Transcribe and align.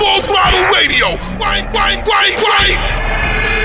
Full 0.00 0.22
throttle 0.22 0.64
radio. 0.74 1.08
Wine, 1.38 1.70
wine, 1.74 2.02
wine, 2.06 2.32
wine. 2.40 3.59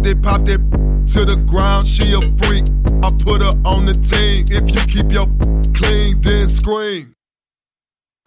Popped 0.00 0.06
it, 0.06 0.22
popped 0.22 0.48
it, 0.48 0.60
to 1.12 1.24
the 1.24 1.36
ground. 1.36 1.86
She 1.86 2.12
a 2.12 2.20
freak, 2.42 2.64
I 3.02 3.10
put 3.22 3.42
her 3.42 3.52
on 3.64 3.84
the 3.84 3.92
team. 3.92 4.46
If 4.50 4.74
you 4.74 4.80
keep 4.86 5.12
your 5.12 5.26
clean, 5.74 6.20
then 6.20 6.48
scream. 6.48 7.14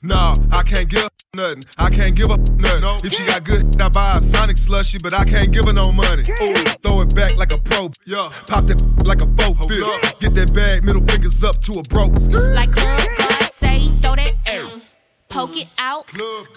Nah, 0.02 0.36
I 0.52 0.64
can't 0.64 0.90
give 0.90 1.08
nothing. 1.36 1.64
I 1.78 1.90
can't 1.90 2.16
give 2.16 2.30
her 2.30 2.38
nothing. 2.58 2.84
If 3.04 3.14
she 3.14 3.26
got 3.26 3.44
good, 3.44 3.82
I 3.82 3.90
buy 3.90 4.18
a 4.18 4.22
Sonic 4.22 4.58
slushy, 4.58 5.00
but 5.02 5.14
I 5.14 5.24
can't 5.24 5.52
give 5.52 5.66
her 5.66 5.74
no 5.74 5.92
money. 5.92 6.24
Ooh, 6.42 6.54
throw 6.84 7.02
it 7.02 7.16
back 7.16 7.38
like 7.38 7.54
a 7.54 7.58
pro. 7.58 7.90
Yeah, 8.06 8.30
pop 8.48 8.68
that 8.68 8.84
like 9.06 9.22
a 9.24 9.28
four 9.38 9.56
fifth. 9.68 10.20
Get 10.20 10.36
that 10.36 10.54
bag, 10.54 10.84
middle 10.84 11.04
fingers 11.08 11.44
up 11.44 11.60
to 11.62 11.80
a 11.80 11.84
broke. 11.84 12.14
Like 12.30 12.74
Club 12.74 13.10
God 13.18 13.52
say, 13.52 13.88
throw 14.02 14.16
that 14.16 14.34
mm, 14.46 14.82
poke 15.30 15.58
it 15.58 15.70
out. 15.78 16.06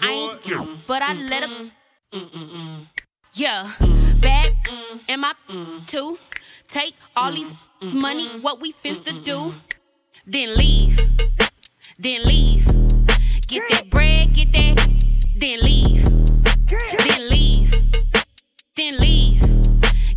I 0.01 0.37
ain't, 0.45 0.85
but 0.85 1.01
I 1.01 1.13
let 1.13 1.43
him. 1.43 1.71
Yeah, 3.37 3.71
mm. 3.77 4.19
bad 4.19 4.51
mm, 4.63 4.99
in 5.07 5.19
my 5.19 5.31
mm, 5.47 5.85
too. 5.85 6.17
Take 6.67 6.95
all 7.15 7.31
these 7.31 7.53
mm. 7.53 7.91
Mm. 7.91 8.01
money, 8.01 8.29
what 8.41 8.59
we 8.59 8.73
finna 8.73 9.23
do? 9.23 9.53
Then 10.25 10.55
leave, 10.55 10.97
then 11.99 12.17
leave. 12.25 12.65
Get 13.47 13.61
that 13.69 13.91
bread, 13.91 14.33
get 14.33 14.51
that, 14.53 15.03
then 15.35 15.61
leave, 15.61 16.03
then 17.05 17.29
leave, 17.29 17.71
then 18.75 18.97
leave. 18.97 19.39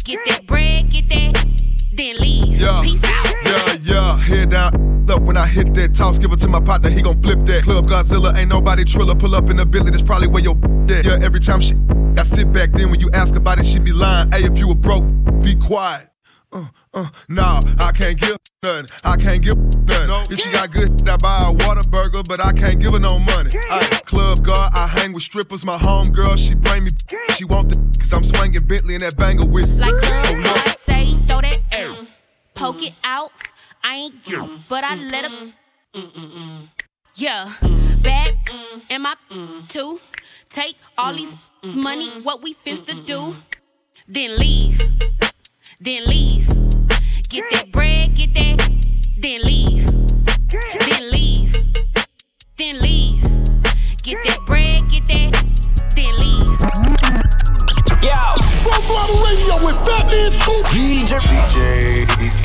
Get 0.02 0.20
that 0.24 0.46
bread, 0.46 0.88
get 0.88 1.10
that, 1.10 1.46
then 1.92 2.12
leave. 2.20 2.58
Yeah. 2.58 2.80
Peace 2.82 3.04
out. 3.04 3.34
Yeah, 3.44 3.76
yeah, 3.82 4.16
head 4.16 4.48
down, 4.48 5.06
up 5.10 5.20
when 5.20 5.36
I 5.36 5.46
hit 5.46 5.74
that 5.74 5.94
toss. 5.94 6.18
Give 6.18 6.32
it 6.32 6.38
to 6.38 6.48
my 6.48 6.60
partner, 6.60 6.88
he 6.88 7.02
gon' 7.02 7.20
flip 7.20 7.40
that. 7.40 7.64
Club 7.64 7.86
Godzilla, 7.86 8.34
ain't 8.34 8.48
nobody 8.48 8.82
triller. 8.82 9.14
Pull 9.14 9.34
up 9.34 9.50
in 9.50 9.58
the 9.58 9.66
Billy, 9.66 9.90
that's 9.90 10.02
probably 10.02 10.28
where 10.28 10.42
your 10.42 10.56
at. 10.90 11.04
Yeah, 11.04 11.18
every 11.20 11.40
time 11.40 11.60
she, 11.60 11.74
I 12.20 12.22
sit 12.22 12.52
back 12.52 12.72
then 12.72 12.90
when 12.90 13.00
you 13.00 13.08
ask 13.14 13.34
about 13.34 13.58
it, 13.58 13.64
she 13.64 13.78
be 13.78 13.92
lying. 13.92 14.30
Hey, 14.30 14.44
if 14.44 14.58
you 14.58 14.68
were 14.68 14.74
broke, 14.74 15.04
be 15.42 15.54
quiet. 15.54 16.10
Uh, 16.52 16.66
uh, 16.92 17.08
nah, 17.30 17.62
I 17.78 17.92
can't 17.92 18.20
give 18.20 18.36
nothing. 18.62 18.88
I 19.02 19.16
can't 19.16 19.42
give 19.42 19.56
nothing. 19.56 20.30
If 20.30 20.38
she 20.38 20.52
got 20.52 20.70
good, 20.70 21.08
I 21.08 21.16
buy 21.16 21.38
a 21.38 21.54
Whataburger, 21.54 22.28
but 22.28 22.38
I 22.46 22.52
can't 22.52 22.78
give 22.78 22.92
her 22.92 22.98
no 22.98 23.18
money. 23.18 23.52
Ay, 23.70 24.00
club 24.04 24.44
guard, 24.44 24.70
I 24.74 24.86
hang 24.86 25.14
with 25.14 25.22
strippers. 25.22 25.64
My 25.64 25.72
homegirl, 25.72 26.36
she 26.36 26.52
bring 26.52 26.84
me. 26.84 26.90
She 27.30 27.46
want 27.46 27.70
the, 27.70 27.76
cause 27.98 28.12
I'm 28.12 28.22
swinging 28.22 28.66
Bentley 28.66 28.96
in 28.96 29.00
that 29.00 29.16
banger 29.16 29.46
with. 29.46 29.80
Like 29.80 29.94
Oh, 29.94 30.34
no. 30.34 30.42
God 30.42 30.76
say, 30.76 31.16
throw 31.26 31.40
that 31.40 31.60
mm, 31.72 32.06
poke 32.54 32.82
it 32.82 32.92
out. 33.02 33.32
I 33.82 33.96
ain't, 33.96 34.24
mm, 34.24 34.60
but 34.68 34.84
I 34.84 34.94
let 34.94 35.24
him. 35.24 35.54
Yeah, 37.14 37.50
back 38.02 38.34
mm, 38.44 38.82
in 38.90 39.00
my 39.00 39.14
mm, 39.30 39.66
too. 39.68 40.00
Take 40.50 40.76
all 40.98 41.14
these 41.14 41.34
money, 41.62 42.10
what 42.22 42.42
we 42.42 42.54
finna 42.54 43.04
do? 43.06 43.36
Then 44.08 44.36
leave, 44.36 44.80
then 45.80 46.04
leave. 46.06 46.48
Get 47.28 47.44
that 47.50 47.70
bread, 47.72 48.14
get 48.14 48.34
that, 48.34 48.58
then 49.18 49.42
leave, 49.42 49.86
then 50.48 51.10
leave, 51.10 51.52
then 52.56 52.80
leave. 52.80 53.22
Get 54.02 54.22
that 54.24 54.40
bread, 54.46 54.88
get 54.90 55.06
that, 55.06 55.32
then 55.94 56.12
leave. 56.18 56.40
Full 58.60 58.82
throttle 58.82 59.20
radio 59.24 59.64
with 59.64 59.76
Fatman 59.86 60.32
Scoop. 60.32 60.66
DJ 60.66 61.12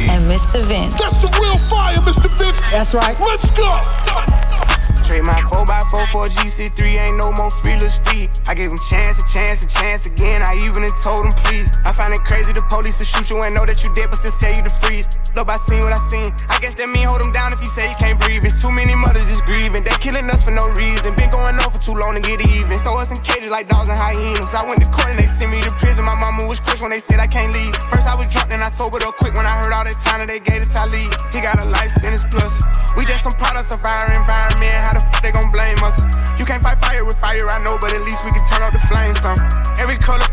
and 0.09 0.24
Mr. 0.24 0.64
Vince. 0.64 1.00
That's 1.00 1.22
some 1.22 1.31
real 1.42 1.58
fire, 1.70 1.98
Mr. 1.98 2.30
Vince. 2.38 2.62
That's 2.72 2.94
right. 2.94 3.20
Let's 3.20 3.52
go. 3.52 4.75
Trade 5.06 5.24
my 5.24 5.38
4x4 5.54 6.08
for 6.10 6.26
a 6.26 6.30
GC3, 6.30 6.96
ain't 6.98 7.18
no 7.18 7.32
more 7.32 7.50
free 7.50 7.74
little 7.74 7.90
Steve. 7.90 8.30
I 8.48 8.56
gave 8.56 8.72
him 8.72 8.78
chance, 8.90 9.22
a 9.22 9.26
chance, 9.32 9.64
a 9.64 9.68
chance 9.68 10.08
again. 10.08 10.42
I 10.42 10.56
even 10.66 10.82
told 11.04 11.26
him 11.26 11.32
please. 11.46 11.70
I 11.86 11.94
find 11.94 12.14
it 12.14 12.22
crazy 12.26 12.54
the 12.54 12.64
police 12.70 12.98
to 13.00 13.06
shoot 13.06 13.30
you 13.30 13.42
and 13.44 13.54
know 13.54 13.66
that 13.66 13.84
you 13.84 13.94
dead, 13.94 14.10
but 14.10 14.18
still 14.20 14.34
tell 14.40 14.56
you 14.56 14.64
to 14.64 14.70
freeze. 14.82 15.25
Look, 15.35 15.51
I 15.51 15.59
seen 15.68 15.84
what 15.84 15.91
I 15.91 16.00
seen. 16.07 16.31
I 16.47 16.63
guess 16.63 16.79
that 16.79 16.88
mean 16.88 17.03
hold 17.12 17.19
him 17.19 17.35
down 17.35 17.51
if 17.51 17.59
you 17.59 17.68
say 17.68 17.84
you 17.91 18.00
can't 18.00 18.16
breathe. 18.16 18.47
It's 18.47 18.56
too 18.63 18.72
many 18.72 18.96
mothers 18.96 19.28
just 19.28 19.44
grieving. 19.44 19.84
They 19.84 19.91
killing 20.00 20.31
us 20.31 20.40
for 20.40 20.56
no 20.56 20.72
reason. 20.79 21.12
Been 21.19 21.28
going 21.28 21.59
on 21.59 21.69
for 21.75 21.81
too 21.84 21.91
long 21.91 22.16
to 22.16 22.23
get 22.23 22.40
even. 22.40 22.79
Throw 22.88 22.96
us 22.96 23.12
in 23.12 23.19
cages 23.19 23.51
like 23.51 23.68
dogs 23.68 23.91
and 23.91 24.00
hyenas. 24.00 24.56
I 24.56 24.63
went 24.63 24.79
to 24.79 24.88
court 24.95 25.12
and 25.12 25.19
they 25.19 25.28
sent 25.28 25.51
me 25.51 25.59
to 25.59 25.72
prison. 25.75 26.07
My 26.07 26.16
mama 26.16 26.47
was 26.47 26.63
crushed 26.63 26.79
when 26.79 26.95
they 26.95 27.03
said 27.03 27.19
I 27.19 27.28
can't 27.28 27.51
leave. 27.51 27.75
First 27.91 28.07
I 28.07 28.16
was 28.16 28.31
drunk, 28.31 28.47
then 28.47 28.63
I 28.63 28.72
sobered 28.79 29.03
up 29.03 29.19
quick 29.19 29.35
when 29.35 29.44
I 29.44 29.51
heard 29.59 29.75
all 29.75 29.84
that 29.84 30.00
time 30.07 30.24
that 30.24 30.31
they 30.31 30.40
gave 30.40 30.63
it 30.63 30.72
to 30.72 30.72
Talib. 30.72 31.12
He 31.35 31.44
got 31.44 31.59
a 31.59 31.68
life 31.68 31.91
sentence 31.91 32.24
plus. 32.31 32.56
We 32.95 33.03
just 33.03 33.28
some 33.28 33.35
products 33.35 33.75
of 33.75 33.84
our 33.84 34.07
environment. 34.16 34.72
How 34.72 34.95
the 34.95 35.03
f 35.03 35.19
they 35.19 35.35
gon' 35.35 35.51
blame 35.51 35.84
us? 35.84 36.00
You 36.40 36.47
can't 36.47 36.63
fight 36.63 36.79
fire 36.79 37.03
with 37.03 37.19
fire, 37.19 37.44
I 37.51 37.59
know, 37.59 37.75
but 37.75 37.91
at 37.91 38.07
least 38.07 38.24
we 38.24 38.31
can 38.31 38.44
turn 38.47 38.63
up 38.63 38.72
the 38.72 38.79
flames 38.88 39.19
some. 39.19 39.65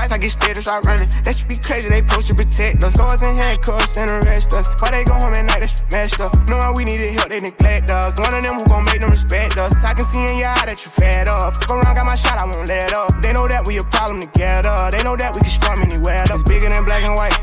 lights, 0.00 0.12
I 0.12 0.18
get 0.18 0.32
scared 0.32 0.56
and 0.56 0.64
start 0.64 0.84
running. 0.86 1.08
That 1.24 1.36
should 1.36 1.48
be 1.48 1.56
crazy, 1.56 1.88
they 1.88 2.02
post 2.02 2.28
to 2.28 2.34
protect 2.34 2.82
us. 2.82 2.94
Swords 2.94 3.22
and 3.22 3.36
handcuffs 3.36 3.96
and 3.96 4.10
arrest 4.10 4.52
us. 4.52 4.66
Why 4.80 4.90
they 4.90 5.04
go 5.04 5.14
home 5.14 5.34
at 5.34 5.44
night, 5.44 5.60
that's 5.60 5.84
messed 5.92 6.20
up. 6.20 6.32
Knowing 6.48 6.74
we 6.76 6.84
needed 6.84 7.12
help, 7.12 7.28
they 7.28 7.40
neglect 7.40 7.90
us. 7.90 8.18
One 8.18 8.32
of 8.32 8.42
them 8.42 8.54
who 8.56 8.64
gon' 8.66 8.84
make 8.84 9.00
them 9.00 9.10
respect 9.10 9.58
us. 9.58 9.72
I 9.84 9.94
can 9.94 10.06
see 10.06 10.24
in 10.24 10.38
your 10.40 10.48
eye 10.48 10.64
that 10.64 10.80
you 10.80 10.90
fed 10.90 11.28
up. 11.28 11.54
Fuck 11.54 11.70
around, 11.70 11.94
got 11.94 12.06
my 12.06 12.16
shot, 12.16 12.40
I 12.40 12.44
won't 12.44 12.66
let 12.68 12.92
up. 12.94 13.20
They 13.20 13.32
know 13.32 13.46
that 13.46 13.66
we 13.66 13.78
a 13.78 13.84
problem 13.84 14.20
together. 14.20 14.88
They 14.90 15.02
know 15.04 15.16
that 15.16 15.34
we 15.34 15.40
can 15.40 15.52
storm 15.52 15.80
anywhere. 15.82 16.24
It's 16.24 16.42
bigger 16.44 16.70
than 16.70 16.84
black 16.84 17.04
and 17.04 17.14
white. 17.14 17.36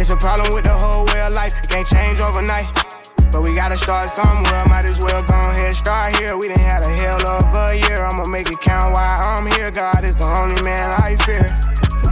It's 0.00 0.10
a 0.10 0.16
problem 0.16 0.54
with 0.54 0.64
the 0.64 0.76
whole 0.76 1.04
way 1.06 1.20
of 1.20 1.32
life. 1.32 1.52
It 1.62 1.68
can't 1.68 1.86
change 1.86 2.20
overnight. 2.20 2.66
But 3.30 3.42
we 3.42 3.54
gotta 3.54 3.76
start 3.76 4.08
somewhere. 4.08 4.64
Might 4.66 4.88
as 4.88 4.98
well 4.98 5.22
go 5.22 5.36
ahead, 5.52 5.74
start 5.74 6.16
here. 6.16 6.36
We 6.38 6.48
done 6.48 6.58
had 6.58 6.86
a 6.86 6.88
hell 6.88 7.20
of 7.28 7.44
a 7.52 7.76
year. 7.76 8.00
I'ma 8.00 8.24
make 8.24 8.48
it 8.48 8.60
count 8.60 8.94
while 8.94 9.20
I'm 9.20 9.44
here. 9.52 9.70
God 9.70 10.04
is 10.04 10.16
the 10.16 10.24
only 10.24 10.62
man 10.62 10.88
I 10.96 11.16
fear. 11.26 11.44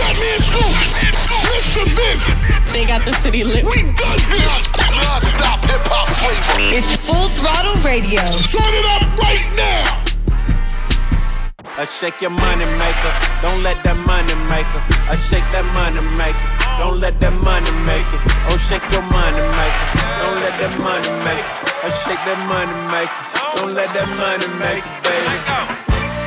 Mr. 0.00 0.64
They 2.72 2.84
got 2.84 3.04
the 3.04 3.12
city 3.20 3.44
lit. 3.44 3.64
We 3.64 3.82
done 3.82 4.20
here. 4.30 4.40
Non-stop 4.40 5.60
hip 5.66 5.84
hop 5.90 6.08
flavor. 6.16 6.72
It's 6.72 6.96
Full 7.04 7.28
Throttle 7.36 7.76
Radio. 7.82 8.22
Turn 8.48 8.72
it 8.80 8.86
up 8.88 9.04
right 9.20 9.44
now. 9.56 10.00
I 11.76 11.84
shake 11.84 12.20
your 12.20 12.30
money 12.30 12.64
maker. 12.80 13.12
Don't 13.42 13.62
let 13.62 13.82
that 13.84 13.96
money 14.06 14.34
maker. 14.48 14.80
I 15.08 15.16
shake 15.16 15.44
that 15.52 15.64
money 15.76 16.00
maker. 16.16 16.46
Don't 16.78 16.98
let 16.98 17.20
that 17.20 17.32
money 17.44 17.70
make 17.84 18.08
it. 18.08 18.20
Oh, 18.48 18.56
shake 18.56 18.84
your 18.92 19.04
money 19.12 19.40
maker. 19.40 19.84
Don't 20.20 20.38
let 20.40 20.54
that 20.60 20.74
money 20.80 21.10
make 21.24 21.44
it. 21.44 21.70
I 21.84 21.88
shake 21.92 22.22
that 22.24 22.40
money 22.48 22.76
maker. 22.88 23.20
Don't 23.56 23.74
let 23.74 23.92
that 23.92 24.08
money 24.16 24.48
make 24.60 24.84
it, 24.84 25.02
baby. 25.04 25.36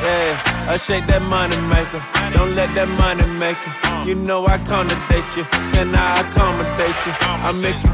Yeah. 0.05 0.52
I 0.67 0.77
shake 0.77 1.05
that 1.07 1.21
money 1.23 1.57
maker. 1.67 2.01
Don't 2.33 2.55
let 2.55 2.69
that 2.75 2.87
money 2.97 3.25
make 3.37 3.59
it. 3.59 4.07
You 4.07 4.15
know 4.15 4.45
I 4.45 4.55
accommodate 4.55 5.29
you. 5.35 5.43
Can 5.75 5.93
I 5.93 6.21
accommodate 6.23 6.99
you? 7.05 7.13
I 7.19 7.51
make 7.61 7.79
you. 7.83 7.93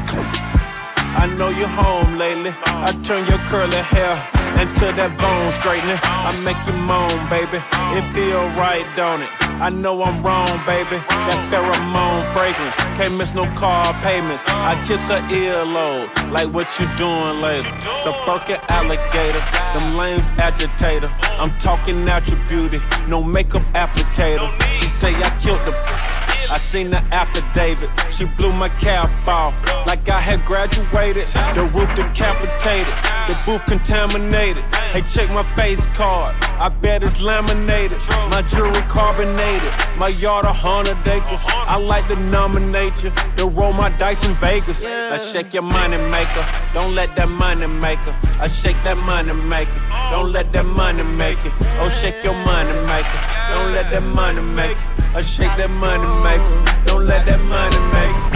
I 1.18 1.26
know 1.36 1.48
you're 1.50 1.68
home 1.68 2.16
lately. 2.16 2.54
I 2.64 2.92
turn 3.02 3.26
your 3.26 3.38
curly 3.50 3.82
hair 3.92 4.14
into 4.62 4.86
that 4.94 5.10
bone 5.18 5.52
straightening. 5.58 5.98
I 6.02 6.30
make 6.46 6.60
you 6.66 6.76
moan, 6.86 7.10
baby. 7.28 7.58
It 7.98 8.04
feel 8.14 8.46
right, 8.56 8.86
don't 8.96 9.22
it? 9.22 9.49
I 9.60 9.68
know 9.68 10.02
I'm 10.02 10.22
wrong, 10.22 10.48
baby. 10.64 10.96
That 11.28 11.36
pheromone 11.52 12.24
fragrance. 12.32 12.74
Can't 12.96 13.14
miss 13.18 13.34
no 13.34 13.44
car 13.60 13.92
payments. 14.00 14.42
I 14.46 14.72
kiss 14.88 15.10
her 15.10 15.20
earlobe. 15.28 16.08
Like 16.32 16.48
what 16.48 16.66
you 16.80 16.88
doing 16.96 17.42
later? 17.44 17.68
The 18.04 18.16
Birkin 18.24 18.56
alligator. 18.72 19.42
Them 19.76 19.96
lames 19.98 20.30
agitator. 20.40 21.12
I'm 21.36 21.50
talking 21.58 22.06
your 22.26 22.40
beauty. 22.48 22.78
No 23.06 23.22
makeup 23.22 23.62
applicator. 23.74 24.48
She 24.72 24.86
say 24.86 25.12
I 25.12 25.28
killed 25.38 25.60
the. 25.66 26.29
I 26.48 26.56
seen 26.56 26.90
the 26.90 26.98
affidavit. 27.12 27.90
She 28.10 28.24
blew 28.24 28.52
my 28.52 28.68
cap 28.80 29.10
off 29.28 29.54
like 29.86 30.08
I 30.08 30.20
had 30.20 30.44
graduated. 30.44 31.26
The 31.54 31.62
roof 31.74 31.90
decapitated, 31.94 32.94
the 33.28 33.36
booth 33.44 33.64
contaminated. 33.66 34.62
Hey, 34.92 35.02
check 35.02 35.28
my 35.30 35.44
face 35.54 35.86
card. 35.98 36.34
I 36.58 36.68
bet 36.68 37.02
it's 37.02 37.20
laminated. 37.20 37.98
My 38.30 38.42
jewelry 38.42 38.82
carbonated. 38.88 39.72
My 39.96 40.08
yard 40.08 40.44
a 40.44 40.52
hundred 40.52 40.96
acres. 41.06 41.42
I 41.46 41.76
like 41.76 42.06
to 42.08 42.16
nominate 42.16 43.04
you. 43.04 43.12
To 43.36 43.46
roll 43.46 43.72
my 43.72 43.90
dice 43.98 44.24
in 44.26 44.34
Vegas. 44.34 44.84
I 44.84 45.16
shake 45.16 45.54
your 45.54 45.62
money 45.62 45.96
maker. 46.10 46.44
Don't 46.74 46.94
let 46.94 47.14
that 47.16 47.28
money 47.28 47.66
maker. 47.66 48.14
I 48.40 48.48
shake 48.48 48.76
that 48.84 48.98
money 48.98 49.32
maker. 49.32 49.80
Don't 50.10 50.32
let 50.32 50.52
that 50.52 50.66
money 50.66 51.02
make 51.02 51.44
it. 51.44 51.52
Oh, 51.80 51.88
shake 51.88 52.22
your 52.24 52.34
money 52.44 52.72
maker. 52.86 53.20
Don't 53.50 53.72
let 53.72 53.92
that 53.92 54.02
money 54.02 54.40
make 54.40 54.76
it. 54.76 54.99
I 55.12 55.22
shake 55.22 55.50
that 55.58 55.70
money 55.74 56.06
maker. 56.22 56.54
Don't 56.86 57.02
let 57.02 57.26
that 57.26 57.42
money 57.50 57.80
make 57.90 58.14
it. 58.14 58.30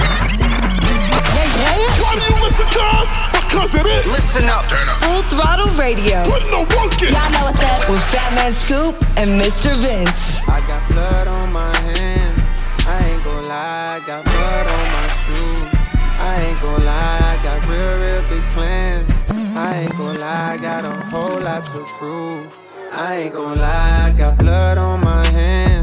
Why 2.02 2.18
do 2.18 2.24
you 2.26 2.38
listen 2.42 2.66
to 2.66 2.82
us? 2.98 3.14
Because 3.30 3.78
it 3.78 3.86
is. 3.86 4.02
Listen 4.10 4.50
up. 4.50 4.66
Full 4.98 5.22
Throttle 5.30 5.70
Radio. 5.78 6.26
Putting 6.26 6.50
the 6.50 6.66
work 6.74 6.98
in. 6.98 7.14
Y'all 7.14 7.30
know 7.30 7.46
what's 7.46 7.62
up. 7.62 7.78
With 7.86 8.02
Fat 8.10 8.26
Man 8.34 8.50
Scoop 8.50 8.98
and 9.22 9.38
Mr. 9.38 9.70
Vince. 9.78 10.42
I 10.50 10.58
got 10.66 10.82
blood 10.90 11.30
on 11.30 11.52
my 11.54 11.70
hands. 11.94 12.42
I 12.90 12.98
ain't 13.06 13.22
gon' 13.22 13.46
lie, 13.46 14.02
I 14.02 14.06
got 14.06 14.26
blood 14.26 14.66
on 14.66 14.84
my 14.98 15.06
shoes. 15.22 15.70
I 16.18 16.42
ain't 16.42 16.58
gon' 16.58 16.82
lie, 16.84 17.22
I 17.22 17.38
got 17.38 17.62
real, 17.70 17.94
real 18.02 18.22
big 18.26 18.44
plans. 18.50 19.06
I 19.54 19.86
ain't 19.86 19.96
gon' 19.96 20.18
lie, 20.18 20.54
I 20.54 20.56
got 20.58 20.84
a 20.84 20.90
whole 21.06 21.38
lot 21.38 21.64
to 21.70 21.86
prove. 22.02 22.50
I 22.90 23.30
ain't 23.30 23.34
gon' 23.34 23.58
lie, 23.58 24.10
I 24.10 24.12
got 24.18 24.38
blood 24.38 24.76
on 24.76 25.00
my 25.04 25.24
hands. 25.26 25.73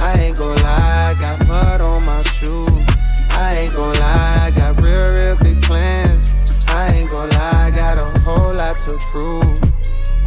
I 0.00 0.14
ain't 0.20 0.38
gon' 0.38 0.56
lie, 0.56 1.14
I 1.14 1.20
got 1.20 1.46
mud 1.46 1.80
on 1.80 2.04
my 2.06 2.22
shoes. 2.22 2.84
I 3.30 3.56
ain't 3.58 3.74
gon' 3.74 3.94
lie, 3.94 4.38
I 4.42 4.50
got 4.50 4.80
real, 4.80 5.12
real 5.12 5.36
big 5.42 5.60
plans. 5.62 6.30
I 6.68 6.92
ain't 6.94 7.10
gon' 7.10 7.30
lie, 7.30 7.66
I 7.66 7.70
got 7.70 7.98
a 7.98 8.20
whole 8.20 8.54
lot 8.54 8.76
to 8.84 8.96
prove. 9.10 9.42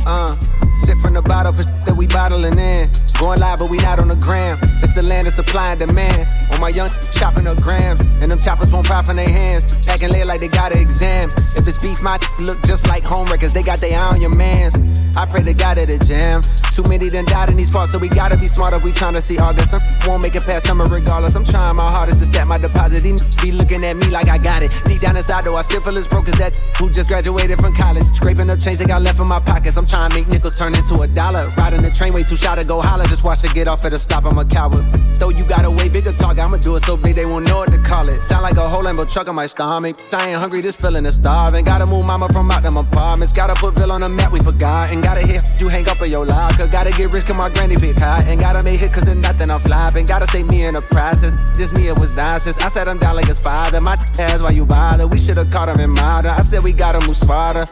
Uh, 0.05 0.35
sip 0.81 0.97
from 0.99 1.13
the 1.13 1.21
bottle 1.21 1.53
for 1.53 1.63
that 1.63 1.95
we 1.95 2.07
bottling 2.07 2.57
in. 2.57 2.89
Going 3.19 3.39
live, 3.39 3.59
but 3.59 3.69
we 3.69 3.77
not 3.77 3.99
on 3.99 4.07
the 4.09 4.15
gram. 4.15 4.57
It's 4.83 4.95
the 4.95 5.03
land 5.03 5.27
of 5.27 5.33
supply 5.33 5.71
and 5.71 5.79
demand. 5.79 6.27
On 6.51 6.59
my 6.59 6.69
young 6.69 6.89
chopping 7.11 7.47
up 7.47 7.61
grams, 7.61 8.01
and 8.21 8.31
them 8.31 8.39
choppers 8.39 8.73
won't 8.73 8.87
pop 8.87 9.07
in 9.09 9.15
their 9.15 9.29
hands. 9.29 9.63
Packing 9.85 10.09
late 10.09 10.25
like 10.25 10.41
they 10.41 10.47
got 10.47 10.73
an 10.73 10.79
exam. 10.79 11.29
If 11.55 11.67
it's 11.67 11.81
beef, 11.81 12.01
my 12.03 12.19
look 12.39 12.61
just 12.63 12.87
like 12.87 13.03
home 13.03 13.21
homeworkers. 13.21 13.53
They 13.53 13.63
got 13.63 13.79
their 13.79 13.99
eye 13.99 14.13
on 14.13 14.21
your 14.21 14.33
mans. 14.33 14.75
I 15.15 15.25
pray 15.25 15.43
to 15.43 15.53
God 15.53 15.77
at 15.77 15.89
a 15.89 15.99
jam. 15.99 16.41
Too 16.73 16.83
many 16.83 17.09
done 17.09 17.25
died 17.25 17.49
in 17.49 17.57
these 17.57 17.69
parts, 17.69 17.91
so 17.91 17.99
we 17.99 18.07
gotta 18.09 18.37
be 18.37 18.47
smarter. 18.47 18.79
We 18.79 18.91
tryna 18.91 19.21
see 19.21 19.37
August. 19.37 19.71
Some 19.71 19.81
won't 20.07 20.23
make 20.23 20.35
it 20.35 20.43
past 20.43 20.65
summer 20.65 20.85
regardless. 20.85 21.35
I'm 21.35 21.45
trying 21.45 21.75
my 21.75 21.89
hardest 21.89 22.19
to 22.21 22.25
stack 22.25 22.47
my 22.47 22.57
deposit. 22.57 23.03
These 23.03 23.21
be 23.37 23.51
looking 23.51 23.83
at 23.83 23.95
me 23.97 24.07
like 24.07 24.29
I 24.29 24.37
got 24.37 24.63
it. 24.63 24.71
Deep 24.85 25.01
down 25.01 25.17
inside, 25.17 25.43
though, 25.43 25.57
I 25.57 25.63
still 25.63 25.81
feel 25.81 25.97
as 25.97 26.07
broke 26.07 26.29
as 26.29 26.37
that 26.37 26.55
who 26.77 26.89
just 26.89 27.09
graduated 27.09 27.59
from 27.59 27.75
college. 27.75 28.05
Scraping 28.13 28.49
up 28.49 28.59
change 28.59 28.79
they 28.79 28.85
got 28.85 29.01
left 29.01 29.19
in 29.19 29.27
my 29.27 29.39
pockets. 29.39 29.77
I'm 29.77 29.85
trying 29.85 30.09
to 30.09 30.15
make 30.15 30.27
nickels 30.27 30.57
turn 30.57 30.70
into 30.75 31.01
a 31.01 31.07
dollar. 31.07 31.47
Riding 31.57 31.81
the 31.81 31.91
train 31.91 32.13
way 32.13 32.23
too 32.23 32.35
shy 32.35 32.55
to 32.55 32.63
go 32.63 32.81
holler. 32.81 33.05
Just 33.05 33.23
watch 33.23 33.43
it 33.43 33.53
get 33.53 33.67
off 33.67 33.83
at 33.85 33.93
a 33.93 33.99
stop. 33.99 34.25
I'm 34.25 34.37
a 34.37 34.45
coward. 34.45 34.83
Though 35.19 35.29
you 35.29 35.43
got 35.45 35.65
a 35.65 35.71
way 35.71 35.87
bigger 35.89 36.13
target, 36.13 36.43
I'ma 36.43 36.57
do 36.57 36.75
it 36.75 36.83
so 36.83 36.97
big 36.97 37.15
they 37.15 37.25
won't 37.25 37.47
know 37.47 37.57
what 37.57 37.69
to 37.69 37.77
call 37.77 38.07
it. 38.09 38.17
Sound 38.17 38.43
like 38.43 38.57
a 38.57 38.67
whole 38.67 38.83
Lambo 38.83 39.09
truck 39.11 39.27
on 39.27 39.35
my 39.35 39.45
stomach. 39.45 39.97
I 40.13 40.29
ain't 40.29 40.39
hungry, 40.39 40.61
this 40.61 40.75
feeling 40.75 41.05
is 41.05 41.15
starving. 41.15 41.65
Gotta 41.65 41.85
move 41.85 42.05
mama 42.05 42.27
from 42.29 42.49
out 42.51 42.63
them 42.63 42.77
apartments. 42.77 43.31
Gotta 43.33 43.53
put 43.53 43.75
Bill 43.75 43.91
on 43.91 44.01
the 44.01 44.09
map, 44.09 44.31
we 44.31 44.39
forgot. 44.39 44.91
And 44.91 45.03
gotta 45.03 45.21
hit 45.21 45.47
you 45.59 45.67
hang 45.67 45.87
up 45.89 46.01
in 46.01 46.09
your 46.09 46.25
locker. 46.25 46.67
Gotta 46.67 46.91
get 46.91 47.11
rich, 47.11 47.25
cause 47.25 47.37
my 47.37 47.49
granny 47.49 47.75
big 47.75 47.97
high. 47.97 48.23
And 48.23 48.39
gotta 48.39 48.63
make 48.63 48.79
hit 48.79 48.93
cause 48.93 49.03
there's 49.03 49.17
nothing 49.17 49.49
I'm 49.49 49.59
flopping. 49.59 50.05
Gotta 50.05 50.27
stay 50.27 50.43
me 50.43 50.63
in 50.65 50.73
the 50.73 50.81
process. 50.81 51.35
This 51.57 51.73
me, 51.73 51.87
it 51.87 51.97
was 51.97 52.09
nonsense. 52.15 52.57
I 52.57 52.69
said 52.69 52.87
I'm 52.87 52.97
down 52.97 53.15
like 53.15 53.27
his 53.27 53.39
father. 53.39 53.79
My 53.81 53.95
ass, 54.19 54.41
why 54.41 54.49
you 54.49 54.65
bother? 54.65 55.07
We 55.07 55.19
should've 55.19 55.51
caught 55.51 55.69
him 55.69 55.79
in 55.79 55.91
murder. 55.91 56.29
I 56.29 56.41
said 56.41 56.63
we 56.63 56.73
gotta 56.73 57.05
move 57.05 57.17
smarter. 57.17 57.69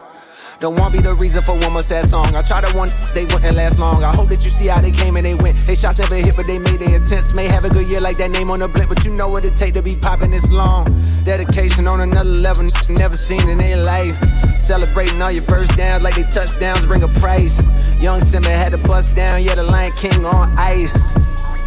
Don't 0.60 0.78
want 0.78 0.92
be 0.92 1.00
the 1.00 1.14
reason 1.14 1.40
for 1.40 1.56
one 1.56 1.72
more 1.72 1.82
sad 1.82 2.06
song. 2.10 2.36
I 2.36 2.42
tried 2.42 2.66
to 2.66 2.76
one, 2.76 2.90
they 3.14 3.24
wouldn't 3.24 3.56
last 3.56 3.78
long. 3.78 4.04
I 4.04 4.14
hope 4.14 4.28
that 4.28 4.44
you 4.44 4.50
see 4.50 4.66
how 4.66 4.82
they 4.82 4.90
came 4.90 5.16
and 5.16 5.24
they 5.24 5.34
went. 5.34 5.56
They 5.66 5.74
shots 5.74 5.98
never 5.98 6.16
hit, 6.16 6.36
but 6.36 6.44
they 6.44 6.58
made 6.58 6.80
their 6.80 7.00
attempts. 7.00 7.32
May 7.32 7.46
have 7.46 7.64
a 7.64 7.70
good 7.70 7.88
year 7.88 8.02
like 8.02 8.18
that 8.18 8.30
name 8.30 8.50
on 8.50 8.60
the 8.60 8.68
blimp, 8.68 8.90
but 8.90 9.02
you 9.02 9.10
know 9.10 9.26
what 9.26 9.42
it 9.46 9.56
take 9.56 9.72
to 9.74 9.82
be 9.82 9.96
popping 9.96 10.32
this 10.32 10.50
long. 10.50 10.84
Dedication 11.24 11.88
on 11.88 12.02
another 12.02 12.28
level, 12.28 12.68
never 12.90 13.16
seen 13.16 13.48
in 13.48 13.56
their 13.56 13.82
life. 13.82 14.18
Celebrating 14.60 15.22
all 15.22 15.30
your 15.30 15.44
first 15.44 15.74
downs 15.78 16.02
like 16.02 16.16
they 16.16 16.24
touchdowns, 16.24 16.84
bring 16.84 17.04
a 17.04 17.08
price. 17.08 17.58
Young 17.98 18.20
Simba 18.20 18.50
had 18.50 18.72
to 18.72 18.78
bust 18.78 19.14
down, 19.14 19.42
yeah, 19.42 19.54
the 19.54 19.62
Lion 19.62 19.92
King 19.92 20.26
on 20.26 20.52
ice. 20.58 20.92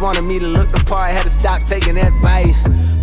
Wanted 0.00 0.22
me 0.22 0.38
to 0.38 0.46
look 0.46 0.68
the 0.68 0.80
part, 0.86 1.10
had 1.10 1.24
to 1.24 1.30
stop 1.30 1.64
taking 1.64 1.96
advice. 1.98 2.54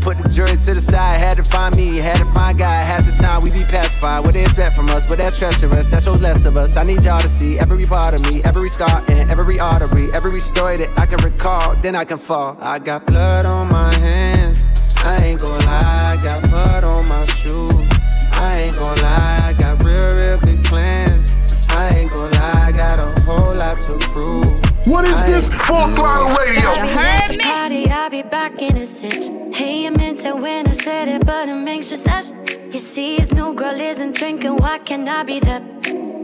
Put 0.02 0.18
the 0.18 0.30
jury 0.30 0.58
to 0.58 0.74
the 0.74 0.82
side, 0.82 1.20
had 1.20 1.38
to 1.38 1.44
find 1.44 1.76
me, 1.76 1.98
had 1.98 2.18
to 2.18 2.26
find 2.34 2.58
God. 2.58 2.86
Half 2.86 3.06
the 3.06 3.12
time 3.24 3.44
we 3.44 3.52
be 3.52 3.64
pacified, 3.64 4.26
what 4.26 4.34
they 4.34 4.42
expect 4.42 4.76
from 4.76 4.90
us, 4.90 5.06
but 5.06 5.20
that's 5.20 5.38
treacherous, 5.38 5.86
that 5.88 6.02
shows 6.02 6.20
less 6.20 6.44
of 6.44 6.58
us. 6.58 6.76
I 6.76 6.84
need 6.84 7.04
y'all 7.04 7.22
to 7.22 7.30
see 7.30 7.60
every 7.60 7.86
part 7.86 8.16
of 8.16 8.22
me, 8.22 8.42
every 8.44 8.68
scar 8.68 9.04
and 9.10 9.30
every 9.30 9.60
artery, 9.60 10.10
every 10.14 10.40
story 10.40 10.78
that 10.78 10.90
I 10.98 11.06
can 11.06 11.24
recall, 11.24 11.76
then 11.84 11.96
I 11.96 12.04
can 12.04 12.18
fall. 12.18 12.58
I 12.60 12.80
got 12.80 13.06
blood 13.06 13.46
on 13.46 13.70
my 13.72 13.94
hands, 13.94 14.60
I 14.98 15.18
ain't 15.24 15.40
gon' 15.40 15.60
lie, 15.60 16.18
I 16.18 16.24
got 16.24 16.42
blood 16.50 16.84
on 16.84 17.08
my 17.08 17.26
shoes. 17.28 17.88
I 18.34 18.62
ain't 18.62 18.76
gon' 18.76 18.98
lie, 18.98 19.40
I 19.44 19.54
got 19.54 19.84
real, 19.84 20.16
real 20.16 20.40
big 20.42 20.64
plans. 20.64 21.32
I 21.70 21.90
ain't 21.96 22.12
gon' 22.12 22.32
lie, 22.32 22.70
I 22.70 22.72
got 22.72 22.98
a 22.98 23.22
whole 23.22 23.54
lot 23.54 23.78
to 23.86 24.00
prove. 24.08 24.88
What 24.88 25.06
is 25.06 25.24
this? 25.26 25.48
Full 25.68 25.88
throttle 25.90 26.36
radio. 26.36 27.21
Party, 27.52 27.86
I'll 27.90 28.10
be 28.10 28.22
back 28.22 28.62
in 28.62 28.78
a 28.78 28.86
stitch. 28.86 29.26
Hey, 29.54 29.86
I 29.86 29.90
meant 29.90 30.24
it 30.24 30.38
when 30.38 30.68
I 30.68 30.72
said 30.72 31.10
it, 31.10 31.26
but 31.26 31.50
I'm 31.50 31.68
anxious 31.68 32.08
as 32.08 32.34
You 32.72 32.80
see, 32.80 33.18
it's 33.18 33.34
no 33.34 33.54
girl 33.54 33.78
isn't 33.78 34.16
drinking. 34.16 34.56
Why 34.56 34.80
can't 34.80 35.10
I 35.10 35.24
be 35.24 35.42
that? 35.42 35.62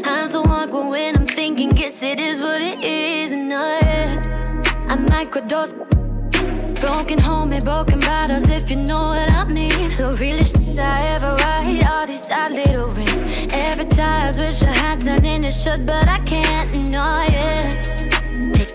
I'm 0.05 0.29
so 0.29 0.41
awkward 0.43 0.87
when 0.87 1.17
I'm 1.17 1.27
thinking. 1.27 1.71
Guess 1.71 2.01
it 2.01 2.21
is 2.21 2.39
what 2.39 2.61
it 2.61 2.79
is, 2.81 3.33
and 3.33 3.53
I, 3.53 4.21
I 4.91 4.95
microdose. 5.11 5.73
Broken 6.79 7.19
home 7.19 7.51
and 7.51 7.65
broken 7.65 7.99
bottles, 7.99 8.47
if 8.47 8.69
you 8.71 8.77
know 8.77 9.09
what 9.09 9.29
I 9.29 9.43
mean. 9.43 9.97
The 9.97 10.15
realest 10.21 10.55
shit 10.55 10.79
I 10.79 10.97
ever 11.15 11.35
write, 11.41 11.85
all 11.91 12.07
these 12.07 12.25
sad 12.25 12.53
little 12.53 12.87
rings. 12.87 13.51
Every 13.51 13.85
child's 13.97 14.39
wish 14.39 14.63
I 14.63 14.71
had 14.71 14.99
done 15.01 15.25
in 15.25 15.43
it 15.43 15.51
should, 15.51 15.85
but 15.85 16.07
I 16.07 16.19
can't, 16.19 16.89
no, 16.89 17.25
yeah. 17.33 18.16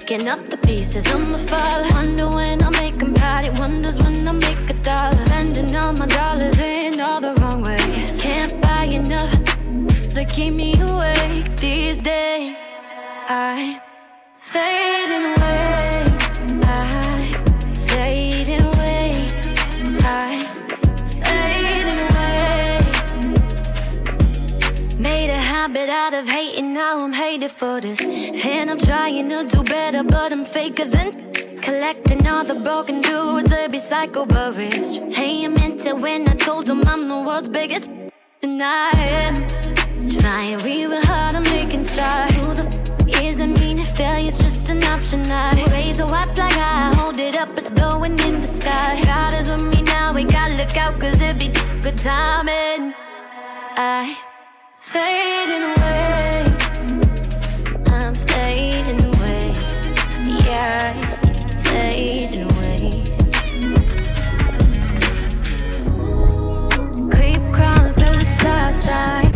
Picking 0.05 0.27
up 0.27 0.45
the 0.49 0.57
pieces 0.57 1.07
of 1.13 1.21
my 1.21 1.39
father. 1.39 1.87
Wonder 1.95 2.29
when 2.29 2.61
I 2.61 2.71
make 2.71 3.01
him 3.01 3.15
proud. 3.15 3.45
He 3.45 3.51
wonders 3.51 3.97
when 3.99 4.27
I 4.27 4.33
make 4.33 4.69
a 4.69 4.75
dollar. 4.83 5.15
Spending 5.15 5.77
all 5.77 5.93
my 5.93 6.07
dollars 6.07 6.61
in 6.61 7.01
all 7.01 7.21
the 7.21 7.35
wrong 7.41 7.63
ways. 7.63 8.19
Can't 8.21 8.61
buy 8.61 8.87
enough 8.87 9.31
to 10.15 10.25
keep 10.25 10.55
me 10.55 10.75
awake 10.81 11.57
these 11.57 12.03
days. 12.03 12.67
I 13.29 13.81
fading 14.39 15.25
away. 15.35 16.05
I 16.65 17.45
fading 17.87 18.32
Made 25.03 25.31
a 25.31 25.43
habit 25.53 25.89
out 25.89 26.15
of 26.15 26.29
hating, 26.29 26.75
now 26.75 27.03
I'm 27.03 27.13
hated 27.13 27.51
for 27.51 27.81
this. 27.81 28.01
And 28.01 28.71
I'm 28.71 28.79
trying 28.79 29.29
to 29.31 29.45
do 29.45 29.65
better, 29.65 30.05
but 30.05 30.33
I'm 30.33 30.45
faker 30.45 30.85
than. 30.85 31.33
Collecting 31.61 32.27
all 32.27 32.45
the 32.45 32.61
broken 32.63 33.03
dudes 33.03 33.49
to 33.51 33.69
be 33.69 33.79
psycho 33.79 34.27
but 34.27 34.57
rich. 34.57 35.01
Hey, 35.17 35.45
I 35.45 35.49
meant 35.49 35.85
it 35.87 35.97
when 35.97 36.29
I 36.29 36.35
told 36.35 36.67
them 36.67 36.83
I'm 36.87 37.09
the 37.09 37.21
world's 37.21 37.49
biggest. 37.49 37.89
And 38.43 38.63
I 38.63 38.91
am 38.97 39.35
trying 40.21 40.59
real 40.59 40.93
hard, 41.07 41.35
I'm 41.37 41.43
making 41.45 41.85
strides. 41.85 42.35
Who 42.35 42.55
the 42.61 42.67
f 42.69 43.23
isn't 43.23 43.59
mean 43.61 43.79
if 43.79 43.97
failure's 43.97 44.39
just 44.39 44.71
an 44.71 44.83
option? 44.85 45.23
I 45.29 45.55
raise 45.73 45.99
a 46.01 46.07
white 46.07 46.31
flag, 46.35 46.53
I 46.57 46.95
hold 46.97 47.19
it 47.19 47.37
up, 47.37 47.51
it's 47.57 47.71
blowing 47.71 48.19
in 48.21 48.41
the 48.41 48.53
sky. 48.53 49.01
God 49.05 49.35
is 49.35 49.51
with 49.51 49.65
me 49.65 49.83
now, 49.83 50.13
we 50.13 50.25
gotta 50.25 50.55
look 50.55 50.77
out, 50.77 51.01
cause 51.01 51.21
it 51.21 51.39
be 51.39 51.49
good 51.83 51.99
timing. 51.99 52.95
I 53.77 54.17
fading 54.93 55.65
away. 55.73 56.45
I'm 57.97 58.15
fading 58.15 59.01
away. 59.11 59.55
Yeah, 60.45 60.93
fading 61.65 62.45
away. 62.53 62.91
Creep 67.09 67.43
crawling 67.55 67.95
through 67.95 68.19
the 68.19 68.29
south 68.41 68.75
side. 68.83 69.33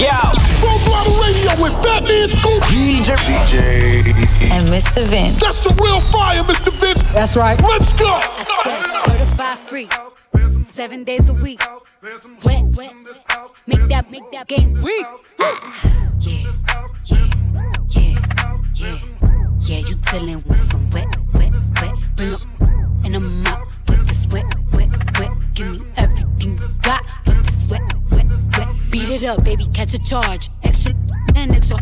Yo. 0.00 0.18
Full 0.60 0.78
throttle 0.80 1.14
radio 1.22 1.62
with 1.62 1.74
Fatman 1.84 2.28
Scoop. 2.28 2.62
DJ. 2.64 3.14
DJ. 3.14 4.50
And 4.50 4.66
Mr. 4.66 5.06
Vince. 5.06 5.40
That's 5.40 5.62
the 5.62 5.70
real 5.80 6.00
fire, 6.10 6.42
Mr. 6.42 6.72
Vince. 6.80 7.04
That's 7.12 7.36
right. 7.36 7.60
Let's 7.62 7.92
go. 7.92 8.06
I 8.08 8.22
said 8.64 9.12
certified 9.12 9.58
free. 9.68 9.88
Seven 10.64 11.04
days 11.04 11.28
a 11.28 11.34
week. 11.34 11.62
Wet, 12.06 12.62
wet. 12.76 12.94
Make 13.66 13.88
that, 13.88 14.08
make 14.12 14.30
that 14.30 14.46
game 14.46 14.74
weak. 14.74 15.06
Ah, 15.40 15.92
yeah, 16.20 16.52
yeah, 17.04 17.32
yeah, 17.90 18.58
yeah. 18.76 18.98
Yeah, 19.60 19.78
you 19.78 19.96
dealing 20.12 20.40
with 20.46 20.60
some 20.60 20.88
wet, 20.90 21.08
wet, 21.34 21.52
wet. 21.80 21.94
Bring 22.14 22.34
up 22.34 22.40
and 23.04 23.16
I'm 23.16 23.46
out 23.48 23.66
for 23.86 23.96
this 24.04 24.24
wet, 24.32 24.44
wet, 24.72 24.88
wet. 25.18 25.30
Give 25.54 25.80
me 25.80 25.86
everything 25.96 26.58
you 26.58 26.68
got 26.82 27.04
for 27.24 27.32
this 27.42 27.68
wet, 27.68 27.82
wet, 28.12 28.26
wet. 28.56 28.68
Beat 28.92 29.08
it 29.08 29.24
up, 29.24 29.42
baby, 29.42 29.66
catch 29.74 29.94
a 29.94 29.98
charge. 29.98 30.48
Extra 30.62 30.92
and 31.34 31.52
extra. 31.56 31.78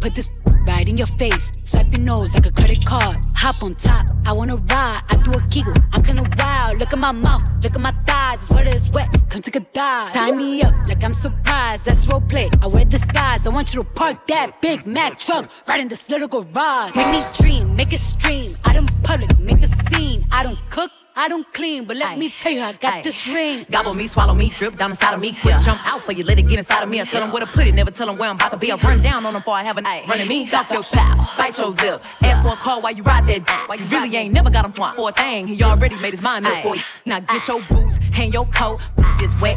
Put 0.00 0.14
this 0.14 0.30
right 0.66 0.88
in 0.88 0.96
your 0.96 1.06
face. 1.06 1.52
Swipe 1.66 1.90
your 1.90 2.00
nose 2.00 2.32
like 2.32 2.46
a 2.46 2.52
credit 2.52 2.84
card. 2.84 3.16
Hop 3.34 3.60
on 3.60 3.74
top, 3.74 4.06
I 4.24 4.32
wanna 4.32 4.54
ride. 4.54 5.02
I 5.08 5.16
do 5.24 5.32
a 5.32 5.40
giggle, 5.48 5.74
I'm 5.92 6.00
kinda 6.00 6.22
wild. 6.38 6.78
Look 6.78 6.92
at 6.92 6.98
my 6.98 7.10
mouth, 7.10 7.42
look 7.60 7.74
at 7.74 7.80
my 7.80 7.90
thighs. 8.06 8.44
It's 8.44 8.50
wet, 8.54 8.66
it's 8.68 8.88
wet. 8.90 9.08
Come 9.28 9.42
take 9.42 9.56
a 9.56 9.60
dive. 9.60 10.12
Tie 10.12 10.30
me 10.30 10.62
up 10.62 10.74
like 10.86 11.02
I'm 11.02 11.12
surprised. 11.12 11.86
That's 11.86 12.06
role 12.06 12.20
play. 12.20 12.48
I 12.62 12.68
wear 12.68 12.84
disguise. 12.84 13.48
I 13.48 13.50
want 13.50 13.74
you 13.74 13.82
to 13.82 13.86
park 13.88 14.28
that 14.28 14.62
Big 14.62 14.86
Mac 14.86 15.18
truck 15.18 15.50
right 15.66 15.80
in 15.80 15.88
this 15.88 16.08
little 16.08 16.28
garage. 16.28 16.94
Make 16.94 17.10
me 17.10 17.24
dream, 17.34 17.74
make 17.74 17.92
it 17.92 18.00
stream. 18.00 18.56
I 18.64 18.72
don't 18.72 18.90
public, 19.02 19.36
make 19.40 19.60
a 19.64 19.68
scene. 19.90 20.24
I 20.30 20.44
don't 20.44 20.62
cook. 20.70 20.92
I 21.18 21.28
don't 21.28 21.50
clean, 21.54 21.86
but 21.86 21.96
let 21.96 22.18
me 22.18 22.28
tell 22.28 22.52
you, 22.52 22.60
I 22.60 22.74
got 22.74 23.02
this 23.02 23.26
ring. 23.26 23.64
Gobble 23.70 23.94
me, 23.94 24.06
swallow 24.06 24.34
me, 24.34 24.50
drip 24.50 24.76
down 24.76 24.90
inside 24.90 25.14
of 25.14 25.20
me. 25.20 25.32
Quick 25.40 25.56
jump 25.62 25.80
out 25.90 26.02
for 26.02 26.12
you, 26.12 26.22
let 26.24 26.38
it 26.38 26.42
get 26.42 26.58
inside 26.58 26.82
of 26.82 26.90
me. 26.90 27.00
I 27.00 27.04
tell 27.04 27.22
them 27.22 27.32
where 27.32 27.40
to 27.40 27.50
put 27.50 27.66
it, 27.66 27.74
never 27.74 27.90
tell 27.90 28.06
them 28.06 28.18
where 28.18 28.28
I'm 28.28 28.36
about 28.36 28.50
to 28.50 28.58
be. 28.58 28.70
I 28.70 28.76
run 28.76 29.00
down 29.00 29.24
on 29.24 29.32
them 29.32 29.40
before 29.40 29.54
I 29.54 29.62
have 29.62 29.78
a 29.78 29.82
running 29.82 30.28
me. 30.28 30.46
Talk 30.46 30.70
your 30.70 30.82
shit, 30.82 30.98
bite 31.38 31.56
your 31.56 31.70
lip. 31.70 32.02
Ask 32.22 32.42
for 32.42 32.48
a 32.52 32.56
call 32.56 32.82
while 32.82 32.92
you 32.92 33.02
ride 33.02 33.26
that. 33.28 33.46
Dick. 33.46 33.68
Why 33.68 33.76
you 33.76 33.86
really 33.86 34.14
ain't 34.14 34.34
never 34.34 34.50
got 34.50 34.66
him 34.66 34.72
for 34.72 35.08
a 35.08 35.12
thing. 35.12 35.46
He 35.46 35.62
already 35.62 35.96
made 36.02 36.10
his 36.10 36.20
mind 36.20 36.46
up 36.46 36.62
for 36.62 36.76
you. 36.76 36.82
Now 37.06 37.20
get 37.20 37.48
your 37.48 37.62
boots, 37.70 37.96
hang 38.12 38.32
your 38.32 38.44
coat. 38.46 38.82
This 39.18 39.34
wet, 39.40 39.56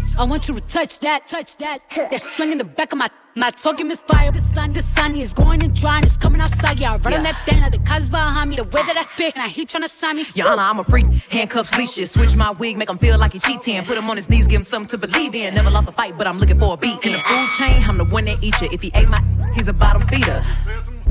want 0.25 0.47
you 0.47 0.53
to 0.53 0.61
touch 0.61 0.99
that, 0.99 1.27
touch 1.27 1.57
that. 1.57 1.89
That 1.89 2.21
swing 2.21 2.51
in 2.51 2.57
the 2.57 2.63
back 2.63 2.91
of 2.91 2.99
my 2.99 3.09
my 3.35 3.49
talking 3.49 3.89
is 3.89 4.01
fire. 4.01 4.29
the 4.31 4.41
sun, 4.41 4.73
the 4.73 4.81
sun 4.81 5.15
is 5.15 5.33
going 5.33 5.63
and 5.63 5.73
drying, 5.73 6.03
it's 6.03 6.17
coming 6.17 6.41
outside. 6.41 6.79
Yeah, 6.79 6.93
I 6.93 6.97
run 6.97 7.13
on 7.13 7.23
that 7.23 7.41
thing, 7.45 7.61
the 7.71 7.79
cuz 7.79 8.09
behind 8.09 8.49
me, 8.49 8.57
the 8.57 8.65
way 8.65 8.83
that 8.83 8.97
I 8.97 9.03
spit, 9.03 9.35
and 9.35 9.43
I 9.43 9.47
heat 9.47 9.69
trying 9.69 9.83
to 9.83 9.89
sign 9.89 10.17
me. 10.17 10.25
Your 10.35 10.49
Honor, 10.49 10.63
I'm 10.63 10.79
a 10.79 10.83
freak. 10.83 11.05
Handcuffs, 11.29 11.75
leashes. 11.77 12.11
Switch 12.11 12.35
my 12.35 12.51
wig, 12.51 12.77
make 12.77 12.89
him 12.89 12.97
feel 12.97 13.17
like 13.17 13.31
he 13.31 13.39
cheating. 13.39 13.81
Put 13.85 13.97
him 13.97 14.09
on 14.09 14.17
his 14.17 14.29
knees, 14.29 14.47
give 14.47 14.59
him 14.59 14.65
something 14.65 14.99
to 14.99 15.07
believe 15.07 15.33
in. 15.33 15.53
Never 15.53 15.69
lost 15.69 15.87
a 15.87 15.93
fight, 15.93 16.17
but 16.17 16.27
I'm 16.27 16.39
looking 16.39 16.59
for 16.59 16.73
a 16.73 16.77
beat. 16.77 17.05
In 17.05 17.13
the 17.13 17.19
food 17.19 17.49
chain, 17.57 17.81
I'm 17.83 17.97
the 17.97 18.05
one 18.05 18.25
that 18.25 18.43
eat 18.43 18.59
you. 18.59 18.67
If 18.71 18.81
he 18.81 18.91
ate 18.95 19.07
my, 19.07 19.23
he's 19.55 19.67
a 19.67 19.73
bottom 19.73 20.05
feeder. 20.07 20.43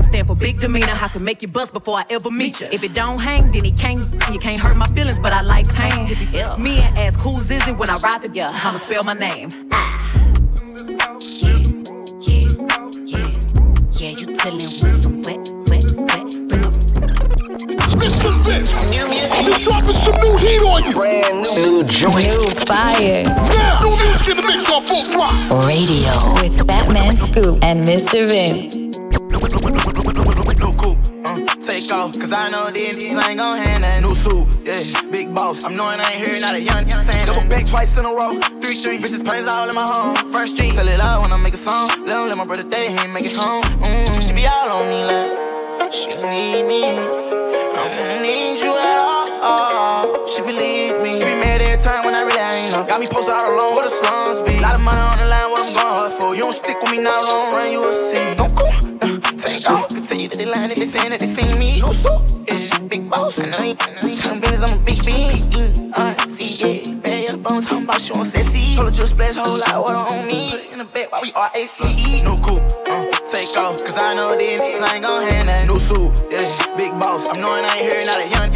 Stand 0.01 0.27
for 0.27 0.35
big 0.35 0.59
demeanor, 0.59 0.93
I 0.93 1.07
can 1.07 1.23
make 1.23 1.41
you 1.41 1.47
bust 1.47 1.73
before 1.73 1.97
I 1.97 2.05
ever 2.09 2.31
meet 2.31 2.61
you. 2.61 2.67
If 2.71 2.83
it 2.83 2.93
don't 2.93 3.19
hang, 3.19 3.51
then 3.51 3.63
he 3.63 3.71
can't. 3.71 4.05
You 4.31 4.39
can't 4.39 4.59
hurt 4.59 4.75
my 4.75 4.87
feelings, 4.87 5.19
but 5.19 5.31
I 5.33 5.41
like 5.41 5.67
pain. 5.73 6.07
If 6.09 6.19
you 6.19 6.63
me 6.63 6.79
and 6.79 6.97
ask 6.97 7.19
who's 7.19 7.49
is 7.51 7.67
it 7.67 7.77
when 7.77 7.89
I 7.89 7.97
ride 7.97 8.23
the 8.23 8.31
yeah, 8.33 8.51
I'ma 8.51 8.79
spell 8.79 9.03
my 9.03 9.13
name. 9.13 9.49
Ah. 9.71 10.11
Yeah, 14.01 14.17
you 14.17 14.25
dealing 14.25 14.57
with 14.57 14.81
some 14.81 14.81
wet, 14.81 14.89
wet, 14.89 15.00
Just 19.09 19.63
dropping 19.65 19.93
some 19.93 20.13
new 20.21 20.37
heat 20.37 20.61
on 20.61 20.83
you. 20.85 20.93
Brand 20.93 21.41
new, 21.41 21.81
new 21.81 21.83
joint. 21.83 22.27
New 22.29 22.49
fire. 22.69 23.23
Now, 23.25 23.81
new 23.81 23.95
music 23.97 24.29
in 24.29 24.37
the 24.37 24.45
mix 24.47 24.69
on 24.69 24.81
full 24.85 25.01
throttle. 25.09 25.65
Radio. 25.65 26.13
With 26.37 26.61
Fatman 26.67 27.17
Scoop 27.17 27.63
and 27.63 27.87
Mr. 27.87 28.27
Vince. 28.27 28.75
No 30.61 30.71
cool, 30.73 30.95
uh, 31.25 31.39
take 31.57 31.91
off, 31.91 32.13
cause 32.19 32.31
I 32.31 32.49
know 32.49 32.69
these 32.69 32.97
niggas 32.97 33.27
ain't 33.27 33.39
gon' 33.41 33.57
hand 33.57 33.83
that 33.83 34.03
new 34.03 34.13
suit, 34.13 34.61
yeah, 34.63 34.83
big 35.09 35.33
boss. 35.33 35.63
I'm 35.63 35.75
knowing 35.75 35.99
I 35.99 36.11
ain't 36.13 36.27
here, 36.27 36.39
not 36.39 36.53
a 36.53 36.61
young, 36.61 36.87
young 36.87 37.03
thing. 37.07 37.25
Double 37.25 37.49
back 37.49 37.65
twice 37.65 37.97
in 37.97 38.05
a 38.05 38.09
row, 38.13 38.39
three, 38.61 38.75
three, 38.75 38.99
bitches 38.99 39.25
planes 39.25 39.47
all 39.47 39.67
in 39.67 39.73
my 39.73 39.81
home. 39.81 40.15
First 40.31 40.55
street, 40.55 40.75
tell 40.75 40.87
it 40.87 40.99
loud 40.99 41.23
when 41.23 41.33
I 41.33 41.37
make 41.37 41.55
a 41.55 41.57
song. 41.57 41.89
Let 42.05 42.21
him 42.21 42.29
let 42.29 42.37
my 42.37 42.45
brother 42.45 42.69
day, 42.69 42.91
he 42.91 42.97
ain't 42.99 43.11
make 43.11 43.25
it 43.25 43.35
home. 43.35 43.63
Mm, 43.81 44.21
she 44.21 44.33
be 44.35 44.45
all 44.45 44.69
on 44.69 44.87
me 44.87 45.03
like, 45.03 45.91
she 45.91 46.13
need 46.13 46.67
me. 46.69 46.83
I 46.85 48.20
She 50.31 50.41
believe 50.41 51.01
me. 51.03 51.11
She 51.11 51.25
be 51.27 51.35
mad 51.43 51.59
every 51.59 51.75
time 51.83 52.05
when 52.05 52.15
I 52.15 52.23
really 52.23 52.39
ain't 52.39 52.71
know. 52.71 52.87
Got 52.87 53.01
me 53.01 53.07
posted 53.07 53.35
all 53.35 53.51
alone 53.51 53.75
where 53.75 53.83
the 53.83 53.91
slums 53.91 54.39
be. 54.47 54.61
Lot 54.61 54.79
of 54.79 54.85
money 54.85 55.03
on 55.03 55.19
the 55.19 55.27
line, 55.27 55.51
what 55.51 55.59
I'm 55.59 55.73
going 55.75 55.91
hard 55.99 56.13
for. 56.13 56.33
You 56.33 56.43
don't 56.43 56.55
stick 56.55 56.79
with 56.79 56.89
me 56.91 57.03
now, 57.03 57.19
don't 57.27 57.51
run, 57.51 57.69
you 57.69 57.81
will 57.83 57.91
see. 58.07 58.31
Don't 58.39 58.55
go, 58.55 58.63
uh, 59.03 59.19
take 59.35 59.67
off. 59.69 59.89
Continue 59.89 60.29
to 60.29 60.37
they 60.37 60.45
lying 60.45 60.71
if 60.71 60.79
they 60.79 60.87
saying 60.87 61.11
that 61.11 61.19
they 61.19 61.27
seen 61.27 61.59
me. 61.59 61.81
No 61.83 61.91
so, 61.91 62.23
yeah, 62.47 62.79
big 62.87 63.09
boss. 63.09 63.43
I 63.43 63.51
know 63.51 63.59
you, 63.59 63.75
I 63.75 63.91
know 63.91 64.07
you 64.07 64.39
business, 64.39 64.63
I'm 64.63 64.79
a 64.79 64.81
big 64.87 65.03
bean. 65.03 65.91
R-C, 65.99 66.39
yeah, 66.63 66.95
bad 67.03 67.23
yellow 67.27 67.43
bones, 67.43 67.67
talking 67.67 67.83
about 67.83 67.99
she 67.99 68.13
want 68.13 68.31
sexy. 68.31 68.75
Told 68.75 68.87
her 68.87 68.95
just 68.95 69.11
splash 69.11 69.35
a 69.35 69.43
whole 69.43 69.59
lot 69.59 69.75
of 69.75 69.83
water 69.83 70.15
on 70.15 70.27
me. 70.31 70.51
Put 70.51 70.59
it 70.63 70.71
in 70.71 70.77
the 70.79 70.85
bed 70.85 71.07
while 71.11 71.21
we 71.21 71.33
R-A-C-E. 71.35 72.23
No 72.23 72.39
cool, 72.39 72.63
uh, 72.87 73.03
take 73.27 73.51
off. 73.59 73.83
Cause 73.83 73.99
I 73.99 74.15
know 74.15 74.37
these 74.37 74.61
niggas 74.61 74.93
ain't 74.95 75.03
gon' 75.03 75.27
hand 75.27 75.49
that 75.49 75.67
new 75.67 75.79
suit. 75.79 76.23
Yeah, 76.31 76.47
big 76.77 76.95
boss. 76.95 77.27
I'm 77.27 77.41
knowing 77.41 77.65
I 77.67 77.83
ain't 77.83 77.91
here, 77.91 78.05
not 78.07 78.23
a 78.23 78.27
young, 78.31 78.50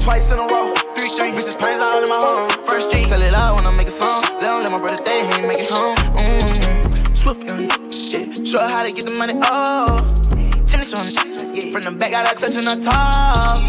twice 0.00 0.26
in 0.32 0.38
a 0.38 0.46
row. 0.48 0.72
Three, 0.96 1.08
three, 1.16 1.30
bitches 1.30 1.56
planes 1.58 1.80
all 1.84 2.02
in 2.02 2.08
my 2.08 2.16
home. 2.16 2.50
First 2.64 2.90
street, 2.90 3.06
tell 3.08 3.20
it 3.22 3.32
loud 3.32 3.56
when 3.56 3.66
I 3.66 3.70
make 3.70 3.86
a 3.86 3.90
song. 3.90 4.22
Let 4.40 4.62
let 4.62 4.72
my 4.72 4.78
brother 4.78 5.02
day, 5.04 5.24
he 5.26 5.32
ain't 5.40 5.48
make 5.48 5.60
it 5.60 5.70
home. 5.70 5.96
Mm. 6.16 7.16
Swift 7.16 7.44
young, 7.44 7.68
yeah. 7.68 8.32
Show 8.44 8.58
her 8.64 8.68
how 8.68 8.82
to 8.82 8.92
get 8.92 9.06
the 9.06 9.14
money, 9.18 9.34
oh. 9.44 10.00
Jimmy 10.66 10.84
Sean, 10.88 11.04
yeah. 11.54 11.70
From 11.72 11.82
the 11.84 11.92
back, 11.98 12.10
got 12.10 12.26
her 12.26 12.34
touching 12.34 12.66
her 12.66 12.80
top. 12.80 13.60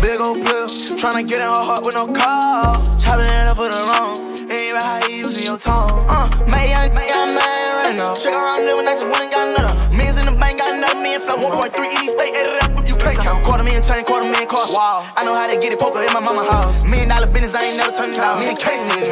Big 0.00 0.20
old 0.20 0.40
pill, 0.42 0.66
tryna 0.98 1.26
get 1.26 1.42
in 1.42 1.50
her 1.50 1.64
heart 1.66 1.82
with 1.84 1.94
no 1.94 2.06
call. 2.06 2.78
Chopping 2.98 3.26
it 3.26 3.50
up 3.50 3.56
for 3.58 3.68
the 3.68 3.80
wrong. 3.90 4.16
Ain't 4.50 4.74
right 4.74 4.82
how 4.82 5.08
you 5.08 5.26
using 5.26 5.44
your 5.44 5.58
tongue. 5.58 6.06
Uh, 6.08 6.28
man, 6.46 6.70
young, 6.70 6.94
man, 6.94 7.08
young 7.08 7.34
man, 7.34 7.68
right 7.82 7.96
now. 7.96 8.16
Check 8.16 8.34
out 8.34 8.60
I'm 8.60 8.66
living, 8.66 8.86
I 8.86 8.94
just 8.94 9.08
went 9.10 9.24
and 9.24 9.32
got 9.32 9.48
another. 9.48 9.74
Millions 9.96 10.18
in 10.18 10.26
the 10.26 10.36
bank, 10.38 10.58
got 10.58 10.74
another 10.74 11.00
million 11.00 11.20
flow. 11.22 11.36
1.3 11.36 11.74
E, 11.74 12.08
stay 12.08 12.30
added 12.38 12.62
up 12.62 12.71
count. 13.22 13.44
Quarter 13.44 13.64
million 13.64 13.82
chain, 13.82 14.04
quarter 14.04 14.26
million 14.26 14.48
car. 14.48 14.66
Wow, 14.74 15.06
I 15.16 15.24
know 15.24 15.34
how 15.34 15.46
to 15.46 15.56
get 15.56 15.72
it, 15.72 15.78
poker 15.78 16.02
in 16.02 16.12
my 16.12 16.20
mama 16.20 16.44
house. 16.50 16.84
Million 16.84 17.08
dollar 17.08 17.30
business, 17.30 17.54
I 17.54 17.70
ain't 17.70 17.78
never 17.78 17.94
turning 17.94 18.18
down. 18.18 18.42
Me 18.42 18.50
and 18.50 18.58
Casey 18.58 18.90
is 19.00 19.08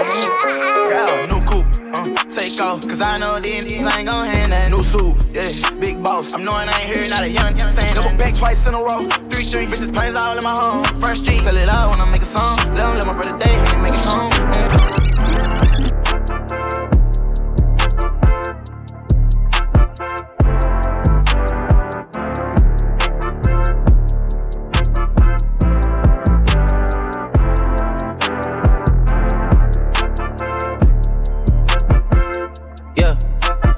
yeah, 0.91 1.27
new 1.31 1.41
coupe. 1.47 1.67
Uh, 1.95 2.11
take 2.31 2.59
off, 2.61 2.87
cause 2.87 3.01
I 3.01 3.19
know 3.19 3.39
these 3.41 3.65
niggas 3.67 3.87
ain't 3.97 4.11
gon' 4.11 4.27
hand 4.27 4.53
that 4.53 4.71
new 4.71 4.83
suit. 4.83 5.15
Yeah, 5.31 5.51
big 5.79 6.03
boss. 6.03 6.35
I'm 6.35 6.45
knowing 6.45 6.69
I 6.69 6.75
ain't 6.83 6.97
here, 6.97 7.09
not 7.09 7.23
a 7.23 7.31
young, 7.31 7.57
young 7.57 7.75
thing. 7.75 7.95
Double 7.95 8.17
back 8.19 8.35
twice 8.35 8.67
in 8.67 8.75
a 8.75 8.83
row. 8.83 9.07
Three, 9.31 9.45
three, 9.47 9.67
bitches 9.67 9.95
planes 9.95 10.17
all 10.17 10.37
in 10.37 10.43
my 10.43 10.51
home. 10.51 10.85
First 10.99 11.25
street, 11.25 11.43
tell 11.43 11.57
it 11.57 11.67
loud 11.67 11.91
when 11.91 12.01
I 12.01 12.11
make 12.11 12.23
a 12.23 12.31
song. 12.31 12.59
Let 12.75 12.83
him 12.83 12.99
let 12.99 13.07
my 13.07 13.15
brother 13.15 13.39
day, 13.39 13.55
ain't 13.55 13.83
make 13.83 13.95
it 13.95 14.05
home. 14.05 14.31
Mm. 14.31 15.00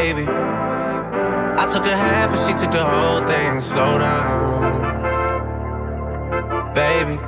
Baby, 0.00 0.24
I 0.24 1.68
took 1.70 1.84
a 1.84 1.94
half 1.94 2.30
and 2.30 2.40
she 2.40 2.54
took 2.58 2.72
the 2.72 2.82
whole 2.82 3.20
thing. 3.28 3.60
Slow 3.60 3.98
down. 3.98 4.80
Baby, 6.72 7.20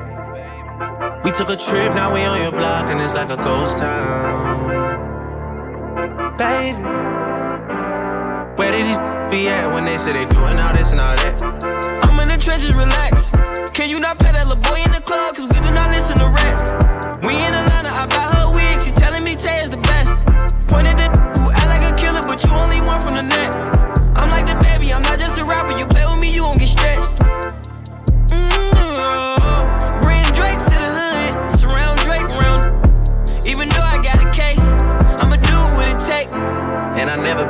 we 1.23 1.31
took 1.33 1.51
a 1.51 1.57
trip, 1.57 1.95
now 1.95 2.15
we 2.15 2.25
on 2.25 2.41
your 2.41 2.51
block, 2.51 2.87
and 2.87 2.99
it's 2.99 3.13
like 3.13 3.29
a 3.29 3.37
ghost 3.37 3.77
town. 3.77 4.73
Baby, 6.39 6.83
where 8.57 8.73
did 8.73 8.87
these 8.87 8.97
be 9.29 9.49
at 9.49 9.71
when 9.75 9.85
they 9.85 9.99
say 9.99 10.15
they 10.15 10.25
doing 10.25 10.59
all 10.59 10.73
this 10.73 10.93
and 10.93 11.01
all 11.01 11.15
that? 11.17 11.43
I'm 12.09 12.19
in 12.21 12.29
the 12.31 12.39
trenches, 12.39 12.73
relax. 12.73 13.29
Can 13.75 13.91
you 13.91 14.01
not 14.01 14.19
pet 14.19 14.33
that 14.33 14.49
little 14.49 14.63
boy 14.63 14.81
in 14.81 14.93
the 14.93 15.03
club? 15.03 15.37
Cause 15.37 15.45
we 15.45 15.61
do 15.61 15.71
not 15.73 15.91
listen 15.91 16.17
to 16.17 16.25
rats. 16.41 16.65
We 17.27 17.35
in 17.35 17.53
Atlanta, 17.53 17.93
I 17.93 18.07
bought 18.07 18.35
her 18.35 18.51
wig. 18.57 18.81
She 18.81 18.93
telling 18.93 19.25
me 19.25 19.37
Tay 19.37 19.59
is 19.61 19.69
the 19.69 19.77
best. 19.77 20.11
Pointed 20.69 21.02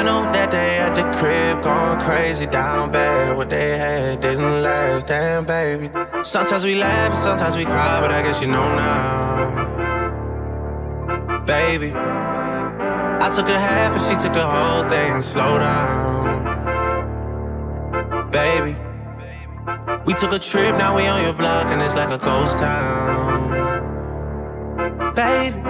I 0.00 0.02
know 0.02 0.22
that 0.32 0.50
they 0.50 0.78
at 0.78 0.94
the 0.94 1.02
crib 1.18 1.62
going 1.62 2.00
crazy 2.00 2.46
down 2.46 2.90
bad. 2.90 3.36
What 3.36 3.50
they 3.50 3.76
had 3.76 4.22
didn't 4.22 4.62
last, 4.62 5.06
damn 5.06 5.44
baby. 5.44 5.90
Sometimes 6.22 6.64
we 6.64 6.74
laugh 6.76 7.10
and 7.10 7.18
sometimes 7.18 7.54
we 7.54 7.66
cry, 7.66 8.00
but 8.00 8.10
I 8.10 8.22
guess 8.22 8.40
you 8.40 8.48
know 8.48 8.66
now. 8.76 9.66
Baby, 11.44 11.92
I 11.92 13.30
took 13.36 13.46
a 13.50 13.58
half 13.58 13.92
and 13.92 14.00
she 14.00 14.16
took 14.24 14.32
the 14.32 14.46
whole 14.46 14.88
thing. 14.88 15.12
And 15.16 15.22
Slow 15.22 15.58
down. 15.58 16.48
Baby, 18.30 18.74
we 20.06 20.14
took 20.14 20.32
a 20.32 20.38
trip, 20.38 20.78
now 20.78 20.96
we 20.96 21.06
on 21.08 21.22
your 21.22 21.34
block, 21.34 21.66
and 21.66 21.82
it's 21.82 21.94
like 21.94 22.08
a 22.08 22.16
ghost 22.16 22.56
town. 22.58 23.50
Baby, 25.14 25.60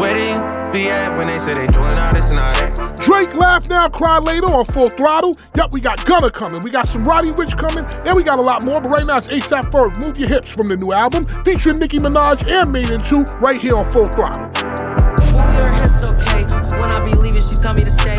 where 0.00 0.53
be 0.74 0.90
at 0.90 1.16
when 1.16 1.28
they 1.28 1.38
say 1.38 1.54
they 1.54 1.68
doing 1.68 1.96
all 1.96 2.12
this 2.12 2.30
and 2.30 2.40
all 2.40 2.52
that? 2.54 2.96
Drake 3.00 3.32
laugh 3.34 3.68
now, 3.68 3.88
cry 3.88 4.18
later 4.18 4.46
on 4.46 4.64
full 4.66 4.90
throttle. 4.90 5.36
Yep, 5.56 5.70
we 5.70 5.80
got 5.80 6.04
Gunna 6.04 6.30
coming, 6.30 6.60
we 6.62 6.70
got 6.70 6.88
some 6.88 7.04
Roddy 7.04 7.30
Ricch 7.30 7.56
coming, 7.56 7.84
and 8.04 8.16
we 8.16 8.24
got 8.24 8.40
a 8.40 8.42
lot 8.42 8.64
more. 8.64 8.80
But 8.80 8.90
right 8.90 9.06
now 9.06 9.18
it's 9.18 9.28
ASAP 9.28 9.70
Ferg, 9.70 9.96
Move 9.96 10.18
Your 10.18 10.28
Hips 10.28 10.50
from 10.50 10.68
the 10.68 10.76
new 10.76 10.92
album, 10.92 11.22
featuring 11.44 11.78
Nicki 11.78 11.98
Minaj 11.98 12.46
and 12.50 12.72
Maiden 12.72 13.02
2, 13.02 13.22
right 13.40 13.60
here 13.60 13.76
on 13.76 13.88
full 13.92 14.08
throttle. 14.08 14.42
Move 15.32 15.54
your 15.62 15.72
hips, 15.72 16.02
okay. 16.02 16.42
When 16.80 16.90
I 16.90 17.04
be 17.04 17.14
leaving, 17.14 17.42
she 17.42 17.54
tell 17.54 17.74
me 17.74 17.84
to 17.84 17.90
stay. 17.90 18.18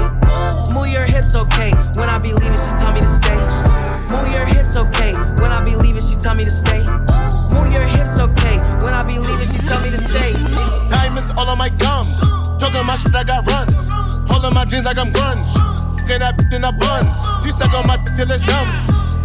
Move 0.72 0.90
your 0.90 1.04
hips, 1.04 1.36
okay. 1.36 1.72
When 2.00 2.10
I 2.10 2.20
be 2.20 2.32
leaving, 2.32 2.58
she 2.58 2.72
tell 2.80 2.94
me 2.94 3.02
to 3.02 3.08
stay. 3.08 3.36
Move 4.16 4.32
your 4.32 4.46
hips, 4.46 4.76
okay. 4.78 5.14
When 5.42 5.52
I 5.52 5.62
be 5.64 5.76
leaving, 5.76 6.02
she 6.02 6.16
tell 6.16 6.36
me 6.36 6.46
to 6.46 6.52
stay. 6.52 6.80
Move 7.52 7.72
your 7.74 7.84
hips, 7.84 8.18
okay. 8.20 8.58
When 8.84 8.94
I 8.94 9.04
be 9.06 9.20
leaving, 9.20 9.48
she 9.48 9.58
tell 9.60 9.82
me 9.82 9.90
to 9.90 9.98
stay. 9.98 10.34
Diamonds 10.90 11.32
all 11.38 11.50
on 11.50 11.58
my 11.58 11.70
gums. 11.70 11.95
My 12.96 13.02
shit, 13.02 13.14
I 13.14 13.26
got 13.26 13.46
runs. 13.52 13.90
Holding 14.32 14.54
my 14.54 14.64
jeans 14.64 14.86
like 14.86 14.98
I'm 14.98 15.12
grunge. 15.12 15.44
Get 16.08 16.22
that 16.22 16.38
bitch 16.40 16.56
in 16.56 16.62
the 16.62 16.72
buns. 16.72 17.12
She 17.44 17.52
suck 17.52 17.74
on 17.76 17.84
my 17.92 18.00
till 18.16 18.24
it's 18.24 18.40
numb. 18.48 18.72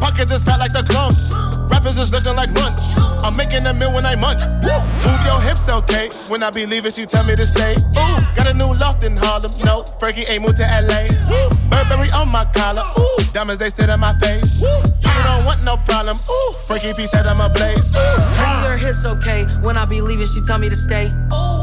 Pockets 0.03 0.33
is 0.33 0.43
fat 0.43 0.59
like 0.59 0.73
the 0.73 0.83
clumps. 0.83 1.31
Rappers 1.71 1.97
is 1.97 2.11
looking 2.11 2.35
like 2.35 2.51
lunch. 2.51 2.83
I'm 3.23 3.37
making 3.37 3.65
a 3.67 3.73
meal 3.73 3.95
when 3.95 4.05
I 4.05 4.17
munch. 4.17 4.43
Woo! 4.67 4.75
Move 5.07 5.23
your 5.23 5.41
hips, 5.41 5.69
okay. 5.71 6.11
When 6.27 6.43
I 6.43 6.51
be 6.51 6.67
leaving, 6.67 6.91
she 6.91 7.07
tell 7.07 7.23
me 7.23 7.37
to 7.37 7.47
stay. 7.47 7.77
Ooh, 7.95 8.19
got 8.35 8.51
a 8.51 8.55
new 8.55 8.75
loft 8.75 9.07
in 9.07 9.17
Harlem. 9.17 9.53
No, 9.65 9.85
Frankie 10.01 10.27
ain't 10.27 10.43
moved 10.43 10.57
to 10.57 10.67
LA. 10.67 11.07
Woo! 11.31 11.55
Burberry 11.71 12.11
on 12.11 12.27
my 12.27 12.47
collar. 12.51 12.83
Ooh, 12.99 13.23
diamonds 13.33 13.61
they 13.63 13.71
sit 13.71 13.89
on 13.89 14.01
my 14.01 14.19
face. 14.19 14.61
Woo! 14.61 14.83
You 14.99 15.23
don't 15.31 15.45
want 15.45 15.63
no 15.63 15.77
problem. 15.87 16.17
Ooh, 16.19 16.53
Frankie 16.67 16.93
P 16.93 17.07
said 17.07 17.25
I'm 17.25 17.39
a 17.39 17.49
blaze. 17.49 17.95
Ooh. 17.95 18.19
Move 18.19 18.67
your 18.67 18.77
hips, 18.77 19.07
okay. 19.07 19.45
When 19.63 19.77
I 19.77 19.85
be 19.85 20.01
leaving, 20.01 20.27
she 20.27 20.41
tell 20.41 20.59
me 20.59 20.69
to 20.71 20.77
stay. 20.77 21.13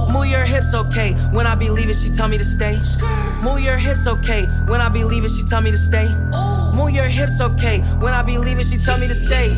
Move 0.10 0.28
your 0.28 0.46
hips, 0.46 0.74
okay. 0.74 1.14
When 1.32 1.46
I 1.48 1.56
be 1.56 1.70
leaving, 1.70 1.96
she 1.96 2.10
tell 2.10 2.28
me 2.28 2.38
to 2.38 2.46
stay. 2.46 2.80
Move 3.42 3.60
your 3.60 3.78
hips, 3.78 4.08
okay. 4.08 4.46
When 4.68 4.82
I 4.82 4.90
be 4.90 5.04
leaving, 5.04 5.30
she 5.30 5.44
tell 5.44 5.62
me 5.62 5.72
to 5.72 5.78
stay. 5.78 6.08
Move 6.74 6.92
your 6.92 7.06
hips, 7.06 7.42
okay. 7.42 7.82
When 8.00 8.14
I 8.14 8.22
be 8.22 8.38
leaving, 8.38 8.64
she 8.64 8.78
tell 8.78 8.98
me 9.00 9.08
to 9.08 9.16
stay. 9.16 9.50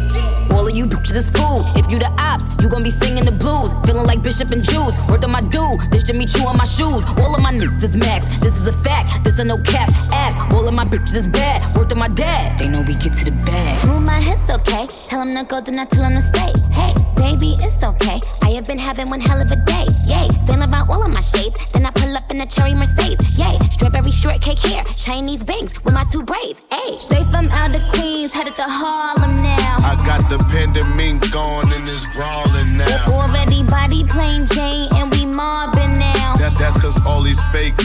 All 0.52 0.68
of 0.68 0.76
you 0.76 0.86
bitches 0.86 1.16
is 1.16 1.30
food. 1.30 1.64
If 1.76 1.92
you 1.92 2.00
the 2.00 2.10
ops, 2.18 2.46
you 2.62 2.70
gon' 2.70 2.84
be 2.84 2.90
singing 2.90 3.26
the 3.26 3.32
blues. 3.32 3.70
Feeling 3.86 4.06
like 4.06 4.24
Bishop 4.24 4.52
and 4.52 4.64
Jews. 4.64 4.94
Word 5.10 5.24
on 5.24 5.32
my 5.32 5.42
dude. 5.42 5.92
This 5.92 6.04
Jimmy 6.04 6.26
Choo 6.26 6.46
on 6.46 6.58
my 6.58 6.66
shoes. 6.66 7.04
All 7.20 7.36
of 7.36 7.42
my 7.42 7.52
niggas 7.52 7.84
is 7.84 7.96
max. 7.96 8.40
This 8.40 8.56
is 8.58 8.68
a 8.68 8.74
fact. 8.84 9.24
This 9.24 9.38
a 9.38 9.44
no 9.44 9.58
cap 9.58 9.90
app. 10.12 10.54
All 10.54 10.68
of 10.68 10.76
my 10.76 10.86
bitches 10.86 11.16
is 11.16 11.28
bad. 11.28 11.62
Word 11.76 11.92
on 11.92 12.00
my 12.00 12.08
dad. 12.08 12.58
They 12.58 12.68
know 12.68 12.82
we 12.82 12.96
get 12.96 13.14
to 13.14 13.26
the 13.26 13.32
bag. 13.46 13.88
Move 13.88 14.04
my 14.04 14.20
hips, 14.20 14.50
okay. 14.50 14.88
Tell 15.10 15.22
him 15.22 15.32
to 15.32 15.44
go, 15.44 15.62
then 15.62 15.78
I 15.78 15.86
tell 15.86 16.06
him 16.06 16.16
to 16.16 16.22
stay. 16.22 16.54
Hey, 16.72 16.94
baby, 17.20 17.56
it's 17.60 17.84
okay. 17.84 18.20
I 18.44 18.52
have 18.56 18.66
been 18.66 18.80
having 18.80 19.10
one 19.10 19.20
hell 19.20 19.40
of 19.40 19.52
a 19.52 19.56
day. 19.56 19.86
Yay, 20.08 20.28
sailing 20.48 20.64
about 20.64 20.90
all 20.90 21.04
of 21.04 21.12
my 21.12 21.22
shades. 21.22 21.72
Then 21.72 21.86
I 21.86 21.92
pull 21.92 22.16
up 22.16 22.32
in 22.32 22.42
a 22.42 22.46
cherry 22.46 22.74
Mercedes. 22.74 23.38
Yay, 23.38 23.60
strawberry 23.72 24.12
shortcake 24.12 24.60
hair. 24.60 24.84
Chinese 24.86 25.44
banks 25.44 25.74
with 25.84 25.94
my 25.94 26.06
two 26.12 26.24
braids. 26.24 26.62
Hey, 26.72 26.98
straight 26.98 27.28
from 27.28 27.50
out 27.52 27.74
the 27.74 27.84
Queens, 27.94 28.32
headed 28.32 28.56
to 28.56 28.64
Harlem 28.66 29.36
now. 29.38 29.78
I 29.84 29.96
got 30.06 30.30
the 30.30 30.40
pandemic 30.50 31.30
gone 31.32 31.72
and 31.74 31.88
it's 31.88 32.10
brawling 32.12 32.78
now. 32.78 33.06
Already 33.08 33.64
body 33.64 34.04
plain 34.06 34.46
Jane 34.48 34.88
and 34.96 35.12
we 35.12 35.26
mobbing 35.26 35.94
now. 35.94 36.36
That, 36.38 36.56
that's 36.58 36.80
cause 36.82 37.02
all 37.06 37.22
these 37.22 37.42
fake 37.52 37.76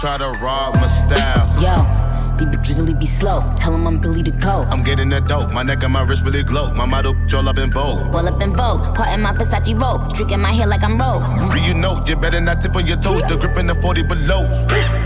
try 0.00 0.18
to 0.18 0.30
rob 0.42 0.74
my 0.76 0.88
style. 0.88 1.62
Yo. 1.62 1.91
These 2.38 2.48
bitches 2.48 2.76
really 2.76 2.94
be 2.94 3.06
slow. 3.06 3.48
Tell 3.58 3.72
them 3.72 3.86
I'm 3.86 3.98
Billy 3.98 4.22
the 4.22 4.30
Goat. 4.30 4.66
I'm 4.70 4.82
getting 4.82 5.08
that 5.10 5.26
dope. 5.26 5.52
My 5.52 5.62
neck 5.62 5.82
and 5.82 5.92
my 5.92 6.02
wrist 6.02 6.24
really 6.24 6.42
glow. 6.42 6.72
My 6.74 6.86
model 6.86 7.14
all 7.34 7.48
up 7.48 7.58
in 7.58 7.70
vogue. 7.70 8.14
All 8.14 8.26
up 8.26 8.42
in 8.42 8.54
vogue. 8.54 8.94
Part 8.94 9.08
in 9.14 9.22
my 9.22 9.32
Versace 9.32 9.78
robe. 9.80 10.10
Streaking 10.10 10.40
my 10.40 10.52
hair 10.52 10.66
like 10.66 10.82
I'm 10.82 10.98
rogue. 10.98 11.24
Do 11.52 11.60
you 11.60 11.74
know 11.74 12.02
you 12.06 12.16
better 12.16 12.40
not 12.40 12.60
tip 12.60 12.74
on 12.76 12.86
your 12.86 12.96
toes? 12.96 13.22
The 13.24 13.36
grip 13.36 13.56
in 13.58 13.66
the 13.66 13.74
40 13.74 14.02
below. 14.02 14.42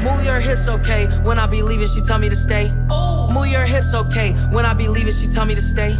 Move 0.03 0.25
your 0.25 0.41
hips, 0.41 0.69
okay. 0.69 1.07
When 1.25 1.39
I 1.39 1.47
be 1.47 1.63
leaving, 1.63 1.89
she 1.89 2.01
tell 2.01 2.19
me 2.19 2.29
to 2.29 2.37
stay. 2.37 2.73
Oh. 2.91 3.31
Move 3.33 3.49
your 3.49 3.65
hips, 3.65 3.93
okay. 3.95 4.33
When 4.51 4.65
I 4.65 4.73
be 4.75 4.89
leaving, 4.89 5.13
she 5.13 5.27
tell 5.27 5.45
me 5.45 5.55
to 5.55 5.61
stay. 5.63 5.95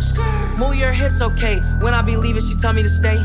Move 0.59 0.77
your 0.77 0.93
hips, 0.93 1.21
okay. 1.21 1.61
When 1.81 1.93
I 1.93 2.03
be 2.03 2.17
leaving, 2.17 2.43
she 2.43 2.55
tell 2.55 2.73
me 2.73 2.83
to 2.83 2.89
stay. 2.89 3.19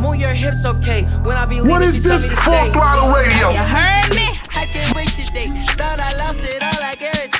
Move 0.00 0.16
your 0.16 0.30
hips, 0.34 0.64
okay. 0.64 1.04
When 1.22 1.36
I 1.36 1.46
be 1.46 1.56
leaving, 1.56 1.70
What 1.70 1.82
is 1.82 1.96
she 1.96 2.02
tell 2.02 2.18
this 2.18 2.28
me 2.28 2.34
to 2.34 2.40
Full. 2.42 2.72
Throttle 2.72 3.10
Radio? 3.10 3.50
You 3.50 3.62
heard 3.62 4.14
me? 4.14 4.28
I 4.54 4.66
can't 4.66 4.94
wait 4.96 5.08
today. 5.08 5.48
Thought 5.76 6.00
I 6.00 6.16
lost 6.16 6.44
it 6.44 6.62
all 6.62 6.68
like 6.68 6.71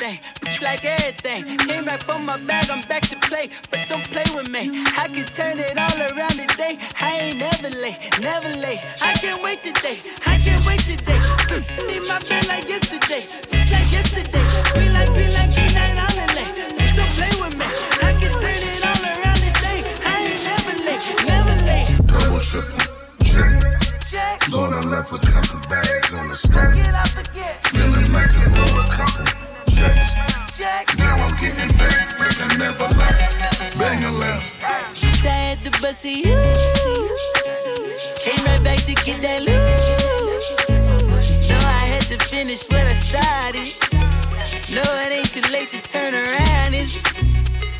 everything. 0.03 0.61
Like 0.61 0.85
everything. 0.85 1.57
Came 1.67 1.85
back 1.85 2.03
from 2.03 2.25
my 2.25 2.37
bag, 2.37 2.69
I'm 2.69 2.81
back 2.87 3.03
to 3.09 3.17
play. 3.27 3.49
But 3.69 3.87
don't 3.87 4.09
play 4.11 4.23
with 4.35 4.49
me. 4.49 4.69
I 4.97 5.07
can 5.07 5.25
turn 5.25 5.59
it 5.59 5.77
all 5.77 5.97
around 5.97 6.37
today. 6.37 6.77
I 7.01 7.11
ain't 7.19 7.37
never 7.37 7.69
late, 7.79 7.99
never 8.19 8.51
late. 8.59 8.79
I 9.01 9.13
can't 9.13 9.41
wait 9.43 9.61
today. 9.63 9.97
I 10.25 10.37
can't 10.39 10.65
wait 10.65 10.79
today. 10.81 11.19
Need 11.87 12.07
my 12.07 12.19
bed 12.29 12.47
like 12.47 12.67
yesterday. 12.67 13.23
Like 13.51 13.91
yesterday. 13.91 14.43
Green 14.73 14.93
like 14.93 15.09
green 15.13 15.33
like 15.33 15.53
green 15.53 15.73
night 15.73 15.97
on 15.97 16.13
the 16.19 16.27
lake. 16.35 16.95
Don't 16.95 17.13
play 17.13 17.33
with 17.41 17.55
me. 17.57 17.65
I 18.01 18.13
can 18.19 18.31
turn 18.31 18.59
it 18.59 18.83
all 18.83 19.03
around 19.03 19.41
today. 19.47 19.79
I 20.03 20.15
ain't 20.27 20.43
never 20.43 20.75
late, 20.83 21.03
never 21.25 21.55
late. 21.65 21.87
Double, 22.07 22.39
triple, 22.39 22.83
check. 23.23 23.73
Lord, 24.51 24.73
I 24.73 24.81
left 24.89 25.11
a 25.11 25.19
couple 25.19 25.59
bags 25.69 26.13
on 26.13 26.27
the 26.29 26.35
stack. 26.35 26.75
Feeling 27.71 28.11
like 28.13 28.29
a 28.29 28.85
couple 28.91 29.12
checks. 30.57 30.97
Now 30.97 31.15
I'm 31.15 31.35
getting 31.37 31.77
back 31.77 32.19
like 32.19 32.39
I 32.39 32.55
never 32.57 32.87
left. 32.97 33.77
Bang 33.77 34.03
a 34.03 34.11
left. 34.11 34.57
Had 35.23 35.63
to 35.63 35.71
bust 35.81 36.05
it, 36.05 36.17
you. 36.17 36.39
Came 38.19 38.45
right 38.45 38.63
back 38.63 38.79
to 38.85 38.93
get 39.05 39.21
that 39.21 39.41
loot. 39.41 39.79
No, 41.49 41.57
I 41.57 41.85
had 41.93 42.03
to 42.11 42.17
finish 42.25 42.63
what 42.69 42.85
I 42.87 42.93
started. 42.93 43.73
No, 44.69 44.83
it 45.01 45.11
ain't 45.11 45.31
too 45.31 45.51
late 45.51 45.69
to 45.71 45.81
turn 45.81 46.13
around. 46.13 46.73
It's 46.73 46.93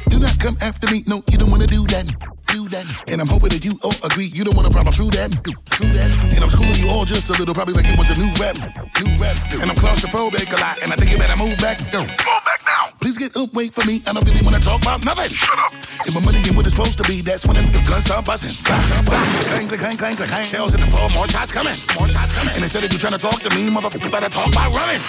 Do 0.09 0.19
not 0.19 0.37
come 0.39 0.57
after 0.61 0.89
me. 0.91 1.03
No, 1.07 1.23
you 1.31 1.37
don't 1.37 1.51
wanna 1.51 1.67
do 1.67 1.85
that. 1.87 2.32
Do 2.53 2.69
that. 2.69 2.85
And 3.09 3.17
I'm 3.17 3.25
hoping 3.25 3.49
that 3.49 3.65
you 3.65 3.73
all 3.81 3.97
agree. 4.05 4.29
You 4.29 4.45
don't 4.45 4.53
want 4.53 4.69
a 4.69 4.69
problem. 4.69 4.93
True 4.93 5.09
that. 5.17 5.33
True 5.73 5.89
that. 5.97 6.13
And 6.37 6.37
I'm 6.37 6.53
schooling 6.53 6.77
you 6.77 6.85
all 6.93 7.01
just 7.01 7.25
a 7.29 7.33
little, 7.33 7.49
probably 7.57 7.73
like 7.73 7.89
it 7.89 7.97
was 7.97 8.13
a 8.13 8.17
new 8.21 8.29
rap. 8.37 8.53
New 9.01 9.09
rap. 9.17 9.41
And 9.57 9.73
I'm 9.73 9.77
claustrophobic 9.77 10.53
a 10.53 10.61
lot. 10.61 10.77
And 10.85 10.93
I 10.93 10.95
think 10.95 11.09
you 11.09 11.17
better 11.17 11.33
move 11.41 11.57
back. 11.57 11.81
Move 11.89 12.13
back 12.13 12.61
now. 12.61 12.93
Please 13.01 13.17
get 13.17 13.33
up, 13.41 13.49
wait 13.57 13.73
for 13.73 13.81
me. 13.89 14.05
I 14.05 14.13
don't 14.13 14.21
really 14.29 14.45
wanna 14.45 14.61
talk 14.61 14.85
about 14.85 15.01
nothing. 15.01 15.33
Shut 15.33 15.57
up. 15.57 15.73
If 16.05 16.13
my 16.13 16.21
money 16.21 16.45
ain't 16.45 16.53
what 16.53 16.69
it's 16.69 16.77
supposed 16.77 17.01
to 17.01 17.05
be, 17.09 17.25
that's 17.25 17.41
when 17.49 17.57
the 17.57 17.81
guns 17.81 18.05
start 18.05 18.21
buzzing. 18.21 18.53
Clang, 18.61 19.65
clang, 19.65 19.97
clang, 19.97 19.97
clang, 19.97 20.13
clang. 20.13 20.45
Shells 20.45 20.77
at 20.77 20.79
the 20.79 20.85
floor, 20.93 21.09
more 21.17 21.25
shots 21.25 21.49
coming. 21.49 21.73
More 21.97 22.05
shots 22.05 22.37
coming. 22.37 22.53
And 22.53 22.61
instead 22.61 22.85
of 22.85 22.93
you 22.93 23.01
trying 23.01 23.17
to 23.17 23.23
talk 23.23 23.41
to 23.41 23.49
me, 23.57 23.73
motherfucker, 23.73 24.13
better 24.13 24.29
talk 24.29 24.53
by 24.53 24.69
running. 24.69 25.01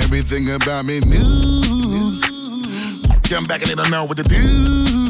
Everything 0.00 0.48
about 0.56 0.88
me 0.88 1.04
new. 1.04 2.16
Come 3.28 3.44
back 3.44 3.60
and 3.60 3.68
they 3.68 3.76
don't 3.76 3.92
know 3.92 4.08
what 4.08 4.16
to 4.16 4.24
do. 4.24 5.09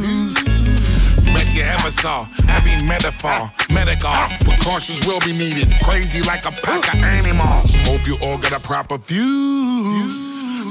Best 1.34 1.56
you 1.56 1.62
ever 1.62 1.90
saw. 1.90 2.26
Every 2.48 2.76
metaphor, 2.86 3.50
medical 3.70 4.12
precautions 4.44 5.06
will 5.06 5.20
be 5.20 5.32
needed. 5.32 5.72
Crazy 5.82 6.22
like 6.22 6.44
a 6.46 6.52
pack 6.52 6.94
of 6.94 7.00
animals. 7.02 7.72
Hope 7.86 8.06
you 8.06 8.16
all 8.22 8.38
got 8.38 8.52
a 8.52 8.60
proper 8.60 8.98
view. 8.98 10.28